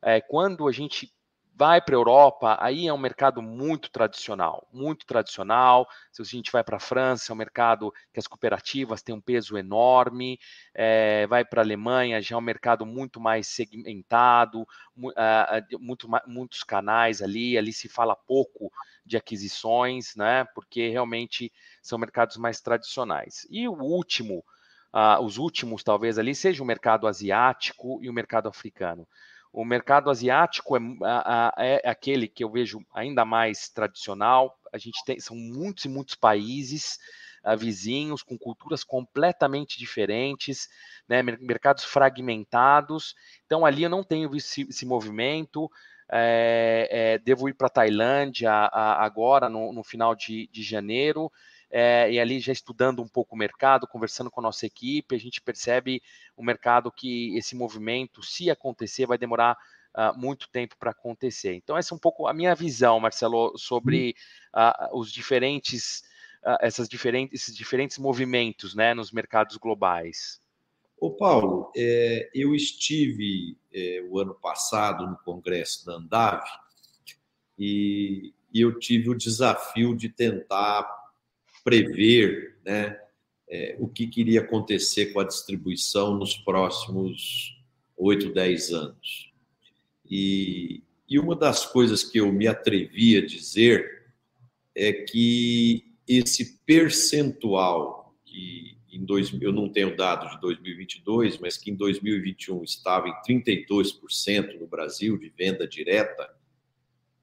É, 0.02 0.22
quando 0.22 0.68
a 0.68 0.72
gente 0.72 1.12
vai 1.58 1.82
para 1.82 1.96
a 1.96 1.98
Europa, 1.98 2.56
aí 2.62 2.88
é 2.88 2.94
um 2.94 3.00
mercado 3.00 3.42
muito 3.42 3.90
tradicional, 3.90 4.68
muito 4.72 5.08
tradicional. 5.08 5.88
Se 6.12 6.22
a 6.22 6.26
gente 6.26 6.52
vai 6.52 6.64
para 6.64 6.78
a 6.78 6.80
França, 6.80 7.32
é 7.32 7.34
um 7.34 7.38
mercado 7.38 7.92
que 8.14 8.20
as 8.20 8.28
cooperativas 8.28 9.02
têm 9.02 9.16
um 9.16 9.20
peso 9.20 9.58
enorme. 9.58 10.40
É, 10.72 11.26
vai 11.26 11.44
para 11.44 11.62
a 11.62 11.66
Alemanha, 11.66 12.22
já 12.22 12.36
é 12.36 12.38
um 12.38 12.42
mercado 12.42 12.86
muito 12.86 13.20
mais 13.20 13.48
segmentado, 13.48 14.62
uh, 14.96 15.80
muito, 15.80 16.08
muitos 16.28 16.64
canais 16.64 17.24
ali. 17.24 17.58
Ali 17.58 17.74
se 17.74 17.90
fala 17.90 18.16
pouco 18.16 18.72
de 19.04 19.18
aquisições, 19.18 20.16
né? 20.16 20.46
Porque 20.54 20.90
realmente 20.90 21.52
são 21.82 21.98
mercados 21.98 22.38
mais 22.38 22.62
tradicionais. 22.62 23.48
E 23.50 23.68
o 23.68 23.74
último, 23.74 24.46
uh, 24.94 25.20
os 25.24 25.40
últimos 25.40 25.84
talvez 25.84 26.20
ali 26.20 26.36
seja 26.36 26.62
o 26.62 26.68
mercado 26.68 27.08
asiático 27.08 27.98
e 28.04 28.08
o 28.08 28.14
mercado 28.14 28.48
africano. 28.48 29.08
O 29.52 29.66
mercado 29.66 30.10
asiático 30.10 30.78
é, 30.78 30.82
é, 31.58 31.90
aquele 31.90 32.28
que 32.28 32.44
eu 32.44 32.52
vejo 32.52 32.80
ainda 32.94 33.26
mais 33.26 33.70
tradicional. 33.70 34.58
A 34.72 34.78
gente 34.78 35.04
tem, 35.06 35.20
são 35.20 35.36
muitos 35.36 35.86
e 35.86 35.90
muitos 35.90 36.16
países 36.16 36.98
uh, 37.46 37.58
vizinhos 37.58 38.22
com 38.24 38.38
culturas 38.38 38.84
completamente 38.84 39.80
diferentes, 39.80 40.68
né, 41.08 41.22
mercados 41.24 41.84
fragmentados. 41.84 43.16
Então 43.46 43.66
ali 43.66 43.84
eu 43.84 43.90
não 43.90 44.04
tenho 44.04 44.30
visto 44.30 44.48
esse, 44.48 44.70
esse 44.70 44.86
movimento. 44.86 45.70
É, 46.10 46.88
é, 46.90 47.18
devo 47.18 47.50
ir 47.50 47.54
para 47.54 47.68
a 47.68 47.72
Tailândia 47.72 48.50
agora 48.72 49.50
no, 49.50 49.74
no, 49.74 49.84
final 49.84 50.16
de, 50.16 50.48
de 50.48 50.64
janeiro 50.64 51.30
é, 51.70 52.12
e 52.12 52.20
ali 52.20 52.40
já 52.40 52.52
estudando 52.52 53.02
um 53.02 53.08
pouco 53.08 53.36
o 53.36 53.38
mercado, 53.38 53.88
conversando 53.88 54.32
com 54.32 54.40
a 54.40 54.44
nossa 54.44 54.66
equipe, 54.66 55.16
a 55.16 55.20
gente 55.20 55.42
percebe 55.42 56.02
o 56.36 56.44
mercado 56.44 56.92
que 56.92 57.36
esse 57.38 57.56
movimento, 57.56 58.24
se 58.24 58.50
acontecer, 58.50 59.06
vai 59.06 59.18
demorar 59.18 59.58
uh, 59.96 60.18
muito 60.18 60.50
tempo 60.50 60.76
para 60.78 60.92
acontecer. 60.92 61.54
Então, 61.54 61.78
essa 61.78 61.94
é 61.94 61.96
um 61.96 62.00
pouco 62.00 62.28
a 62.28 62.34
minha 62.34 62.56
visão, 62.56 63.00
Marcelo, 63.00 63.58
sobre 63.58 64.16
uh, 64.56 64.98
os 64.98 65.12
diferentes, 65.12 66.04
uh, 66.44 66.58
essas 66.62 66.88
diferentes, 66.88 67.42
esses 67.42 67.56
diferentes 67.56 67.98
movimentos 67.98 68.74
né, 68.74 68.94
nos 68.94 69.12
mercados 69.12 69.58
globais. 69.58 70.40
Ô 71.00 71.12
Paulo, 71.12 71.72
é, 71.78 72.28
eu 72.34 72.56
estive 72.56 73.56
é, 73.72 74.04
o 74.10 74.18
ano 74.18 74.34
passado 74.34 75.06
no 75.06 75.16
congresso 75.18 75.86
da 75.86 75.94
Andave 75.94 76.50
e, 77.58 78.34
e 78.52 78.62
eu 78.62 78.80
tive 78.80 79.12
o 79.12 79.16
desafio 79.16 79.96
de 79.96 80.10
tentar 80.10 80.88
prever 81.68 82.56
né, 82.66 82.98
é, 83.50 83.76
o 83.78 83.90
que 83.90 84.08
queria 84.08 84.40
acontecer 84.40 85.08
com 85.08 85.20
a 85.20 85.26
distribuição 85.26 86.16
nos 86.16 86.38
próximos 86.38 87.62
8, 87.98 88.32
10 88.34 88.72
anos. 88.72 89.34
E, 90.10 90.82
e 91.10 91.20
uma 91.20 91.36
das 91.36 91.66
coisas 91.66 92.06
que 92.06 92.22
eu 92.22 92.32
me 92.32 92.48
atrevi 92.48 93.18
a 93.18 93.26
dizer 93.26 94.06
é 94.74 94.94
que 94.94 95.94
esse 96.08 96.58
percentual 96.66 98.16
que 98.24 98.78
em 98.90 99.04
dois, 99.04 99.30
eu 99.42 99.52
não 99.52 99.68
tenho 99.68 99.94
dados 99.98 100.32
de 100.32 100.40
2022, 100.40 101.38
mas 101.38 101.58
que 101.58 101.70
em 101.70 101.76
2021 101.76 102.64
estava 102.64 103.10
em 103.10 103.42
32% 103.44 104.58
no 104.58 104.68
Brasil 104.68 105.18
de 105.18 105.28
venda 105.38 105.68
direta, 105.68 106.34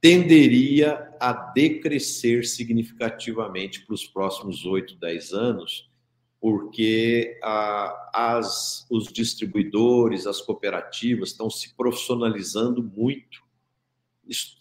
tenderia 0.05 1.17
a 1.19 1.33
decrescer 1.33 2.45
significativamente 2.45 3.87
para 3.87 3.95
os 3.95 4.05
próximos 4.07 4.67
8, 4.67 4.97
10 4.97 5.33
anos, 5.33 5.91
porque 6.39 7.41
ah, 7.43 8.11
as, 8.13 8.87
os 8.91 9.11
distribuidores, 9.11 10.27
as 10.27 10.43
cooperativas 10.43 11.31
estão 11.31 11.49
se 11.49 11.75
profissionalizando 11.75 12.83
muito 12.83 13.43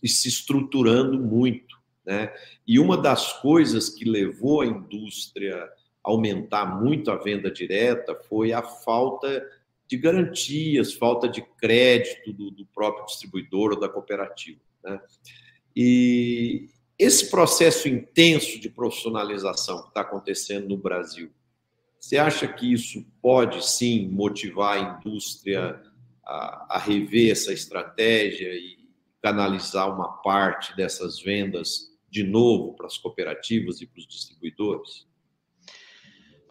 e 0.02 0.08
se 0.08 0.30
estruturando 0.30 1.20
muito. 1.20 1.78
Né? 2.06 2.34
E 2.66 2.80
uma 2.80 2.96
das 2.96 3.42
coisas 3.42 3.90
que 3.90 4.06
levou 4.06 4.62
a 4.62 4.66
indústria 4.66 5.58
a 5.58 5.70
aumentar 6.10 6.82
muito 6.82 7.12
a 7.12 7.18
venda 7.18 7.52
direta 7.52 8.16
foi 8.30 8.54
a 8.54 8.62
falta 8.62 9.46
de 9.90 9.98
garantias, 9.98 10.94
falta 10.94 11.28
de 11.28 11.42
crédito 11.42 12.32
do, 12.32 12.50
do 12.50 12.66
próprio 12.68 13.06
distribuidor 13.08 13.74
ou 13.74 13.80
da 13.82 13.90
cooperativa. 13.90 14.62
Né? 14.84 15.00
E 15.76 16.70
esse 16.98 17.30
processo 17.30 17.88
intenso 17.88 18.60
de 18.60 18.70
profissionalização 18.70 19.82
que 19.84 19.88
está 19.90 20.02
acontecendo 20.02 20.70
no 20.70 20.78
Brasil, 20.78 21.32
você 22.00 22.18
acha 22.18 22.48
que 22.48 22.72
isso 22.72 23.06
pode 23.22 23.66
sim 23.66 24.08
motivar 24.10 24.78
a 24.78 24.98
indústria 24.98 25.82
a, 26.26 26.76
a 26.76 26.80
rever 26.80 27.32
essa 27.32 27.54
estratégia 27.54 28.54
e 28.54 28.78
canalizar 29.22 29.94
uma 29.94 30.22
parte 30.22 30.76
dessas 30.76 31.20
vendas 31.22 31.92
de 32.10 32.24
novo 32.24 32.74
para 32.74 32.88
as 32.88 32.98
cooperativas 32.98 33.82
e 33.82 33.88
para 33.88 34.00
os 34.00 34.08
distribuidores? 34.08 35.08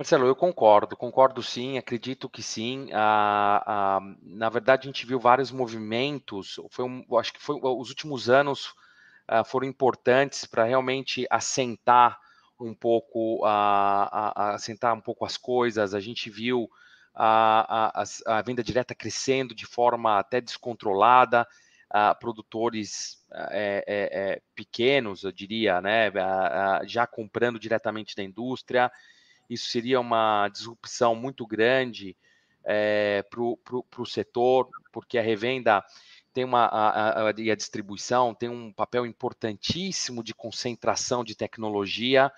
Marcelo, 0.03 0.27
eu 0.27 0.35
concordo, 0.35 0.97
concordo 0.97 1.41
sim, 1.45 1.79
acredito 1.79 2.29
que 2.29 2.43
sim. 2.43 2.89
Ah, 2.93 3.63
ah, 3.65 4.01
na 4.21 4.49
verdade, 4.49 4.89
a 4.89 4.91
gente 4.91 5.07
viu 5.07 5.21
vários 5.21 5.53
movimentos. 5.53 6.59
Foi 6.71 6.85
um, 6.85 7.05
acho 7.17 7.33
que 7.33 7.41
foi 7.41 7.61
os 7.63 7.89
últimos 7.89 8.29
anos 8.29 8.75
ah, 9.29 9.45
foram 9.45 9.65
importantes 9.65 10.45
para 10.45 10.65
realmente 10.65 11.25
assentar 11.31 12.19
um 12.59 12.75
pouco, 12.75 13.45
assentar 13.45 14.93
um 14.93 15.01
pouco 15.01 15.25
as 15.25 15.37
coisas. 15.37 15.95
A 15.95 16.01
gente 16.01 16.29
viu 16.29 16.69
a, 17.15 18.03
a, 18.03 18.39
a 18.39 18.43
venda 18.43 18.63
direta 18.63 18.97
crescendo 18.97 19.55
de 19.55 19.67
forma 19.67 20.19
até 20.19 20.41
descontrolada. 20.41 21.47
Uh, 21.95 22.19
produtores 22.19 23.23
uh, 23.31 23.49
é, 23.51 23.85
é, 23.87 24.43
pequenos, 24.55 25.25
eu 25.25 25.31
diria, 25.31 25.79
né, 25.83 26.11
já 26.87 27.07
comprando 27.07 27.59
diretamente 27.59 28.17
da 28.17 28.23
indústria, 28.23 28.91
isso 29.53 29.69
seria 29.69 30.01
uma 30.01 30.49
disrupção 30.49 31.15
muito 31.15 31.47
grande 31.47 32.17
é, 32.65 33.25
para 33.29 33.41
o 33.43 34.07
setor, 34.07 34.69
porque 34.93 35.19
a 35.19 35.23
revenda 35.23 35.85
tem 36.33 36.45
uma 36.45 36.65
a, 36.65 37.29
a, 37.29 37.35
e 37.37 37.51
a 37.51 37.55
distribuição 37.55 38.35
tem 38.35 38.49
um 38.49 38.73
papel 38.73 39.05
importantíssimo 39.05 40.23
de 40.25 40.35
concentração 40.35 41.23
de 41.23 41.35
tecnologia, 41.35 42.33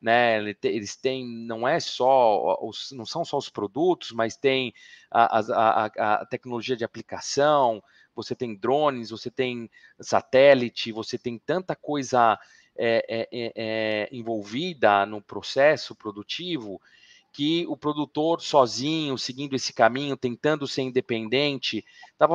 né? 0.00 0.38
Eles 0.62 0.96
têm 0.96 1.26
não 1.26 1.66
é 1.66 1.80
só 1.80 2.56
os, 2.62 2.92
não 2.92 3.04
são 3.04 3.24
só 3.24 3.36
os 3.36 3.48
produtos, 3.48 4.12
mas 4.12 4.36
tem 4.36 4.72
a, 5.10 5.40
a, 5.40 5.84
a 6.22 6.26
tecnologia 6.26 6.76
de 6.76 6.84
aplicação. 6.84 7.82
Você 8.14 8.34
tem 8.34 8.56
drones, 8.56 9.10
você 9.10 9.30
tem 9.30 9.70
satélite, 10.00 10.92
você 10.92 11.18
tem 11.18 11.38
tanta 11.38 11.74
coisa 11.76 12.38
é, 12.82 13.04
é, 13.06 13.28
é, 13.30 13.52
é, 13.54 14.08
envolvida 14.10 15.04
no 15.04 15.20
processo 15.20 15.94
produtivo 15.94 16.80
que 17.30 17.66
o 17.68 17.76
produtor 17.76 18.40
sozinho, 18.40 19.18
seguindo 19.18 19.54
esse 19.54 19.72
caminho, 19.72 20.16
tentando 20.16 20.66
ser 20.66 20.82
independente, 20.82 21.84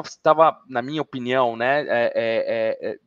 estava, 0.06 0.62
na 0.70 0.84
minha 0.84 1.02
opinião, 1.02 1.58
né, 1.58 1.84
é, 1.89 2.98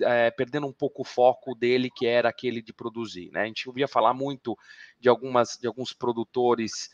é, 0.00 0.30
perdendo 0.32 0.66
um 0.66 0.72
pouco 0.72 1.02
o 1.02 1.04
foco 1.04 1.54
dele, 1.54 1.88
que 1.88 2.04
era 2.04 2.28
aquele 2.28 2.60
de 2.60 2.72
produzir. 2.72 3.30
Né? 3.30 3.42
A 3.42 3.46
gente 3.46 3.68
ouvia 3.68 3.86
falar 3.86 4.12
muito 4.12 4.58
de, 5.00 5.08
algumas, 5.08 5.56
de 5.56 5.68
alguns 5.68 5.92
produtores 5.92 6.90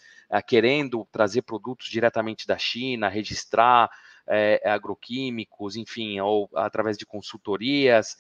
querendo 0.47 1.09
trazer 1.11 1.43
produtos 1.43 1.89
diretamente 1.89 2.47
da 2.47 2.59
China, 2.59 3.09
registrar 3.09 3.91
agroquímicos, 4.65 5.77
enfim, 5.77 6.21
ou 6.21 6.49
através 6.55 6.97
de 6.97 7.07
consultorias. 7.07 8.17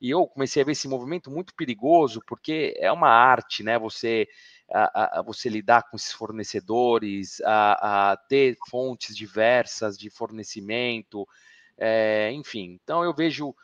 E 0.00 0.10
eu 0.10 0.26
comecei 0.26 0.62
a 0.62 0.64
ver 0.64 0.72
esse 0.72 0.88
movimento 0.88 1.30
muito 1.30 1.54
perigoso, 1.54 2.20
porque 2.26 2.74
é 2.78 2.90
uma 2.92 3.08
arte, 3.08 3.62
né? 3.62 3.78
Você, 3.78 4.28
a, 4.70 5.20
a, 5.20 5.22
você 5.22 5.48
lidar 5.48 5.84
com 5.90 5.96
esses 5.96 6.12
fornecedores, 6.12 7.40
a, 7.42 8.12
a 8.12 8.16
ter 8.16 8.56
fontes 8.68 9.16
diversas 9.16 9.96
de 9.98 10.10
fornecimento, 10.10 11.26
é, 11.78 12.30
enfim. 12.32 12.78
Então 12.82 13.02
eu 13.04 13.14
vejo, 13.14 13.54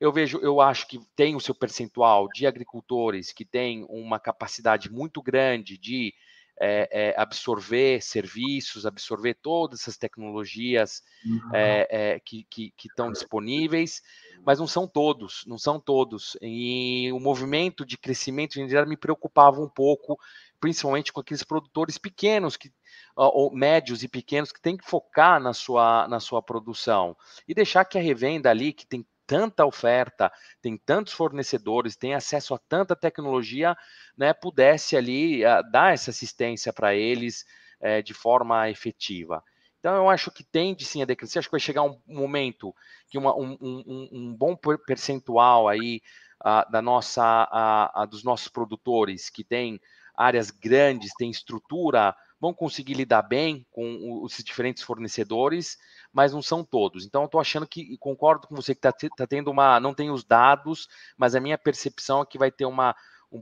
eu 0.00 0.12
vejo, 0.12 0.38
eu 0.38 0.60
acho 0.60 0.86
que 0.88 1.00
tem 1.14 1.34
o 1.36 1.40
seu 1.40 1.54
percentual 1.54 2.28
de 2.28 2.46
agricultores 2.46 3.32
que 3.32 3.44
tem 3.44 3.84
uma 3.88 4.18
capacidade 4.18 4.90
muito 4.90 5.22
grande 5.22 5.78
de 5.78 6.14
é, 6.60 6.88
é, 6.90 7.14
absorver 7.20 8.02
serviços, 8.02 8.86
absorver 8.86 9.34
todas 9.34 9.80
essas 9.80 9.96
tecnologias 9.96 11.02
uhum. 11.24 11.50
é, 11.52 12.20
que 12.24 12.72
estão 12.84 13.12
disponíveis 13.12 14.02
mas 14.46 14.60
não 14.60 14.66
são 14.68 14.86
todos, 14.86 15.42
não 15.44 15.58
são 15.58 15.80
todos. 15.80 16.36
E 16.40 17.10
o 17.12 17.18
movimento 17.18 17.84
de 17.84 17.98
crescimento 17.98 18.60
me 18.86 18.96
preocupava 18.96 19.60
um 19.60 19.68
pouco, 19.68 20.16
principalmente 20.60 21.12
com 21.12 21.18
aqueles 21.18 21.42
produtores 21.42 21.98
pequenos, 21.98 22.56
que, 22.56 22.72
ou 23.16 23.52
médios 23.52 24.04
e 24.04 24.08
pequenos, 24.08 24.52
que 24.52 24.60
têm 24.60 24.76
que 24.76 24.88
focar 24.88 25.40
na 25.40 25.52
sua, 25.52 26.06
na 26.06 26.20
sua 26.20 26.40
produção 26.40 27.16
e 27.48 27.54
deixar 27.54 27.84
que 27.84 27.98
a 27.98 28.00
revenda 28.00 28.48
ali, 28.48 28.72
que 28.72 28.86
tem 28.86 29.04
tanta 29.26 29.66
oferta, 29.66 30.32
tem 30.62 30.76
tantos 30.76 31.12
fornecedores, 31.12 31.96
tem 31.96 32.14
acesso 32.14 32.54
a 32.54 32.58
tanta 32.58 32.94
tecnologia, 32.94 33.76
né, 34.16 34.32
pudesse 34.32 34.96
ali 34.96 35.44
uh, 35.44 35.62
dar 35.70 35.92
essa 35.92 36.10
assistência 36.10 36.72
para 36.72 36.94
eles 36.94 37.44
uh, 37.80 38.02
de 38.02 38.14
forma 38.14 38.70
efetiva. 38.70 39.42
Então, 39.78 39.94
eu 39.94 40.10
acho 40.10 40.32
que 40.32 40.42
tende 40.42 40.84
sim 40.84 41.00
a 41.00 41.04
decrescer. 41.04 41.38
Acho 41.38 41.48
que 41.48 41.52
vai 41.52 41.60
chegar 41.60 41.82
um 41.82 42.00
momento 42.06 42.74
que 43.08 43.16
uma, 43.16 43.36
um, 43.36 43.56
um, 43.60 44.08
um, 44.12 44.34
bom 44.34 44.56
percentual 44.84 45.68
aí 45.68 46.00
uh, 46.40 46.68
da 46.72 46.82
nossa, 46.82 47.92
uh, 47.94 48.06
dos 48.08 48.24
nossos 48.24 48.48
produtores 48.48 49.30
que 49.30 49.44
tem 49.44 49.80
áreas 50.16 50.50
grandes, 50.50 51.14
tem 51.16 51.30
estrutura, 51.30 52.16
vão 52.40 52.52
conseguir 52.52 52.94
lidar 52.94 53.22
bem 53.22 53.64
com 53.70 54.22
os 54.22 54.36
diferentes 54.38 54.82
fornecedores, 54.82 55.78
mas 56.16 56.32
não 56.32 56.40
são 56.40 56.64
todos. 56.64 57.04
Então, 57.04 57.20
eu 57.20 57.26
estou 57.26 57.38
achando 57.38 57.66
que, 57.66 57.94
concordo 57.98 58.48
com 58.48 58.56
você 58.56 58.74
que 58.74 58.78
está 58.78 58.90
tá 58.90 59.26
tendo 59.26 59.50
uma, 59.50 59.78
não 59.78 59.92
tem 59.92 60.10
os 60.10 60.24
dados, 60.24 60.88
mas 61.14 61.34
a 61.34 61.40
minha 61.40 61.58
percepção 61.58 62.22
é 62.22 62.24
que 62.24 62.38
vai 62.38 62.50
ter 62.50 62.64
uma, 62.64 62.96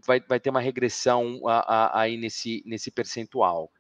vai, 0.05 0.21
vai 0.21 0.41
ter 0.41 0.51
uma 0.51 0.61
regressão 0.61 1.41
aí 1.93 2.17
nesse, 2.17 2.65
nesse 2.67 2.91
percentual. 2.91 3.71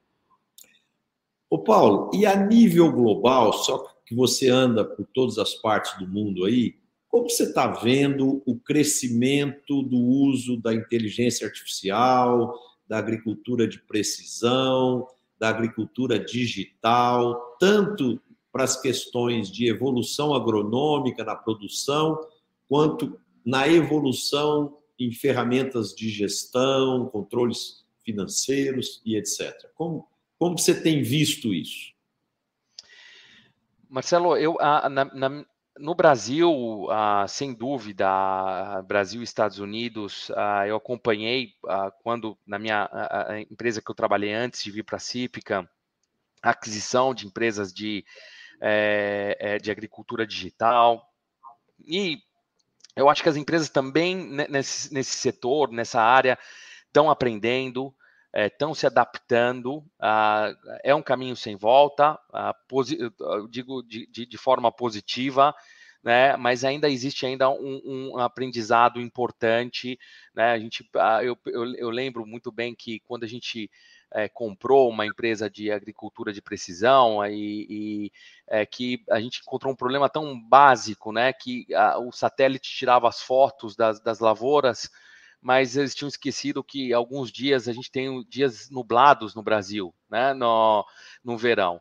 Ô 1.50 1.58
Paulo, 1.58 2.12
e 2.14 2.24
a 2.24 2.36
nível 2.36 2.92
global, 2.92 3.52
só 3.52 3.84
que 4.06 4.14
você 4.14 4.48
anda 4.48 4.84
por 4.84 5.04
todas 5.12 5.38
as 5.38 5.54
partes 5.54 5.98
do 5.98 6.06
mundo 6.06 6.44
aí, 6.44 6.76
como 7.08 7.28
você 7.28 7.42
está 7.42 7.66
vendo 7.66 8.44
o 8.46 8.56
crescimento 8.60 9.82
do 9.82 9.98
uso 9.98 10.56
da 10.60 10.72
inteligência 10.72 11.48
artificial, 11.48 12.56
da 12.86 12.98
agricultura 12.98 13.66
de 13.66 13.80
precisão, 13.80 15.08
da 15.36 15.48
agricultura 15.48 16.18
digital, 16.18 17.56
tanto 17.58 18.20
para 18.54 18.62
as 18.62 18.80
questões 18.80 19.50
de 19.50 19.68
evolução 19.68 20.32
agronômica 20.32 21.24
na 21.24 21.34
produção, 21.34 22.24
quanto 22.68 23.20
na 23.44 23.66
evolução 23.66 24.78
em 24.96 25.10
ferramentas 25.10 25.92
de 25.92 26.08
gestão, 26.08 27.08
controles 27.08 27.84
financeiros 28.04 29.02
e 29.04 29.16
etc. 29.16 29.52
Como, 29.74 30.08
como 30.38 30.56
você 30.56 30.80
tem 30.80 31.02
visto 31.02 31.52
isso? 31.52 31.92
Marcelo, 33.90 34.36
eu 34.36 34.54
na, 34.54 35.04
na, 35.04 35.44
no 35.76 35.94
Brasil, 35.96 36.86
sem 37.26 37.52
dúvida, 37.52 38.06
Brasil 38.86 39.20
e 39.20 39.24
Estados 39.24 39.58
Unidos, 39.58 40.30
eu 40.68 40.76
acompanhei 40.76 41.54
quando 42.04 42.38
na 42.46 42.60
minha 42.60 42.88
empresa 43.50 43.82
que 43.82 43.90
eu 43.90 43.96
trabalhei 43.96 44.32
antes 44.32 44.62
de 44.62 44.70
vir 44.70 44.84
para 44.84 44.94
a 44.94 45.00
Cípica, 45.00 45.68
aquisição 46.40 47.12
de 47.12 47.26
empresas 47.26 47.72
de, 47.72 48.04
é, 48.66 49.58
de 49.58 49.70
agricultura 49.70 50.26
digital. 50.26 51.06
E 51.86 52.18
eu 52.96 53.08
acho 53.08 53.22
que 53.22 53.28
as 53.28 53.36
empresas 53.36 53.68
também 53.68 54.16
nesse, 54.48 54.92
nesse 54.92 55.16
setor, 55.16 55.70
nessa 55.70 56.00
área, 56.00 56.38
estão 56.86 57.10
aprendendo 57.10 57.94
estão 58.34 58.72
é, 58.72 58.74
se 58.74 58.86
adaptando, 58.86 59.84
é 60.82 60.94
um 60.94 61.02
caminho 61.02 61.36
sem 61.36 61.54
volta, 61.56 62.18
ah, 62.32 62.54
digo 63.48 63.82
de, 63.84 64.08
de, 64.10 64.26
de, 64.26 64.38
forma 64.38 64.72
positiva, 64.72 65.54
né, 66.02 66.36
mas 66.36 66.64
ainda 66.64 66.90
existe 66.90 67.24
ainda 67.24 67.48
um, 67.48 68.12
um 68.12 68.18
aprendizado 68.18 69.00
importante, 69.00 69.98
né, 70.34 70.50
a 70.50 70.58
gente, 70.58 70.88
ah, 70.96 71.22
eu, 71.22 71.38
eu, 71.46 71.74
eu, 71.76 71.90
lembro 71.90 72.26
muito 72.26 72.50
bem 72.50 72.74
que 72.74 72.98
quando 73.00 73.22
a 73.22 73.28
gente 73.28 73.70
é, 74.14 74.28
comprou 74.28 74.88
uma 74.88 75.04
empresa 75.04 75.50
de 75.50 75.72
agricultura 75.72 76.32
de 76.32 76.40
precisão 76.40 77.26
e, 77.26 77.66
e 77.68 78.12
é, 78.46 78.64
que 78.64 79.02
a 79.10 79.20
gente 79.20 79.40
encontrou 79.40 79.72
um 79.72 79.76
problema 79.76 80.08
tão 80.08 80.40
básico, 80.40 81.12
né, 81.12 81.32
que 81.32 81.66
a, 81.74 81.98
o 81.98 82.12
satélite 82.12 82.70
tirava 82.70 83.08
as 83.08 83.20
fotos 83.20 83.74
das, 83.74 84.00
das 84.00 84.20
lavouras, 84.20 84.88
mas 85.42 85.76
eles 85.76 85.94
tinham 85.94 86.08
esquecido 86.08 86.62
que 86.62 86.92
alguns 86.92 87.30
dias 87.30 87.66
a 87.66 87.72
gente 87.72 87.90
tem 87.90 88.24
dias 88.28 88.70
nublados 88.70 89.34
no 89.34 89.42
Brasil, 89.42 89.92
né, 90.08 90.32
no, 90.32 90.86
no 91.22 91.36
verão. 91.36 91.80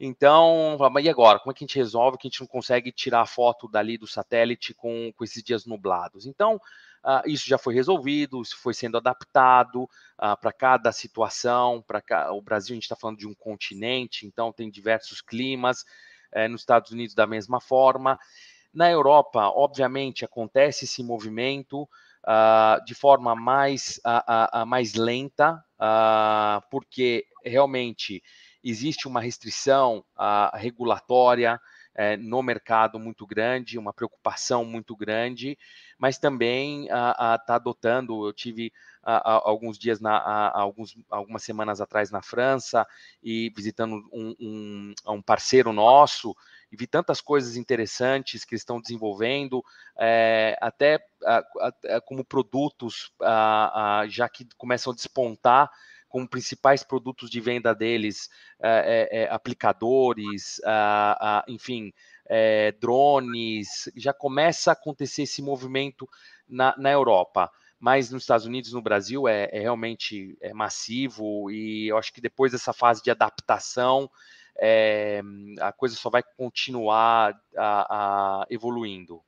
Então, 0.00 0.76
e 1.00 1.08
agora? 1.08 1.38
Como 1.38 1.52
é 1.52 1.54
que 1.54 1.64
a 1.64 1.66
gente 1.66 1.76
resolve 1.76 2.18
que 2.18 2.26
a 2.26 2.30
gente 2.30 2.40
não 2.40 2.48
consegue 2.48 2.90
tirar 2.90 3.20
a 3.20 3.26
foto 3.26 3.68
dali 3.68 3.96
do 3.96 4.06
satélite 4.06 4.74
com, 4.74 5.12
com 5.14 5.22
esses 5.22 5.42
dias 5.42 5.64
nublados? 5.66 6.26
Então, 6.26 6.60
Uh, 7.04 7.20
isso 7.28 7.46
já 7.46 7.58
foi 7.58 7.74
resolvido, 7.74 8.40
isso 8.40 8.56
foi 8.56 8.72
sendo 8.72 8.96
adaptado 8.96 9.82
uh, 9.82 10.40
para 10.40 10.50
cada 10.50 10.90
situação. 10.90 11.84
Para 11.86 12.32
o 12.32 12.40
Brasil, 12.40 12.72
a 12.72 12.76
gente 12.76 12.84
está 12.84 12.96
falando 12.96 13.18
de 13.18 13.26
um 13.26 13.34
continente, 13.34 14.26
então 14.26 14.50
tem 14.50 14.70
diversos 14.70 15.20
climas. 15.20 15.84
Uh, 16.34 16.48
nos 16.48 16.62
Estados 16.62 16.90
Unidos, 16.90 17.14
da 17.14 17.26
mesma 17.26 17.60
forma. 17.60 18.18
Na 18.72 18.90
Europa, 18.90 19.50
obviamente, 19.50 20.24
acontece 20.24 20.86
esse 20.86 21.02
movimento 21.02 21.88
ah, 22.26 22.80
de 22.84 22.92
forma 22.92 23.36
mais, 23.36 24.00
mais 24.66 24.94
lenta, 24.94 25.62
porque 26.72 27.24
realmente 27.44 28.20
existe 28.64 29.06
uma 29.06 29.20
restrição 29.20 30.04
regulatória 30.54 31.60
é, 31.94 32.16
no 32.16 32.42
mercado 32.42 32.98
muito 32.98 33.26
grande, 33.26 33.78
uma 33.78 33.92
preocupação 33.92 34.64
muito 34.64 34.96
grande, 34.96 35.56
mas 35.98 36.18
também 36.18 36.84
está 36.86 37.54
adotando. 37.54 38.26
Eu 38.26 38.32
tive 38.32 38.72
alguns 39.02 39.78
dias, 39.78 40.00
na, 40.00 40.50
alguns, 40.50 40.96
algumas 41.10 41.42
semanas 41.42 41.80
atrás 41.80 42.10
na 42.10 42.22
França 42.22 42.86
e 43.22 43.52
visitando 43.54 44.02
um, 44.12 44.34
um, 44.40 44.94
um 45.14 45.22
parceiro 45.22 45.72
nosso 45.72 46.34
e 46.72 46.76
vi 46.76 46.86
tantas 46.88 47.20
coisas 47.20 47.56
interessantes 47.56 48.44
que 48.44 48.56
estão 48.56 48.80
desenvolvendo, 48.80 49.64
é, 49.96 50.58
até 50.60 50.98
como 52.04 52.24
produtos 52.24 53.12
já 54.08 54.28
que 54.28 54.46
começam 54.56 54.92
a 54.92 54.96
despontar 54.96 55.70
como 56.14 56.28
principais 56.28 56.84
produtos 56.84 57.28
de 57.28 57.40
venda 57.40 57.74
deles, 57.74 58.30
é, 58.62 59.08
é, 59.10 59.28
aplicadores, 59.32 60.60
enfim, 61.48 61.92
drones, 62.80 63.90
já 63.96 64.12
começa 64.12 64.70
a 64.70 64.74
acontecer 64.74 65.22
esse 65.22 65.42
movimento 65.42 66.08
na, 66.48 66.72
na 66.78 66.92
Europa 66.92 67.50
mas 67.80 68.10
nos 68.10 68.22
Estados 68.22 68.46
Unidos, 68.46 68.72
no 68.72 68.80
Brasil, 68.80 69.26
é, 69.26 69.50
é, 69.52 69.58
realmente 69.58 70.38
é 70.40 70.54
massivo 70.54 71.50
e 71.50 71.88
eu 71.88 71.98
acho 71.98 72.14
que 72.14 72.20
depois 72.20 72.52
dessa 72.52 72.72
fase 72.72 73.02
de 73.02 73.10
adaptação, 73.10 74.08
é, 74.56 75.20
a 75.60 75.72
coisa 75.72 75.96
só 75.96 76.08
vai 76.08 76.22
continuar 76.22 77.38
a, 77.56 78.42
a 78.42 78.46
evoluindo. 78.48 79.20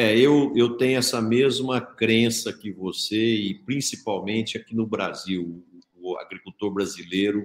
É, 0.00 0.16
eu, 0.16 0.52
eu 0.54 0.76
tenho 0.76 0.96
essa 0.96 1.20
mesma 1.20 1.80
crença 1.80 2.52
que 2.52 2.70
você, 2.70 3.16
e 3.16 3.54
principalmente 3.64 4.56
aqui 4.56 4.72
no 4.72 4.86
Brasil, 4.86 5.66
o 5.96 6.16
agricultor 6.16 6.72
brasileiro 6.72 7.44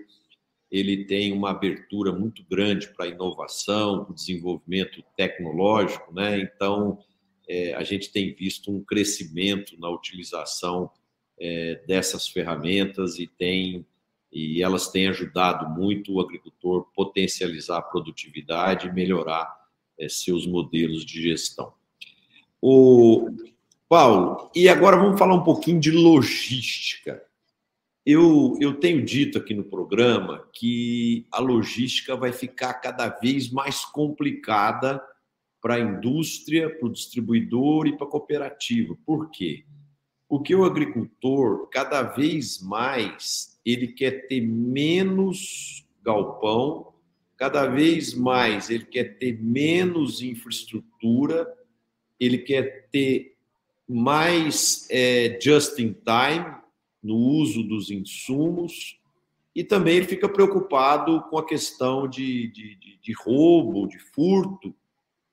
ele 0.70 1.04
tem 1.06 1.34
uma 1.34 1.50
abertura 1.50 2.12
muito 2.12 2.46
grande 2.48 2.94
para 2.94 3.06
a 3.06 3.08
inovação, 3.08 4.04
para 4.04 4.12
o 4.12 4.16
desenvolvimento 4.16 5.04
tecnológico, 5.18 6.14
né? 6.14 6.42
Então, 6.42 7.00
é, 7.50 7.74
a 7.74 7.84
gente 7.84 8.12
tem 8.12 8.36
visto 8.36 8.72
um 8.72 8.84
crescimento 8.84 9.76
na 9.80 9.90
utilização 9.90 10.92
é, 11.40 11.82
dessas 11.88 12.28
ferramentas 12.28 13.18
e 13.18 13.26
tem 13.26 13.84
e 14.32 14.62
elas 14.62 14.92
têm 14.92 15.08
ajudado 15.08 15.68
muito 15.72 16.14
o 16.14 16.22
agricultor 16.22 16.86
potencializar 16.94 17.80
a 17.80 17.82
produtividade 17.82 18.88
e 18.88 18.94
melhorar 18.94 19.52
é, 20.00 20.08
seus 20.08 20.46
modelos 20.46 21.04
de 21.04 21.20
gestão. 21.20 21.74
O 22.66 23.30
Paulo, 23.90 24.50
e 24.56 24.70
agora 24.70 24.96
vamos 24.96 25.20
falar 25.20 25.36
um 25.36 25.44
pouquinho 25.44 25.82
de 25.82 25.92
logística. 25.92 27.22
Eu, 28.06 28.56
eu 28.58 28.76
tenho 28.76 29.04
dito 29.04 29.38
aqui 29.38 29.54
no 29.54 29.66
programa 29.66 30.48
que 30.54 31.28
a 31.30 31.42
logística 31.42 32.16
vai 32.16 32.32
ficar 32.32 32.76
cada 32.76 33.10
vez 33.10 33.52
mais 33.52 33.84
complicada 33.84 35.04
para 35.62 35.76
a 35.76 35.80
indústria, 35.82 36.70
para 36.70 36.88
o 36.88 36.92
distribuidor 36.94 37.86
e 37.86 37.98
para 37.98 38.08
a 38.08 38.10
cooperativa. 38.10 38.96
Por 39.06 39.30
quê? 39.30 39.66
Porque 40.30 40.56
o 40.56 40.64
agricultor, 40.64 41.68
cada 41.68 42.02
vez 42.02 42.62
mais, 42.62 43.60
ele 43.66 43.90
quer 43.90 44.26
ter 44.28 44.40
menos 44.40 45.86
galpão, 46.02 46.94
cada 47.36 47.68
vez 47.68 48.14
mais 48.14 48.70
ele 48.70 48.86
quer 48.86 49.18
ter 49.18 49.38
menos 49.44 50.22
infraestrutura 50.22 51.46
ele 52.20 52.38
quer 52.38 52.88
ter 52.92 53.36
mais 53.88 54.88
é, 54.90 55.38
just 55.42 55.78
in 55.80 55.94
time 55.94 56.56
no 57.02 57.16
uso 57.16 57.64
dos 57.64 57.92
insumos 57.92 59.00
e 59.56 59.64
também 59.64 59.98
ele 59.98 60.08
fica 60.08 60.28
preocupado 60.28 61.22
com 61.30 61.38
a 61.38 61.46
questão 61.46 62.08
de, 62.08 62.48
de, 62.48 62.76
de, 62.76 62.98
de 63.02 63.14
roubo, 63.14 63.88
de 63.88 64.00
furto 64.00 64.74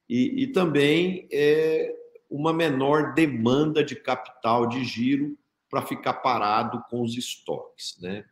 e, 0.08 0.42
e 0.42 0.46
também 0.48 1.28
é, 1.32 1.94
uma 2.28 2.52
menor 2.52 3.14
demanda 3.14 3.82
de 3.82 3.96
capital 3.96 4.66
de 4.66 4.84
giro 4.84 5.38
para 5.70 5.86
ficar 5.86 6.14
parado 6.14 6.82
com 6.90 7.02
os 7.02 7.16
estoques. 7.16 7.96
Né? 8.00 8.24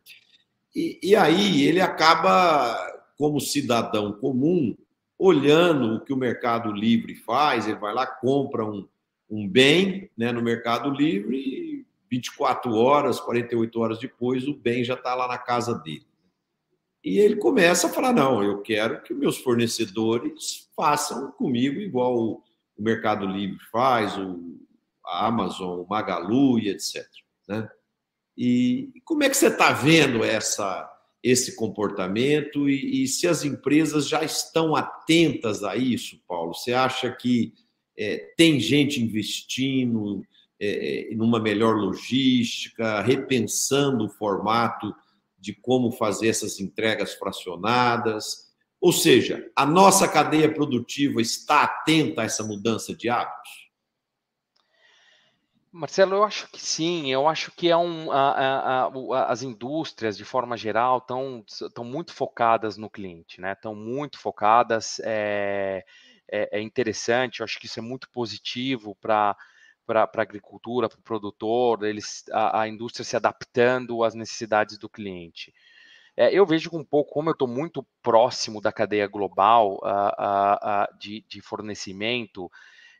E, 0.75 0.99
e 1.03 1.17
aí 1.17 1.63
ele 1.63 1.81
acaba, 1.81 2.77
como 3.17 3.41
cidadão 3.41 4.13
comum, 4.13 4.77
olhando 5.19 5.97
o 5.97 6.01
que 6.01 6.13
o 6.13 6.17
Mercado 6.17 6.71
Livre 6.71 7.15
faz, 7.15 7.67
ele 7.67 7.79
vai 7.79 7.93
lá, 7.93 8.07
compra 8.07 8.65
um, 8.65 8.87
um 9.29 9.49
bem 9.49 10.11
né, 10.17 10.31
no 10.31 10.41
Mercado 10.41 10.91
Livre 10.91 11.37
e 11.37 11.87
24 12.11 12.75
horas, 12.75 13.21
48 13.21 13.81
horas 13.81 13.99
depois, 13.99 14.47
o 14.47 14.55
bem 14.55 14.85
já 14.85 14.95
está 14.95 15.15
lá 15.15 15.27
na 15.27 15.37
casa 15.37 15.75
dele. 15.75 16.07
E 17.05 17.19
ele 17.19 17.37
começa 17.37 17.87
a 17.87 17.91
falar: 17.91 18.13
não, 18.13 18.43
eu 18.43 18.63
quero 18.63 19.03
que 19.03 19.13
meus 19.13 19.39
fornecedores 19.39 20.69
façam 20.77 21.31
comigo 21.33 21.81
igual 21.81 22.17
o, 22.17 22.43
o 22.77 22.83
Mercado 22.83 23.27
Livre 23.27 23.59
faz, 23.71 24.17
o, 24.17 24.59
a 25.05 25.27
Amazon, 25.27 25.81
o 25.81 25.87
Magalu 25.89 26.59
e 26.59 26.69
etc. 26.69 27.07
Né? 27.47 27.69
E 28.37 28.93
como 29.05 29.25
é 29.25 29.29
que 29.29 29.37
você 29.37 29.49
está 29.49 29.73
vendo 29.73 30.25
essa 30.25 30.89
esse 31.23 31.57
comportamento 31.57 32.69
e, 32.69 33.03
e, 33.03 33.09
se 33.09 33.27
as 33.27 33.45
empresas 33.45 34.09
já 34.09 34.23
estão 34.23 34.77
atentas 34.77 35.65
a 35.65 35.77
isso, 35.77 36.21
Paulo? 36.29 36.55
Você 36.55 36.73
acha 36.73 37.11
que 37.11 37.53
é, 37.97 38.33
tem 38.37 38.61
gente 38.61 39.03
investindo 39.03 40.23
é, 40.61 41.11
é, 41.11 41.15
numa 41.15 41.41
melhor 41.41 41.77
logística, 41.77 43.03
repensando 43.03 44.07
o 44.07 44.09
formato 44.09 44.95
de 45.39 45.53
como 45.55 45.91
fazer 45.93 46.29
essas 46.29 46.61
entregas 46.61 47.15
fracionadas? 47.15 48.49
Ou 48.81 48.93
seja, 48.93 49.51
a 49.57 49.67
nossa 49.67 50.07
cadeia 50.07 50.53
produtiva 50.53 51.21
está 51.21 51.65
atenta 51.65 52.23
a 52.23 52.25
essa 52.25 52.45
mudança 52.45 52.95
de 52.95 53.09
hábitos? 53.09 53.68
Marcelo, 55.79 56.17
eu 56.17 56.25
acho 56.25 56.51
que 56.51 56.61
sim. 56.61 57.13
Eu 57.13 57.29
acho 57.29 57.53
que 57.53 57.71
é 57.71 57.77
um, 57.77 58.11
a, 58.11 58.31
a, 58.33 58.87
a, 58.87 59.31
as 59.31 59.43
indústrias, 59.43 60.17
de 60.17 60.25
forma 60.25 60.57
geral, 60.57 60.99
estão 60.99 61.85
muito 61.85 62.13
focadas 62.13 62.77
no 62.77 62.91
cliente, 62.91 63.41
né? 63.41 63.53
Estão 63.53 63.77
muito 63.77 64.19
focadas. 64.19 65.01
É, 65.05 65.85
é, 66.31 66.59
é, 66.59 66.61
interessante. 66.61 67.41
Eu 67.41 67.45
acho 67.45 67.61
que 67.61 67.67
isso 67.67 67.79
é 67.79 67.83
muito 67.83 68.11
positivo 68.11 68.97
para 68.97 69.37
a 69.89 70.21
agricultura, 70.21 70.89
para 70.89 70.99
o 70.99 71.03
produtor, 71.03 71.85
eles, 71.85 72.25
a, 72.33 72.63
a, 72.63 72.69
indústria 72.69 73.05
se 73.05 73.15
adaptando 73.15 74.03
às 74.03 74.15
necessidades 74.15 74.79
do 74.79 74.89
cliente. 74.89 75.55
É, 76.17 76.35
eu 76.35 76.45
vejo 76.45 76.71
um 76.73 76.85
pouco, 76.85 77.13
como 77.13 77.31
eu 77.31 77.35
estou 77.35 77.47
muito 77.47 77.87
próximo 78.03 78.61
da 78.61 78.73
cadeia 78.73 79.07
global 79.07 79.81
de, 80.99 81.25
de 81.29 81.41
fornecimento, 81.41 82.51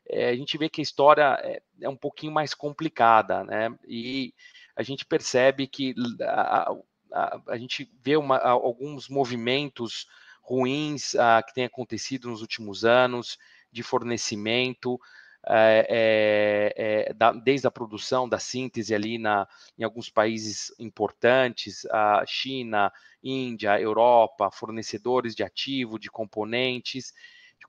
é, 0.09 0.29
a 0.29 0.35
gente 0.35 0.57
vê 0.57 0.67
que 0.67 0.81
a 0.81 0.83
história 0.83 1.39
é, 1.43 1.61
é, 1.81 1.89
um 1.89 1.95
pouquinho 1.95 2.33
mais 2.33 2.53
complicada, 2.53 3.43
né? 3.43 3.73
E 3.87 4.33
a 4.75 4.83
gente 4.83 5.05
percebe 5.05 5.67
que 5.67 5.93
a, 6.21 6.71
a, 7.11 7.41
a 7.47 7.57
gente 7.57 7.89
vê 8.01 8.17
uma, 8.17 8.37
alguns 8.37 9.07
movimentos 9.07 10.07
ruins 10.41 11.15
a, 11.15 11.43
que 11.43 11.53
têm 11.53 11.65
acontecido 11.65 12.29
nos 12.29 12.41
últimos 12.41 12.83
anos 12.83 13.37
de 13.71 13.83
fornecimento, 13.83 14.99
é, 15.47 17.05
é, 17.09 17.13
da, 17.13 17.31
desde 17.31 17.67
a 17.67 17.71
produção 17.71 18.27
da 18.27 18.39
síntese 18.39 18.93
ali 18.93 19.17
na, 19.17 19.47
em 19.77 19.83
alguns 19.83 20.09
países 20.09 20.73
importantes, 20.79 21.85
a 21.85 22.23
China, 22.25 22.91
Índia, 23.23 23.79
Europa, 23.79 24.51
fornecedores 24.51 25.35
de 25.35 25.43
ativo, 25.43 25.99
de 25.99 26.09
componentes, 26.09 27.13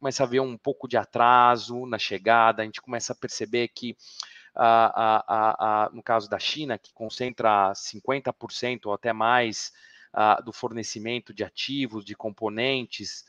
começa 0.01 0.25
a 0.25 0.27
ver 0.27 0.41
um 0.41 0.57
pouco 0.57 0.89
de 0.89 0.97
atraso 0.97 1.87
na 1.87 1.99
chegada, 1.99 2.63
a 2.63 2.65
gente 2.65 2.81
começa 2.81 3.13
a 3.13 3.17
perceber 3.17 3.69
que, 3.69 3.95
a, 4.55 5.23
a, 5.29 5.85
a, 5.85 5.91
no 5.91 6.03
caso 6.03 6.29
da 6.29 6.39
China, 6.39 6.79
que 6.79 6.93
concentra 6.93 7.73
50% 7.75 8.87
ou 8.87 8.95
até 8.95 9.13
mais 9.13 9.73
do 10.45 10.53
fornecimento 10.53 11.33
de 11.33 11.45
ativos, 11.45 12.05
de 12.05 12.17
componentes, 12.17 13.25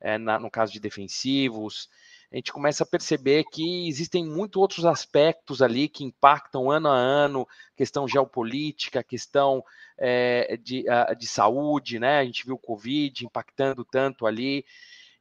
é, 0.00 0.18
na, 0.18 0.38
no 0.38 0.50
caso 0.50 0.72
de 0.72 0.80
defensivos, 0.80 1.88
a 2.30 2.36
gente 2.36 2.52
começa 2.52 2.82
a 2.82 2.86
perceber 2.86 3.44
que 3.44 3.88
existem 3.88 4.26
muitos 4.26 4.60
outros 4.60 4.84
aspectos 4.84 5.62
ali 5.62 5.88
que 5.88 6.04
impactam 6.04 6.70
ano 6.70 6.88
a 6.88 6.94
ano, 6.94 7.48
questão 7.76 8.06
geopolítica, 8.06 9.02
questão 9.02 9.64
é, 9.96 10.56
de, 10.56 10.84
de 11.16 11.26
saúde, 11.26 11.98
né? 11.98 12.18
A 12.18 12.24
gente 12.24 12.44
viu 12.44 12.56
o 12.56 12.58
Covid 12.58 13.24
impactando 13.24 13.84
tanto 13.84 14.26
ali, 14.26 14.66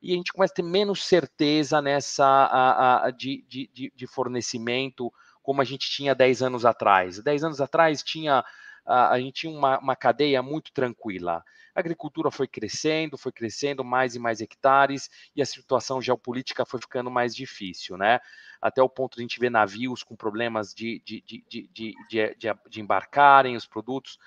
e 0.06 0.14
a 0.14 0.16
gente 0.16 0.32
começa 0.32 0.54
a 0.54 0.56
ter 0.58 0.64
menos 0.64 1.04
certeza 1.04 1.82
nessa 1.82 2.26
a, 2.26 3.06
a, 3.08 3.12
de, 3.12 3.44
de, 3.50 3.92
de 3.96 4.08
fornecimento 4.08 5.12
como 5.42 5.62
a 5.62 5.66
gente 5.66 5.90
tinha 5.90 6.14
10 6.14 6.44
anos 6.44 6.64
atrás. 6.64 7.20
10 7.20 7.44
anos 7.44 7.60
atrás 7.60 8.04
tinha 8.04 8.44
a, 8.86 9.14
a 9.14 9.20
gente 9.20 9.34
tinha 9.34 9.52
uma, 9.52 9.80
uma 9.80 9.96
cadeia 9.96 10.44
muito 10.44 10.72
tranquila. 10.72 11.44
A 11.74 11.80
agricultura 11.80 12.30
foi 12.30 12.48
crescendo, 12.48 13.18
foi 13.18 13.32
crescendo 13.32 13.84
mais 13.84 14.16
e 14.16 14.20
mais 14.20 14.42
hectares 14.42 15.10
e 15.36 15.42
a 15.42 15.46
situação 15.46 16.00
geopolítica 16.00 16.66
foi 16.66 16.80
ficando 16.80 17.10
mais 17.10 17.36
difícil, 17.36 17.98
né? 17.98 18.20
Até 18.62 18.82
o 18.82 18.90
ponto 18.90 19.16
de 19.16 19.22
a 19.22 19.24
gente 19.24 19.40
ver 19.40 19.50
navios 19.50 20.04
com 20.04 20.16
problemas 20.16 20.74
de, 20.74 21.02
de, 21.04 21.22
de, 21.22 21.44
de, 21.50 21.70
de, 21.74 21.96
de, 22.10 22.56
de 22.70 22.82
embarcarem 22.82 23.56
os 23.56 23.66
produtos. 23.66 24.20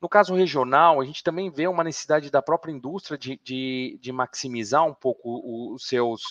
No 0.00 0.08
caso 0.08 0.34
regional, 0.34 1.00
a 1.00 1.04
gente 1.04 1.22
também 1.22 1.50
vê 1.50 1.66
uma 1.66 1.82
necessidade 1.84 2.30
da 2.30 2.40
própria 2.40 2.72
indústria 2.72 3.18
de, 3.18 3.40
de, 3.42 3.98
de 4.00 4.12
maximizar 4.12 4.84
um 4.84 4.94
pouco 4.94 5.74
os 5.74 5.86
seus, 5.86 6.22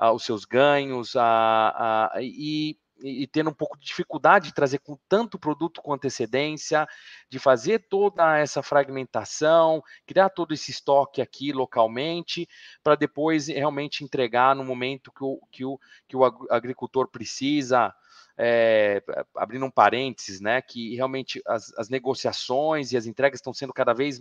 uh, 0.00 0.12
os 0.14 0.24
seus 0.24 0.44
ganhos 0.44 1.14
uh, 1.14 1.18
uh, 1.18 2.20
e 2.20 2.78
e, 3.02 3.26
tendo 3.26 3.50
um 3.50 3.54
pouco 3.54 3.78
de 3.78 3.86
dificuldade 3.86 4.48
de 4.48 4.54
trazer 4.54 4.78
com 4.78 4.98
tanto 5.08 5.38
produto 5.38 5.82
com 5.82 5.92
antecedência, 5.92 6.86
de 7.28 7.38
fazer 7.38 7.86
toda 7.88 8.38
essa 8.38 8.62
fragmentação, 8.62 9.82
criar 10.06 10.30
todo 10.30 10.52
esse 10.52 10.70
estoque 10.70 11.20
aqui 11.20 11.52
localmente, 11.52 12.48
para 12.82 12.94
depois 12.94 13.48
realmente 13.48 14.04
entregar 14.04 14.54
no 14.54 14.64
momento 14.64 15.12
que 15.12 15.24
o, 15.24 15.40
que 15.50 15.64
o, 15.64 15.78
que 16.08 16.16
o 16.16 16.24
agricultor 16.50 17.08
precisa. 17.08 17.94
É, 18.42 19.02
abrindo 19.36 19.66
um 19.66 19.70
parênteses, 19.70 20.40
né, 20.40 20.62
que 20.62 20.96
realmente 20.96 21.42
as, 21.46 21.72
as 21.76 21.90
negociações 21.90 22.90
e 22.90 22.96
as 22.96 23.04
entregas 23.04 23.38
estão 23.38 23.52
sendo 23.52 23.72
cada 23.72 23.92
vez 23.92 24.18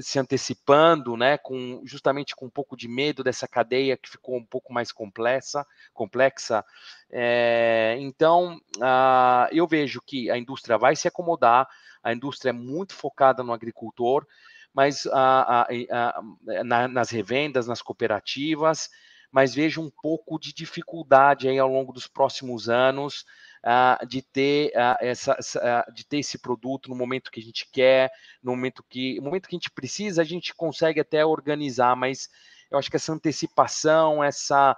se 0.00 0.18
antecipando, 0.18 1.16
né, 1.16 1.38
com 1.38 1.82
justamente 1.84 2.34
com 2.34 2.46
um 2.46 2.50
pouco 2.50 2.76
de 2.76 2.88
medo 2.88 3.22
dessa 3.22 3.46
cadeia 3.46 3.96
que 3.96 4.10
ficou 4.10 4.36
um 4.36 4.44
pouco 4.44 4.72
mais 4.72 4.90
complexa, 4.90 5.64
complexa. 5.94 6.64
É, 7.10 7.96
então, 8.00 8.60
uh, 8.78 9.46
eu 9.52 9.66
vejo 9.66 10.02
que 10.04 10.30
a 10.30 10.36
indústria 10.36 10.76
vai 10.76 10.96
se 10.96 11.06
acomodar, 11.06 11.68
a 12.02 12.12
indústria 12.12 12.50
é 12.50 12.52
muito 12.52 12.94
focada 12.94 13.44
no 13.44 13.52
agricultor, 13.52 14.26
mas 14.74 15.04
uh, 15.04 15.10
uh, 15.10 16.64
na, 16.64 16.88
nas 16.88 17.10
revendas, 17.10 17.68
nas 17.68 17.80
cooperativas, 17.80 18.90
mas 19.32 19.54
vejo 19.54 19.80
um 19.80 19.90
pouco 19.90 20.38
de 20.38 20.52
dificuldade 20.52 21.48
aí 21.48 21.58
ao 21.58 21.68
longo 21.68 21.90
dos 21.90 22.06
próximos 22.06 22.68
anos 22.68 23.24
uh, 23.64 24.06
de 24.06 24.20
ter 24.20 24.68
uh, 24.76 24.96
essa, 25.00 25.32
uh, 25.32 25.92
de 25.94 26.04
ter 26.04 26.18
esse 26.18 26.38
produto 26.38 26.90
no 26.90 26.94
momento 26.94 27.30
que 27.30 27.40
a 27.40 27.42
gente 27.42 27.66
quer, 27.72 28.12
no 28.42 28.52
momento 28.52 28.84
que, 28.86 29.16
no 29.16 29.24
momento 29.24 29.48
que 29.48 29.56
a 29.56 29.58
gente 29.58 29.70
precisa, 29.70 30.20
a 30.20 30.24
gente 30.24 30.54
consegue 30.54 31.00
até 31.00 31.24
organizar, 31.24 31.96
mas 31.96 32.28
eu 32.70 32.78
acho 32.78 32.90
que 32.90 32.96
essa 32.96 33.12
antecipação, 33.12 34.22
essa 34.22 34.76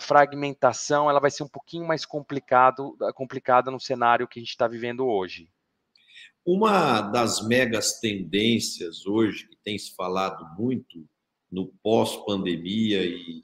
fragmentação, 0.00 1.08
ela 1.08 1.20
vai 1.20 1.30
ser 1.30 1.44
um 1.44 1.48
pouquinho 1.48 1.86
mais 1.86 2.04
complicado, 2.04 2.96
complicada 3.14 3.70
no 3.70 3.78
cenário 3.78 4.26
que 4.26 4.40
a 4.40 4.42
gente 4.42 4.50
está 4.50 4.66
vivendo 4.66 5.06
hoje. 5.06 5.48
Uma 6.44 7.00
das 7.00 7.46
megas 7.46 8.00
tendências 8.00 9.06
hoje, 9.06 9.46
que 9.46 9.56
tem 9.62 9.78
se 9.78 9.94
falado 9.94 10.44
muito 10.58 11.08
no 11.50 11.68
pós-pandemia 11.82 13.04
e 13.04 13.42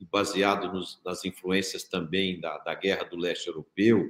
e 0.00 0.04
baseado 0.04 0.72
nos, 0.72 1.00
nas 1.04 1.24
influências 1.24 1.84
também 1.84 2.40
da, 2.40 2.58
da 2.58 2.74
Guerra 2.74 3.04
do 3.04 3.16
Leste 3.16 3.48
Europeu, 3.48 4.08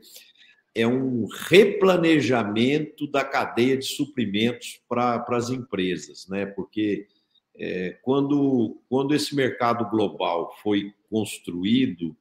é 0.75 0.87
um 0.87 1.27
replanejamento 1.27 3.07
da 3.11 3.25
cadeia 3.25 3.77
de 3.77 3.85
suprimentos 3.85 4.81
para 4.89 5.25
as 5.29 5.51
empresas, 5.51 6.29
né? 6.29 6.47
Porque 6.47 7.07
é, 7.57 7.99
quando, 8.03 8.81
quando 8.89 9.15
esse 9.15 9.35
mercado 9.35 9.89
global 9.91 10.55
foi 10.63 10.93
construído, 11.11 12.17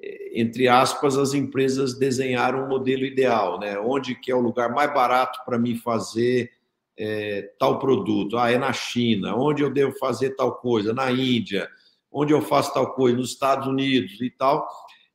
é, 0.00 0.40
entre 0.40 0.66
aspas, 0.66 1.16
as 1.16 1.34
empresas 1.34 1.96
desenharam 1.96 2.64
um 2.64 2.68
modelo 2.68 3.04
ideal, 3.04 3.60
né? 3.60 3.78
Onde 3.78 4.14
que 4.14 4.32
é 4.32 4.34
o 4.34 4.40
lugar 4.40 4.72
mais 4.72 4.92
barato 4.92 5.38
para 5.44 5.58
mim 5.58 5.76
fazer 5.76 6.50
é, 6.96 7.52
tal 7.58 7.78
produto? 7.78 8.36
Ah, 8.38 8.50
é 8.50 8.58
na 8.58 8.72
China. 8.72 9.36
Onde 9.36 9.62
eu 9.62 9.70
devo 9.70 9.92
fazer 9.98 10.30
tal 10.30 10.56
coisa? 10.56 10.92
Na 10.92 11.12
Índia 11.12 11.68
onde 12.12 12.32
eu 12.32 12.42
faço 12.42 12.74
tal 12.74 12.94
coisa, 12.94 13.16
nos 13.16 13.30
Estados 13.30 13.66
Unidos 13.66 14.20
e 14.20 14.30
tal, 14.30 14.68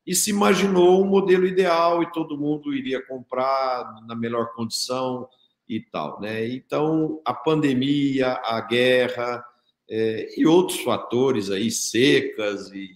e 0.05 0.15
se 0.15 0.29
imaginou 0.29 1.01
um 1.03 1.07
modelo 1.07 1.45
ideal 1.45 2.01
e 2.01 2.11
todo 2.11 2.37
mundo 2.37 2.73
iria 2.73 3.05
comprar 3.05 4.01
na 4.07 4.15
melhor 4.15 4.53
condição 4.53 5.27
e 5.67 5.81
tal, 5.81 6.19
né? 6.21 6.47
Então 6.47 7.21
a 7.25 7.33
pandemia, 7.33 8.39
a 8.43 8.61
guerra 8.61 9.45
é, 9.89 10.39
e 10.39 10.47
outros 10.47 10.79
fatores 10.79 11.51
aí, 11.51 11.69
secas 11.69 12.71
e, 12.71 12.89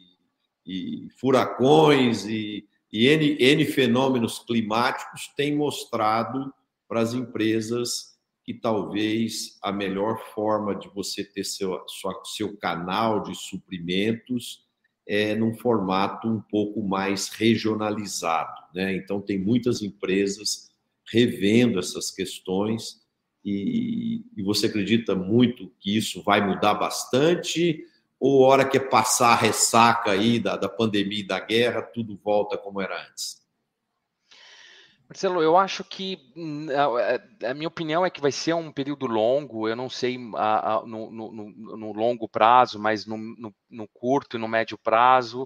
e 0.65 1.07
furacões 1.19 2.25
e, 2.25 2.65
e 2.91 3.07
N, 3.07 3.37
N 3.39 3.65
fenômenos 3.65 4.39
climáticos 4.39 5.27
têm 5.35 5.55
mostrado 5.55 6.53
para 6.87 7.01
as 7.01 7.13
empresas 7.13 8.10
que 8.51 8.59
talvez 8.59 9.57
a 9.63 9.71
melhor 9.71 10.19
forma 10.35 10.75
de 10.75 10.89
você 10.89 11.23
ter 11.23 11.45
seu, 11.45 11.81
sua, 11.87 12.21
seu 12.25 12.57
canal 12.57 13.23
de 13.23 13.33
suprimentos 13.33 14.65
é 15.07 15.33
num 15.33 15.55
formato 15.55 16.27
um 16.27 16.41
pouco 16.41 16.83
mais 16.83 17.29
regionalizado. 17.29 18.51
Né? 18.75 18.95
Então, 18.97 19.21
tem 19.21 19.39
muitas 19.39 19.81
empresas 19.81 20.69
revendo 21.09 21.79
essas 21.79 22.11
questões 22.11 23.01
e, 23.43 24.25
e 24.35 24.43
você 24.43 24.65
acredita 24.65 25.15
muito 25.15 25.71
que 25.79 25.95
isso 25.95 26.21
vai 26.21 26.45
mudar 26.45 26.73
bastante 26.73 27.85
ou 28.19 28.41
hora 28.41 28.67
que 28.67 28.79
passar 28.79 29.29
a 29.29 29.35
ressaca 29.35 30.11
aí 30.11 30.39
da, 30.39 30.57
da 30.57 30.67
pandemia 30.67 31.21
e 31.21 31.27
da 31.27 31.39
guerra, 31.39 31.81
tudo 31.81 32.19
volta 32.21 32.57
como 32.57 32.81
era 32.81 33.01
antes? 33.07 33.40
Marcelo, 35.11 35.43
eu 35.43 35.57
acho 35.57 35.83
que 35.83 36.31
hum, 36.37 36.67
a, 36.71 37.49
a, 37.49 37.53
minha 37.53 37.67
opinião 37.67 38.05
é 38.05 38.09
que 38.09 38.21
vai 38.21 38.31
ser 38.31 38.53
um 38.53 38.71
período 38.71 39.05
longo. 39.07 39.67
Eu 39.67 39.75
não 39.75 39.89
sei 39.89 40.17
a, 40.35 40.75
a, 40.75 40.85
no, 40.85 41.11
no, 41.11 41.31
no, 41.51 41.91
longo 41.91 42.29
prazo, 42.29 42.79
mas 42.79 43.05
no, 43.05 43.17
no, 43.69 43.87
curto 43.89 44.37
e 44.37 44.39
no 44.39 44.47
médio 44.47 44.77
prazo, 44.77 45.45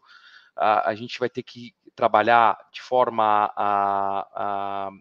a, 0.56 0.94
gente 0.94 1.18
vai 1.18 1.30
ter 1.30 1.42
que 1.42 1.74
trabalhar 1.96 2.56
de 2.72 2.80
forma 2.80 3.52
a, 3.58 4.92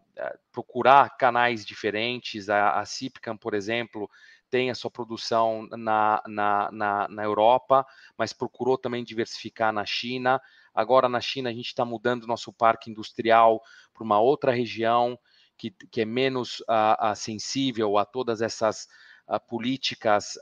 procurar 0.50 1.14
canais 1.18 1.62
diferentes. 1.62 2.48
A, 2.48 2.80
a 2.80 2.86
Cipcam, 2.86 3.36
por 3.36 3.52
exemplo, 3.52 4.08
tem 4.48 4.70
a 4.70 4.74
sua 4.74 4.90
produção 4.90 5.68
na, 5.72 6.22
na, 6.26 6.70
na, 6.72 7.08
na 7.08 7.22
Europa, 7.22 7.84
mas 8.16 8.32
procurou 8.32 8.78
também 8.78 9.04
diversificar 9.04 9.74
na 9.74 9.84
China. 9.84 10.40
Agora, 10.74 11.08
na 11.08 11.20
China, 11.20 11.50
a 11.50 11.52
gente 11.52 11.66
está 11.66 11.84
mudando 11.84 12.26
nosso 12.26 12.52
parque 12.52 12.90
industrial 12.90 13.62
para 13.92 14.04
uma 14.04 14.20
outra 14.20 14.52
região 14.52 15.18
que, 15.56 15.70
que 15.70 16.00
é 16.00 16.04
menos 16.04 16.60
uh, 16.60 17.12
uh, 17.12 17.16
sensível 17.16 17.96
a 17.96 18.04
todas 18.04 18.42
essas 18.42 18.88
uh, 19.28 19.38
políticas 19.48 20.36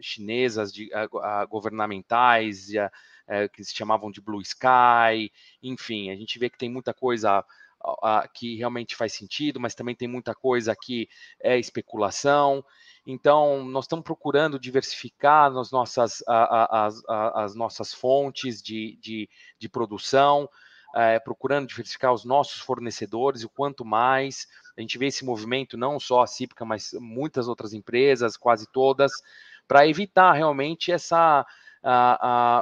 chinesas 0.00 0.72
de, 0.72 0.90
governamentais 1.48 2.68
eh, 3.30 3.46
que 3.46 3.62
se 3.62 3.74
chamavam 3.74 4.10
de 4.10 4.22
Blue 4.22 4.40
Sky. 4.40 5.30
Enfim, 5.62 6.10
a 6.10 6.16
gente 6.16 6.38
vê 6.38 6.48
que 6.48 6.56
tem 6.56 6.70
muita 6.70 6.94
coisa 6.94 7.44
que 8.34 8.56
realmente 8.56 8.96
faz 8.96 9.12
sentido, 9.12 9.60
mas 9.60 9.74
também 9.74 9.94
tem 9.94 10.08
muita 10.08 10.34
coisa 10.34 10.74
que 10.74 11.08
é 11.40 11.58
especulação. 11.58 12.64
Então, 13.06 13.64
nós 13.64 13.84
estamos 13.84 14.04
procurando 14.04 14.58
diversificar 14.58 15.56
as 15.56 15.70
nossas, 15.70 16.22
as, 16.26 17.02
as 17.06 17.54
nossas 17.54 17.94
fontes 17.94 18.60
de, 18.62 18.98
de, 19.00 19.28
de 19.58 19.68
produção, 19.68 20.48
é, 20.94 21.18
procurando 21.18 21.68
diversificar 21.68 22.12
os 22.12 22.24
nossos 22.24 22.60
fornecedores, 22.60 23.44
o 23.44 23.48
quanto 23.48 23.84
mais. 23.84 24.46
A 24.76 24.80
gente 24.80 24.98
vê 24.98 25.06
esse 25.06 25.24
movimento, 25.24 25.76
não 25.76 26.00
só 26.00 26.22
a 26.22 26.26
Cípica, 26.26 26.64
mas 26.64 26.92
muitas 26.94 27.48
outras 27.48 27.72
empresas, 27.72 28.36
quase 28.36 28.66
todas, 28.72 29.12
para 29.66 29.86
evitar 29.86 30.32
realmente 30.32 30.90
essa, 30.90 31.46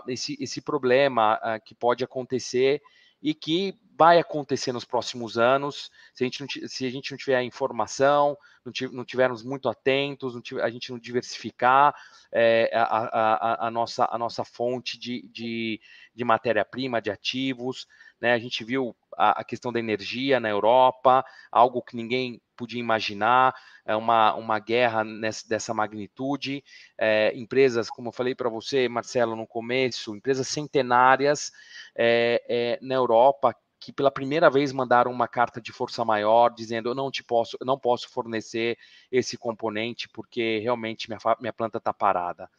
esse, 0.09 0.37
esse 0.41 0.61
problema 0.61 1.41
que 1.65 1.75
pode 1.75 2.05
acontecer 2.05 2.83
e 3.27 3.35
que 3.35 3.77
vai 3.99 4.21
acontecer 4.21 4.71
nos 4.71 4.85
próximos 4.85 5.37
anos, 5.37 5.91
se 6.15 6.23
a 6.23 6.27
gente 6.29 6.41
não, 6.41 6.69
se 6.69 6.87
a 6.87 6.91
gente 6.91 7.11
não 7.11 7.19
tiver 7.19 7.43
informação, 7.43 8.39
não, 8.65 8.73
não 8.93 9.05
tivermos 9.05 9.43
muito 9.43 9.69
atentos, 9.69 10.33
não 10.33 10.63
a 10.63 10.71
gente 10.71 10.93
não 10.93 10.99
diversificar 10.99 11.93
é, 12.31 12.71
a, 12.73 12.85
a, 12.85 13.67
a, 13.67 13.71
nossa, 13.71 14.07
a 14.09 14.17
nossa 14.17 14.45
fonte 14.45 14.97
de, 14.97 15.27
de, 15.27 15.81
de 16.15 16.25
matéria-prima, 16.25 17.03
de 17.03 17.11
ativos. 17.11 17.89
Né? 18.21 18.33
A 18.33 18.39
gente 18.39 18.63
viu 18.63 18.95
a, 19.17 19.41
a, 19.41 19.45
questão 19.45 19.73
da 19.73 19.81
energia 19.81 20.39
na 20.39 20.49
Europa, 20.49 21.25
algo 21.51 21.83
que 21.83 21.97
ninguém 21.97 22.41
podia 22.57 22.81
imaginar, 22.81 23.55
é 23.85 23.95
uma, 23.95 24.35
uma 24.35 24.59
guerra 24.59 25.05
nessa, 25.05 25.47
dessa 25.49 25.75
magnitude. 25.75 26.65
É, 26.99 27.33
empresas, 27.37 27.91
como 27.91 28.09
eu 28.09 28.13
falei 28.13 28.35
para 28.35 28.49
você, 28.49 28.89
Marcelo, 28.89 29.37
no 29.37 29.47
começo, 29.47 30.17
empresas 30.17 30.49
centenárias 30.49 31.53
é, 31.95 32.43
é, 32.49 32.79
na 32.83 32.95
Europa 32.95 33.55
que 33.79 33.93
pela 33.93 34.11
primeira 34.11 34.51
vez 34.51 34.73
mandaram 34.73 35.13
uma 35.13 35.29
carta 35.29 35.61
de 35.61 35.71
força 35.71 36.05
maior 36.05 36.49
dizendo 36.49 36.89
eu 36.89 36.95
não 36.95 37.11
te 37.11 37.23
posso, 37.23 37.57
não 37.63 37.79
posso 37.79 38.09
fornecer 38.09 38.77
esse 39.13 39.37
componente 39.37 40.09
porque 40.09 40.59
realmente 40.59 41.09
minha, 41.09 41.21
minha 41.39 41.53
planta 41.53 41.79
está 41.79 41.93
parada. 41.93 42.51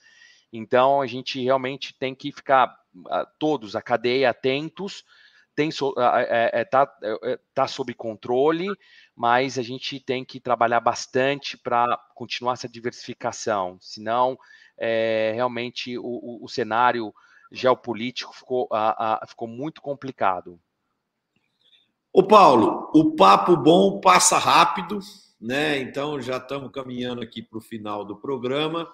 Então 0.54 1.02
a 1.02 1.08
gente 1.08 1.44
realmente 1.44 1.94
tem 1.98 2.16
que 2.16 2.32
ficar 2.32 2.74
todos 3.38 3.76
a 3.76 3.82
cadeia 3.82 4.30
atentos 4.30 5.04
tem 5.58 5.70
é, 5.98 6.52
é, 6.54 6.62
é, 6.62 7.40
tá 7.52 7.68
sob 7.68 7.92
controle, 7.96 8.68
mas 9.18 9.58
a 9.58 9.64
gente 9.64 10.00
tem 10.00 10.24
que 10.24 10.40
trabalhar 10.40 10.80
bastante 10.80 11.58
para 11.58 11.98
continuar 12.14 12.54
essa 12.54 12.70
diversificação, 12.70 13.76
senão 13.82 14.38
é, 14.78 15.32
realmente 15.34 15.98
o, 15.98 16.04
o, 16.04 16.46
o, 16.46 16.48
cenário 16.48 17.12
geopolítico 17.52 18.32
ficou, 18.32 18.68
a, 18.72 19.24
a, 19.24 19.26
ficou 19.26 19.48
muito 19.48 19.82
complicado. 19.82 20.60
Ô 22.14 22.28
Paulo, 22.28 22.92
o 22.94 23.16
papo 23.16 23.58
bom 23.58 24.00
passa 24.00 24.38
rápido, 24.38 25.00
né? 25.42 25.80
Então 25.80 26.22
já 26.22 26.38
estamos 26.38 26.72
caminhando 26.72 27.24
aqui 27.24 27.42
para 27.42 27.58
o 27.58 27.62
final 27.62 28.06
do 28.06 28.18
programa 28.18 28.88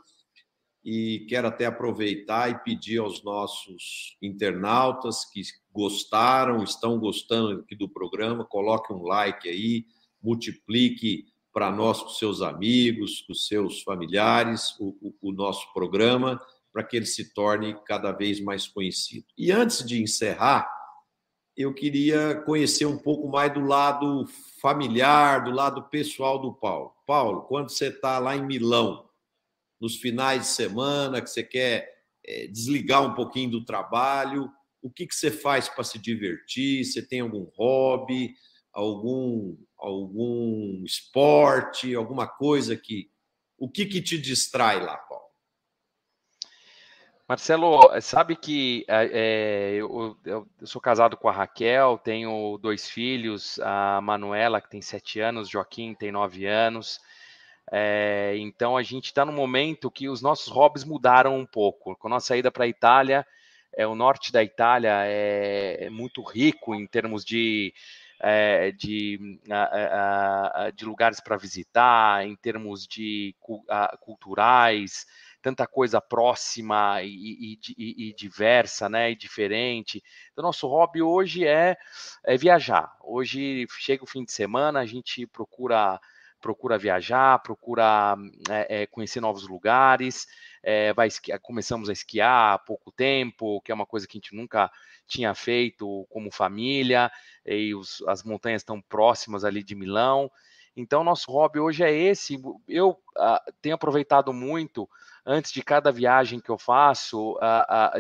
e 0.86 1.26
quero 1.28 1.49
até 1.49 1.65
aproveitar 1.65 2.49
e 2.49 2.63
pedir 2.63 2.99
aos 2.99 3.21
nossos 3.26 4.17
internautas 4.21 5.26
que 5.26 5.41
gostaram, 5.69 6.63
estão 6.63 6.97
gostando 6.97 7.59
aqui 7.59 7.76
do 7.76 7.89
programa, 7.89 8.45
coloque 8.45 8.93
um 8.93 9.03
like 9.03 9.49
aí, 9.49 9.86
multiplique 10.24 11.26
para 11.51 11.71
nós 11.71 12.01
com 12.01 12.09
seus 12.09 12.41
amigos, 12.41 13.21
com 13.21 13.34
seus 13.34 13.84
familiares, 13.84 14.76
o, 14.80 14.95
o, 15.01 15.30
o 15.30 15.32
nosso 15.32 15.71
programa, 15.74 16.41
para 16.71 16.84
que 16.84 16.97
ele 16.97 17.05
se 17.05 17.34
torne 17.34 17.76
cada 17.86 18.11
vez 18.11 18.39
mais 18.39 18.67
conhecido. 18.67 19.28
E 19.38 19.51
antes 19.51 19.86
de 19.86 20.01
encerrar, 20.01 20.67
eu 21.55 21.71
queria 21.71 22.41
conhecer 22.45 22.86
um 22.86 22.97
pouco 22.97 23.30
mais 23.30 23.53
do 23.53 23.61
lado 23.61 24.26
familiar, 24.59 25.43
do 25.43 25.51
lado 25.51 25.84
pessoal 25.89 26.39
do 26.39 26.51
Paulo. 26.51 26.95
Paulo, 27.05 27.43
quando 27.43 27.69
você 27.69 27.89
está 27.89 28.17
lá 28.17 28.36
em 28.36 28.43
Milão, 28.43 29.07
nos 29.80 29.97
finais 29.97 30.41
de 30.41 30.47
semana, 30.47 31.21
que 31.21 31.30
você 31.30 31.43
quer 31.43 31.93
é, 32.26 32.47
desligar 32.47 33.03
um 33.03 33.13
pouquinho 33.13 33.51
do 33.51 33.65
trabalho, 33.65 34.49
o 34.82 34.89
que, 34.89 35.05
que 35.05 35.15
você 35.15 35.30
faz 35.30 35.69
para 35.69 35.84
se 35.84 35.99
divertir? 35.99 36.84
Você 36.84 37.05
tem 37.05 37.19
algum 37.19 37.43
hobby, 37.55 38.34
algum, 38.74 39.55
algum 39.84 40.84
esporte, 40.86 41.93
alguma 41.93 42.27
coisa 42.27 42.75
que. 42.75 43.11
O 43.57 43.69
que, 43.69 43.86
que 43.86 44.01
te 44.01 44.17
distrai 44.17 44.81
lá, 44.84 44.97
Paulo? 44.97 45.23
Marcelo, 47.27 47.79
sabe 48.01 48.36
que 48.36 48.86
é, 48.88 49.75
eu, 49.75 50.17
eu, 50.25 50.47
sou 50.63 50.81
casado 50.81 51.15
com 51.15 51.29
a 51.29 51.31
Raquel, 51.31 51.97
tenho 52.03 52.57
dois 52.61 52.89
filhos, 52.89 53.59
a 53.59 54.01
Manuela, 54.01 54.59
que 54.59 54.69
tem 54.69 54.81
sete 54.81 55.21
anos, 55.21 55.47
Joaquim 55.47 55.93
tem 55.93 56.11
nove 56.11 56.45
anos. 56.45 56.99
É, 57.71 58.36
então 58.38 58.75
a 58.75 58.84
gente 58.84 59.05
está 59.05 59.23
no 59.23 59.31
momento 59.31 59.89
que 59.89 60.09
os 60.09 60.21
nossos 60.21 60.51
hobbies 60.51 60.84
mudaram 60.84 61.38
um 61.38 61.45
pouco. 61.45 61.95
Com 61.95 62.07
a 62.07 62.09
nossa 62.09 62.27
saída 62.27 62.51
para 62.51 62.65
a 62.65 62.67
Itália, 62.67 63.25
é, 63.75 63.88
o 63.88 63.95
norte 63.95 64.31
da 64.31 64.43
Itália 64.43 65.05
é, 65.05 65.86
é 65.86 65.89
muito 65.89 66.21
rico 66.21 66.75
em 66.75 66.86
termos 66.86 67.23
de, 67.23 67.73
é, 68.26 68.71
de, 68.71 69.19
de 70.74 70.86
lugares 70.86 71.19
para 71.19 71.36
visitar, 71.36 72.26
em 72.26 72.38
termos 72.38 72.88
de 72.88 73.36
culturais, 73.99 75.05
tanta 75.41 75.67
coisa 75.67 75.99
próxima 75.99 77.01
e, 77.03 77.59
e, 77.78 78.09
e, 78.09 78.13
diversa, 78.13 78.88
né, 78.88 79.11
e 79.11 79.15
diferente. 79.15 80.01
Então, 80.32 80.41
nosso 80.41 80.65
hobby 80.67 81.01
hoje 81.01 81.45
é, 81.45 81.76
é 82.24 82.38
viajar. 82.38 82.95
Hoje 83.01 83.67
chega 83.78 84.05
o 84.05 84.07
fim 84.07 84.24
de 84.24 84.32
semana, 84.32 84.80
a 84.80 84.86
gente 84.86 85.28
procura 85.28 85.99
procura 86.39 86.78
viajar, 86.78 87.39
procura 87.39 88.17
é, 88.49 88.86
conhecer 88.88 89.21
novos 89.21 89.47
lugares, 89.47 90.28
vai 90.93 91.07
esquiar, 91.07 91.39
começamos 91.39 91.88
a 91.89 91.93
esquiar 91.93 92.55
há 92.55 92.59
pouco 92.59 92.91
tempo, 92.91 93.61
que 93.61 93.71
é 93.71 93.76
uma 93.76 93.86
coisa 93.86 94.05
que 94.05 94.17
a 94.17 94.19
gente 94.19 94.36
nunca 94.36 94.69
tinha 95.07 95.33
feito 95.33 96.05
como 96.09 96.31
família, 96.31 97.11
e 97.45 97.73
os, 97.75 98.01
as 98.07 98.23
montanhas 98.23 98.61
estão 98.61 98.81
próximas 98.81 99.43
ali 99.43 99.63
de 99.63 99.75
Milão. 99.75 100.31
Então, 100.75 101.03
nosso 101.03 101.31
hobby 101.31 101.59
hoje 101.59 101.83
é 101.83 101.91
esse. 101.91 102.41
Eu 102.67 102.91
uh, 102.91 103.53
tenho 103.61 103.75
aproveitado 103.75 104.33
muito, 104.33 104.89
antes 105.25 105.51
de 105.51 105.61
cada 105.61 105.91
viagem 105.91 106.39
que 106.39 106.49
eu 106.49 106.57
faço, 106.57 107.37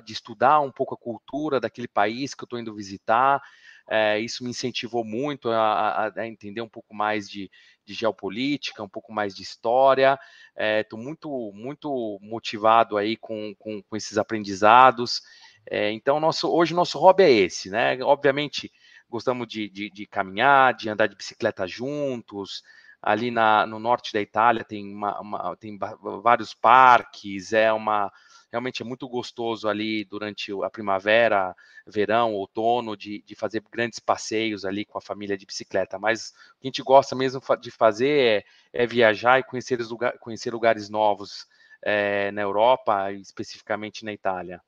de 0.03 0.13
estudar 0.13 0.59
um 0.59 0.71
pouco 0.71 0.95
a 0.95 0.97
cultura 0.97 1.59
daquele 1.59 1.87
país 1.87 2.33
que 2.33 2.43
eu 2.43 2.45
estou 2.45 2.59
indo 2.59 2.75
visitar. 2.75 3.41
É, 3.89 4.17
isso 4.19 4.43
me 4.43 4.49
incentivou 4.49 5.03
muito 5.03 5.49
a, 5.49 6.05
a, 6.07 6.21
a, 6.21 6.27
entender 6.27 6.61
um 6.61 6.69
pouco 6.69 6.95
mais 6.95 7.29
de, 7.29 7.51
de 7.85 7.93
geopolítica, 7.93 8.81
um 8.81 8.89
pouco 8.89 9.11
mais 9.11 9.35
de 9.35 9.43
história. 9.43 10.17
Estou 10.57 10.99
é, 10.99 11.03
muito, 11.03 11.51
muito 11.53 12.17
motivado 12.21 12.97
aí 12.97 13.17
com, 13.17 13.53
com, 13.55 13.83
com 13.83 13.95
esses 13.95 14.17
aprendizados. 14.17 15.21
É, 15.69 15.91
então, 15.91 16.19
nosso, 16.19 16.49
hoje 16.51 16.73
nosso 16.73 16.99
hobby 16.99 17.23
é 17.23 17.31
esse, 17.31 17.69
né? 17.69 18.01
Obviamente, 18.03 18.71
gostamos 19.09 19.47
de, 19.47 19.69
de, 19.69 19.89
de 19.89 20.05
caminhar, 20.05 20.73
de 20.73 20.89
andar 20.89 21.07
de 21.07 21.15
bicicleta 21.15 21.67
juntos. 21.67 22.63
Ali 23.01 23.31
na, 23.31 23.65
no 23.65 23.79
norte 23.79 24.13
da 24.13 24.21
Itália 24.21 24.63
tem, 24.63 24.93
uma, 24.93 25.19
uma, 25.19 25.57
tem 25.57 25.77
vários 26.21 26.53
parques, 26.53 27.51
é 27.51 27.71
uma 27.71 28.11
realmente 28.53 28.83
é 28.83 28.85
muito 28.85 29.09
gostoso 29.09 29.67
ali 29.67 30.05
durante 30.05 30.51
a 30.63 30.69
primavera, 30.69 31.55
verão, 31.87 32.33
outono, 32.33 32.95
de, 32.95 33.23
de 33.23 33.35
fazer 33.35 33.63
grandes 33.71 33.97
passeios 33.97 34.63
ali 34.63 34.85
com 34.85 34.95
a 34.99 35.01
família 35.01 35.35
de 35.35 35.43
bicicleta. 35.43 35.97
Mas 35.97 36.29
o 36.29 36.59
que 36.61 36.67
a 36.67 36.69
gente 36.69 36.83
gosta 36.83 37.15
mesmo 37.15 37.41
de 37.59 37.71
fazer 37.71 38.43
é, 38.71 38.83
é 38.83 38.85
viajar 38.85 39.39
e 39.39 39.43
conhecer, 39.43 39.81
lugar, 39.81 40.19
conhecer 40.19 40.53
lugares 40.53 40.87
novos 40.87 41.47
é, 41.81 42.31
na 42.31 42.43
Europa, 42.43 43.11
especificamente 43.13 44.05
na 44.05 44.13
Itália. 44.13 44.61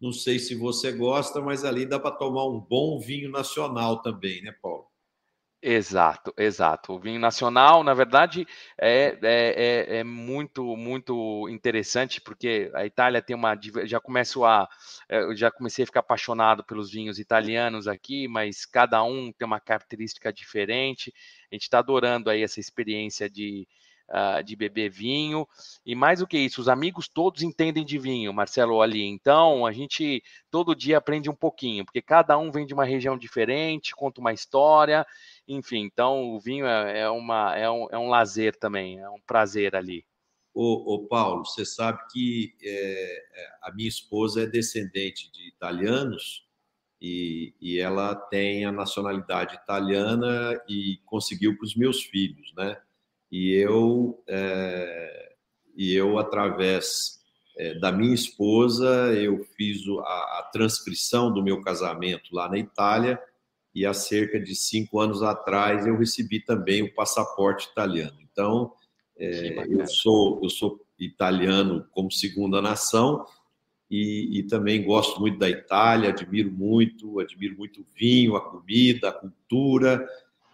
Não 0.00 0.12
sei 0.12 0.38
se 0.38 0.54
você 0.54 0.92
gosta, 0.92 1.40
mas 1.40 1.64
ali 1.64 1.84
dá 1.84 1.98
para 1.98 2.14
tomar 2.14 2.46
um 2.46 2.60
bom 2.60 2.98
vinho 3.00 3.30
nacional 3.30 4.00
também, 4.00 4.42
né, 4.42 4.52
Paulo? 4.62 4.86
Exato, 5.60 6.32
exato. 6.38 6.92
O 6.92 7.00
vinho 7.00 7.18
nacional, 7.18 7.82
na 7.82 7.92
verdade, 7.92 8.46
é, 8.80 9.18
é, 9.20 9.96
é, 9.96 9.98
é, 9.98 10.04
muito, 10.04 10.76
muito 10.76 11.48
interessante, 11.48 12.20
porque 12.20 12.70
a 12.74 12.86
Itália 12.86 13.20
tem 13.20 13.34
uma. 13.34 13.58
Já 13.84 13.98
começo 13.98 14.44
a. 14.44 14.68
Eu 15.08 15.34
já 15.36 15.50
comecei 15.50 15.82
a 15.82 15.86
ficar 15.86 15.98
apaixonado 15.98 16.62
pelos 16.62 16.92
vinhos 16.92 17.18
italianos 17.18 17.88
aqui, 17.88 18.28
mas 18.28 18.64
cada 18.64 19.02
um 19.02 19.32
tem 19.32 19.44
uma 19.44 19.58
característica 19.58 20.32
diferente. 20.32 21.12
A 21.50 21.54
gente 21.56 21.62
está 21.62 21.80
adorando 21.80 22.30
aí 22.30 22.44
essa 22.44 22.60
experiência 22.60 23.28
de, 23.28 23.66
uh, 24.08 24.42
de 24.42 24.56
beber 24.56 24.90
vinho. 24.90 25.46
E 25.84 25.94
mais 25.94 26.20
do 26.20 26.26
que 26.26 26.38
isso, 26.38 26.60
os 26.60 26.68
amigos 26.68 27.08
todos 27.08 27.42
entendem 27.42 27.84
de 27.84 27.98
vinho, 27.98 28.32
Marcelo 28.32 28.80
ali. 28.80 29.02
Então, 29.02 29.66
a 29.66 29.72
gente 29.72 30.22
todo 30.50 30.74
dia 30.74 30.98
aprende 30.98 31.30
um 31.30 31.34
pouquinho, 31.34 31.84
porque 31.84 32.02
cada 32.02 32.36
um 32.38 32.50
vem 32.50 32.66
de 32.66 32.74
uma 32.74 32.84
região 32.84 33.16
diferente, 33.16 33.94
conta 33.94 34.20
uma 34.20 34.32
história. 34.32 35.06
Enfim, 35.46 35.80
então 35.80 36.34
o 36.34 36.40
vinho 36.40 36.66
é, 36.66 37.00
é 37.00 37.10
uma, 37.10 37.56
é, 37.56 37.70
um, 37.70 37.88
é 37.90 37.98
um 37.98 38.08
lazer 38.08 38.56
também, 38.58 38.98
é 38.98 39.08
um 39.08 39.20
prazer 39.26 39.74
ali. 39.74 40.04
Ô, 40.54 40.94
ô 40.94 41.06
Paulo, 41.06 41.44
você 41.44 41.64
sabe 41.64 42.00
que 42.10 42.54
é, 42.62 43.16
é 43.34 43.48
a 43.62 43.72
minha 43.72 43.88
esposa 43.88 44.42
é 44.42 44.46
descendente 44.46 45.30
de 45.30 45.46
italianos 45.48 46.48
e, 47.00 47.54
e 47.60 47.78
ela 47.78 48.14
tem 48.14 48.64
a 48.64 48.72
nacionalidade 48.72 49.54
italiana 49.54 50.60
e 50.68 50.98
conseguiu 51.06 51.56
para 51.56 51.64
os 51.64 51.76
meus 51.76 52.02
filhos, 52.02 52.52
né? 52.56 52.76
E 53.30 53.52
eu 53.54 54.22
é, 54.26 55.32
e 55.76 55.94
eu 55.94 56.18
através 56.18 57.18
é, 57.56 57.74
da 57.74 57.92
minha 57.92 58.14
esposa 58.14 59.12
eu 59.14 59.44
fiz 59.56 59.82
a, 60.00 60.38
a, 60.38 60.50
transcrição 60.52 61.32
do 61.32 61.42
meu 61.42 61.60
casamento 61.60 62.34
lá 62.34 62.48
na 62.48 62.58
Itália. 62.58 63.20
E 63.74 63.84
há 63.86 63.92
cerca 63.92 64.40
de 64.40 64.56
cinco 64.56 64.98
anos 64.98 65.22
atrás 65.22 65.86
eu 65.86 65.96
recebi 65.96 66.40
também 66.40 66.82
o 66.82 66.94
passaporte 66.94 67.68
italiano. 67.68 68.16
Então 68.22 68.72
é, 69.16 69.64
eu 69.68 69.86
sou 69.86 70.40
eu 70.42 70.48
sou 70.48 70.80
italiano 70.98 71.86
como 71.92 72.10
segunda 72.10 72.62
nação 72.62 73.24
e, 73.90 74.38
e, 74.38 74.42
também 74.42 74.84
gosto 74.84 75.20
muito 75.20 75.38
da 75.38 75.48
Itália 75.48 76.10
admiro 76.10 76.50
muito 76.50 77.20
admiro 77.20 77.56
muito 77.56 77.80
o 77.80 77.86
vinho 77.96 78.36
a 78.36 78.40
comida 78.40 79.08
a 79.08 79.12
cultura 79.12 80.06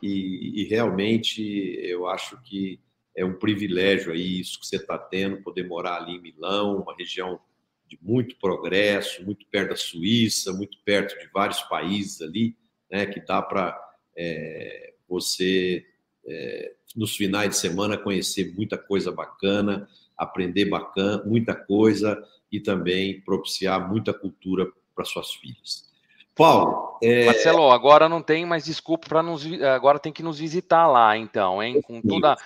e, 0.07 0.63
e, 0.63 0.65
realmente 0.65 1.43
eu 1.83 2.07
acho 2.07 2.41
que 2.43 2.81
é 3.17 3.25
um 3.25 3.35
privilégio 3.35 4.13
aí 4.13 4.41
isso 4.41 4.61
que 4.61 4.67
você 4.67 4.77
está 4.77 4.99
tendo, 4.99 5.43
poder 5.43 5.67
morar 5.67 6.03
ali 6.03 6.17
em 6.17 6.21
Milão, 6.21 6.83
uma 6.83 6.95
região 6.95 7.41
de 7.87 7.99
muito 8.03 8.37
progresso, 8.37 9.25
muito 9.25 9.47
perto 9.47 9.71
da 9.71 9.77
Suíça, 9.77 10.53
muito 10.53 10.79
perto 10.85 11.19
de 11.19 11.29
vários 11.33 11.63
países 11.63 12.21
ali, 12.21 12.57
né, 12.91 13.07
que 13.07 13.21
dá 13.21 13.41
para 13.41 13.79
é, 14.17 14.95
você 15.09 15.85
é, 16.27 16.75
nos 16.97 17.17
finais 17.17 17.51
de 17.51 17.57
semana 17.57 17.97
conhecer 17.97 18.53
muita 18.55 18.77
coisa 18.77 19.11
bacana, 19.11 19.89
aprender 20.17 20.67
bacana, 20.67 21.23
muita 21.25 21.55
coisa 21.55 22.23
e 22.51 22.61
também 22.61 23.21
propiciar 23.21 23.89
muita 23.89 24.13
cultura 24.13 24.71
para 24.95 25.05
suas 25.05 25.33
filhas. 25.35 25.94
Paulo, 26.35 26.99
é... 27.03 27.27
Marcelo, 27.27 27.71
agora 27.71 28.09
não 28.09 28.23
tem 28.23 28.45
mais 28.45 28.65
desculpa 28.65 29.09
para 29.09 29.23
nos 29.23 29.45
agora 29.63 29.99
tem 29.99 30.13
que 30.13 30.23
nos 30.23 30.39
visitar 30.39 30.87
lá, 30.87 31.17
então, 31.17 31.63
hein? 31.63 31.81
Com 31.83 32.01
toda 32.01 32.37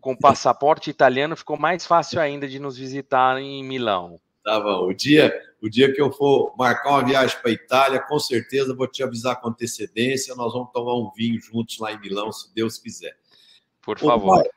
com 0.00 0.12
o 0.12 0.18
passaporte 0.18 0.90
italiano 0.90 1.36
ficou 1.36 1.58
mais 1.58 1.86
fácil 1.86 2.20
ainda 2.20 2.46
de 2.46 2.58
nos 2.58 2.76
visitar 2.76 3.40
em 3.40 3.64
Milão. 3.64 4.20
Tá 4.42 4.58
bom. 4.58 4.86
O 4.86 4.94
dia, 4.94 5.32
o 5.60 5.68
dia 5.68 5.92
que 5.92 6.00
eu 6.00 6.10
for 6.10 6.54
marcar 6.56 6.90
uma 6.90 7.04
viagem 7.04 7.36
para 7.40 7.50
a 7.50 7.54
Itália, 7.54 8.00
com 8.00 8.18
certeza 8.18 8.74
vou 8.74 8.86
te 8.86 9.02
avisar 9.02 9.40
com 9.40 9.48
antecedência. 9.48 10.34
Nós 10.34 10.52
vamos 10.52 10.70
tomar 10.72 10.94
um 10.94 11.10
vinho 11.10 11.40
juntos 11.40 11.78
lá 11.78 11.92
em 11.92 12.00
Milão, 12.00 12.32
se 12.32 12.52
Deus 12.54 12.78
quiser. 12.78 13.16
Por 13.82 13.98
favor. 13.98 14.36
pai, 14.36 14.50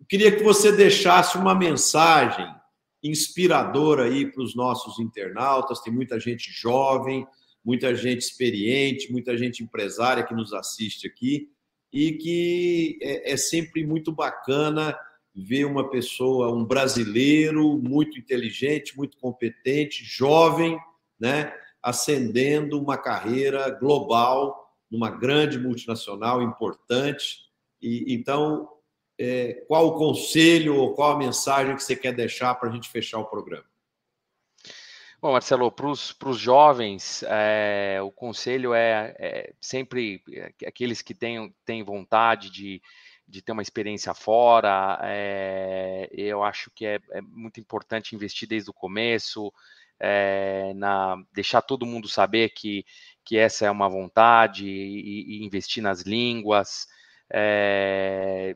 eu 0.00 0.06
queria 0.06 0.34
que 0.34 0.42
você 0.42 0.72
deixasse 0.72 1.36
uma 1.36 1.54
mensagem 1.54 2.46
inspiradora 3.02 4.04
aí 4.04 4.26
para 4.26 4.42
os 4.42 4.56
nossos 4.56 4.98
internautas. 4.98 5.80
Tem 5.80 5.92
muita 5.92 6.18
gente 6.18 6.50
jovem, 6.50 7.26
muita 7.64 7.94
gente 7.94 8.20
experiente, 8.20 9.10
muita 9.10 9.36
gente 9.36 9.62
empresária 9.62 10.24
que 10.24 10.34
nos 10.34 10.52
assiste 10.52 11.06
aqui 11.06 11.48
e 11.92 12.12
que 12.12 12.98
é, 13.00 13.32
é 13.32 13.36
sempre 13.36 13.86
muito 13.86 14.12
bacana 14.12 14.98
ver 15.34 15.64
uma 15.64 15.90
pessoa, 15.90 16.52
um 16.52 16.64
brasileiro 16.64 17.76
muito 17.78 18.18
inteligente, 18.18 18.96
muito 18.96 19.16
competente, 19.18 20.04
jovem, 20.04 20.78
né, 21.18 21.52
ascendendo 21.82 22.80
uma 22.80 22.96
carreira 22.96 23.68
global 23.70 24.72
numa 24.90 25.10
grande 25.10 25.58
multinacional 25.58 26.40
importante. 26.42 27.40
E 27.82 28.14
então, 28.14 28.68
é, 29.18 29.64
qual 29.66 29.88
o 29.88 29.98
conselho 29.98 30.76
ou 30.76 30.94
qual 30.94 31.12
a 31.12 31.18
mensagem 31.18 31.74
que 31.74 31.82
você 31.82 31.96
quer 31.96 32.14
deixar 32.14 32.54
para 32.54 32.68
a 32.68 32.72
gente 32.72 32.88
fechar 32.88 33.18
o 33.18 33.26
programa? 33.26 33.64
Bom, 35.24 35.32
Marcelo, 35.32 35.72
para 35.72 35.88
os 35.88 36.38
jovens, 36.38 37.24
é, 37.26 37.98
o 38.02 38.12
conselho 38.12 38.74
é, 38.74 39.16
é, 39.18 39.54
sempre 39.58 40.22
aqueles 40.66 41.00
que 41.00 41.14
têm, 41.14 41.50
têm 41.64 41.82
vontade 41.82 42.50
de 42.50 42.82
de 43.26 43.40
ter 43.40 43.52
uma 43.52 43.62
experiência 43.62 44.12
fora. 44.12 45.00
É, 45.02 46.10
eu 46.12 46.44
acho 46.44 46.70
que 46.74 46.84
é, 46.84 47.00
é, 47.10 47.22
muito 47.22 47.58
importante 47.58 48.14
investir 48.14 48.46
desde 48.46 48.68
o 48.68 48.74
começo, 48.74 49.50
na, 50.76 51.16
deixar 51.32 51.62
todo 51.62 51.86
mundo 51.86 52.06
saber 52.06 52.50
que, 52.50 52.84
que 53.24 53.38
essa 53.38 53.64
é 53.64 53.70
uma 53.70 53.88
vontade 53.88 54.66
e, 54.66 55.38
e 55.38 55.44
investir 55.46 55.82
nas 55.82 56.02
línguas. 56.02 56.86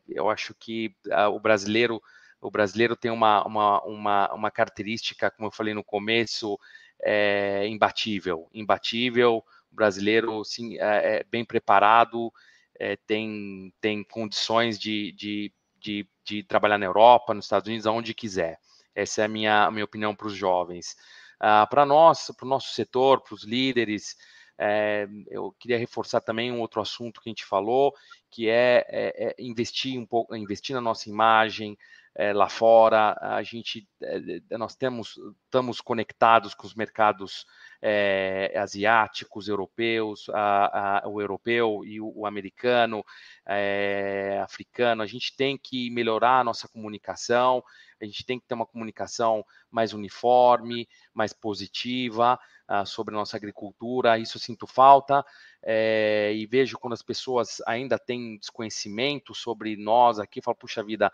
eu 0.07 0.29
acho 0.29 0.55
que 0.55 0.95
a, 1.11 1.31
o 1.31 1.41
brasileiro 1.41 1.99
o 2.41 2.51
brasileiro 2.51 2.97
tem 2.97 3.11
uma, 3.11 3.45
uma, 3.45 3.83
uma, 3.83 4.35
uma 4.35 4.51
característica, 4.51 5.31
como 5.31 5.49
eu 5.49 5.53
falei 5.53 5.75
no 5.75 5.85
começo, 5.85 6.59
é, 7.03 7.67
imbatível. 7.67 8.49
Imbatível, 8.53 9.45
o 9.71 9.75
brasileiro 9.75 10.45
sim, 10.45 10.77
é, 10.79 11.19
é 11.19 11.25
bem 11.25 11.45
preparado, 11.45 12.33
é, 12.79 12.97
tem, 12.97 13.73
tem 13.81 14.05
condições 14.05 14.79
de, 14.79 15.13
de, 15.13 15.53
de, 15.79 16.09
de, 16.25 16.43
trabalhar 16.45 16.79
na 16.79 16.87
Europa, 16.87 17.35
nos 17.35 17.45
Estados 17.45 17.67
Unidos, 17.67 17.87
aonde 17.87 18.15
quiser. 18.15 18.59
Essa 18.95 19.23
é 19.23 19.25
a 19.25 19.29
minha, 19.29 19.65
a 19.65 19.71
minha 19.71 19.85
opinião 19.85 20.15
para 20.15 20.29
os 20.29 20.35
jovens. 20.35 20.97
Ah, 21.41 21.67
para 21.67 21.87
nós, 21.87 22.31
para 22.37 22.47
o 22.47 22.49
nosso 22.49 22.73
setor, 22.73 23.21
para 23.21 23.35
os 23.35 23.45
líderes, 23.45 24.17
é, 24.59 25.07
eu 25.29 25.53
queria 25.53 25.79
reforçar 25.79 26.21
também 26.21 26.51
um 26.51 26.61
outro 26.61 26.81
assunto 26.81 27.21
que 27.21 27.29
a 27.29 27.31
gente 27.31 27.45
falou, 27.45 27.95
que 28.29 28.49
é, 28.49 28.85
é, 28.89 29.29
é 29.29 29.35
investir 29.39 29.99
um 29.99 30.05
pouco, 30.05 30.35
investir 30.35 30.75
na 30.75 30.81
nossa 30.81 31.09
imagem, 31.09 31.79
é, 32.19 32.33
lá 32.33 32.49
fora, 32.49 33.17
a 33.21 33.41
gente, 33.45 33.89
é, 34.03 34.59
nós 34.59 34.75
temos, 34.75 35.17
estamos 35.45 35.81
conectados 35.81 36.53
com 36.53 36.67
os 36.67 36.75
mercados 36.75 37.47
é, 37.81 38.53
asiáticos, 38.57 39.47
europeus, 39.47 40.29
a, 40.31 41.05
a, 41.05 41.09
o 41.09 41.21
europeu 41.21 41.85
e 41.85 42.01
o, 42.01 42.13
o 42.13 42.27
americano, 42.27 43.05
é, 43.47 44.41
africano. 44.43 45.01
A 45.01 45.07
gente 45.07 45.37
tem 45.37 45.57
que 45.57 45.91
melhorar 45.91 46.41
a 46.41 46.45
nossa 46.45 46.67
comunicação, 46.67 47.63
a 48.03 48.05
gente 48.05 48.27
tem 48.27 48.41
que 48.41 48.49
ter 48.49 48.55
uma 48.55 48.67
comunicação 48.67 49.45
mais 49.71 49.93
uniforme, 49.93 50.89
mais 51.15 51.33
positiva 51.33 52.37
uh, 52.69 52.85
sobre 52.85 53.15
a 53.15 53.19
nossa 53.19 53.37
agricultura. 53.37 54.19
Isso 54.19 54.39
eu 54.39 54.41
sinto 54.41 54.67
falta 54.67 55.25
é, 55.63 56.33
e 56.35 56.47
vejo 56.47 56.79
quando 56.79 56.95
as 56.95 57.03
pessoas 57.03 57.61
ainda 57.65 57.97
têm 57.97 58.39
desconhecimento 58.39 59.37
sobre 59.37 59.77
nós 59.77 60.19
aqui, 60.19 60.43
falo, 60.43 60.57
puxa 60.57 60.83
vida, 60.83 61.07
ah, 61.07 61.13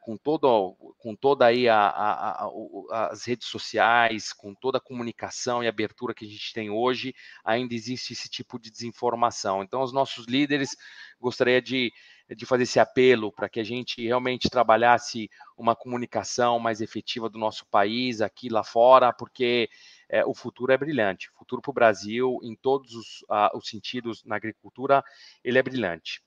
com, 0.00 0.16
todo, 0.16 0.76
com 0.98 1.14
toda 1.16 1.46
aí 1.46 1.68
a, 1.68 1.76
a, 1.76 2.44
a, 2.44 3.06
as 3.10 3.24
redes 3.24 3.48
sociais, 3.48 4.32
com 4.32 4.54
toda 4.54 4.78
a 4.78 4.80
comunicação 4.80 5.62
e 5.62 5.66
abertura 5.66 6.14
que 6.14 6.24
a 6.24 6.28
gente 6.28 6.52
tem 6.52 6.70
hoje, 6.70 7.12
ainda 7.44 7.74
existe 7.74 8.12
esse 8.12 8.28
tipo 8.28 8.58
de 8.58 8.70
desinformação. 8.70 9.62
Então, 9.62 9.82
os 9.82 9.92
nossos 9.92 10.26
líderes 10.26 10.76
gostaria 11.20 11.60
de, 11.60 11.92
de 12.36 12.46
fazer 12.46 12.62
esse 12.62 12.78
apelo 12.78 13.32
para 13.32 13.48
que 13.48 13.58
a 13.58 13.64
gente 13.64 14.02
realmente 14.02 14.48
trabalhasse 14.48 15.28
uma 15.56 15.74
comunicação 15.74 16.58
mais 16.60 16.80
efetiva 16.80 17.28
do 17.28 17.38
nosso 17.38 17.66
país 17.66 18.20
aqui 18.20 18.48
lá 18.48 18.62
fora, 18.62 19.12
porque 19.12 19.68
é, 20.08 20.24
o 20.24 20.34
futuro 20.34 20.72
é 20.72 20.78
brilhante. 20.78 21.28
O 21.30 21.38
futuro 21.38 21.60
para 21.60 21.70
o 21.70 21.74
Brasil, 21.74 22.38
em 22.42 22.54
todos 22.54 22.94
os, 22.94 23.22
uh, 23.22 23.56
os 23.56 23.68
sentidos 23.68 24.22
na 24.24 24.36
agricultura, 24.36 25.02
ele 25.42 25.58
é 25.58 25.62
brilhante. 25.62 26.22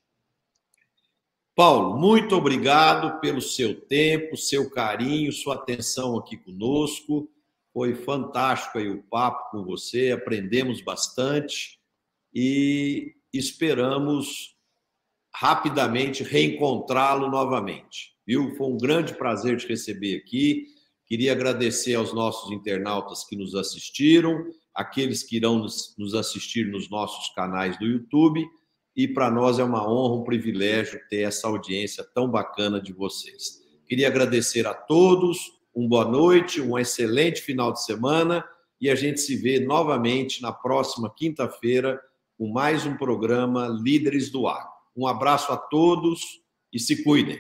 Paulo, 1.56 1.98
muito 1.98 2.36
obrigado 2.36 3.22
pelo 3.22 3.40
seu 3.40 3.80
tempo, 3.80 4.36
seu 4.36 4.70
carinho, 4.70 5.32
sua 5.32 5.56
atenção 5.56 6.18
aqui 6.18 6.36
conosco. 6.36 7.32
Foi 7.72 7.96
fantástico 7.96 8.78
aí 8.78 8.90
o 8.90 9.02
papo 9.04 9.52
com 9.52 9.64
você, 9.64 10.12
aprendemos 10.12 10.82
bastante 10.82 11.80
e 12.34 13.14
esperamos 13.34 14.54
rapidamente 15.34 16.24
reencontrá-lo 16.24 17.32
novamente. 17.32 18.14
Viu? 18.28 18.54
Foi 18.58 18.68
um 18.68 18.78
grande 18.78 19.14
prazer 19.14 19.56
te 19.56 19.66
receber 19.66 20.18
aqui. 20.18 20.66
Queria 21.08 21.32
agradecer 21.32 21.96
aos 21.96 22.14
nossos 22.14 22.52
internautas 22.52 23.24
que 23.24 23.38
nos 23.38 23.56
assistiram, 23.56 24.46
aqueles 24.74 25.24
que 25.24 25.38
irão 25.38 25.60
nos 25.60 26.14
assistir 26.16 26.68
nos 26.68 26.90
nossos 26.90 27.34
canais 27.34 27.80
do 27.80 27.86
YouTube 27.86 28.46
e 28.96 29.08
para 29.08 29.30
nós 29.30 29.60
é 29.60 29.64
uma 29.64 29.88
honra, 29.90 30.16
um 30.16 30.24
privilégio 30.24 31.02
ter 31.10 31.22
essa 31.22 31.48
audiência 31.48 32.04
tão 32.14 32.30
bacana 32.30 32.80
de 32.80 32.94
vocês. 32.94 33.62
Queria 33.86 34.08
agradecer 34.08 34.66
a 34.66 34.74
todos, 34.74 35.38
uma 35.74 35.90
boa 35.90 36.06
noite, 36.06 36.62
um 36.62 36.80
excelente 36.80 37.42
final 37.42 37.74
de 37.74 37.84
semana 37.84 38.46
e 38.80 38.90
a 38.90 38.96
gente 38.96 39.20
se 39.20 39.36
vê 39.36 39.60
novamente 39.60 40.42
na 40.42 40.52
próxima 40.52 41.14
quinta-feira 41.14 42.02
com 42.38 42.48
mais 42.48 42.86
um 42.86 42.96
programa 42.96 43.68
Líderes 43.68 44.30
do 44.30 44.48
Ar. 44.48 44.68
Um 44.96 45.08
abraço 45.08 45.52
a 45.52 45.58
todos 45.58 46.42
e 46.72 46.80
se 46.80 47.04
cuidem. 47.04 47.40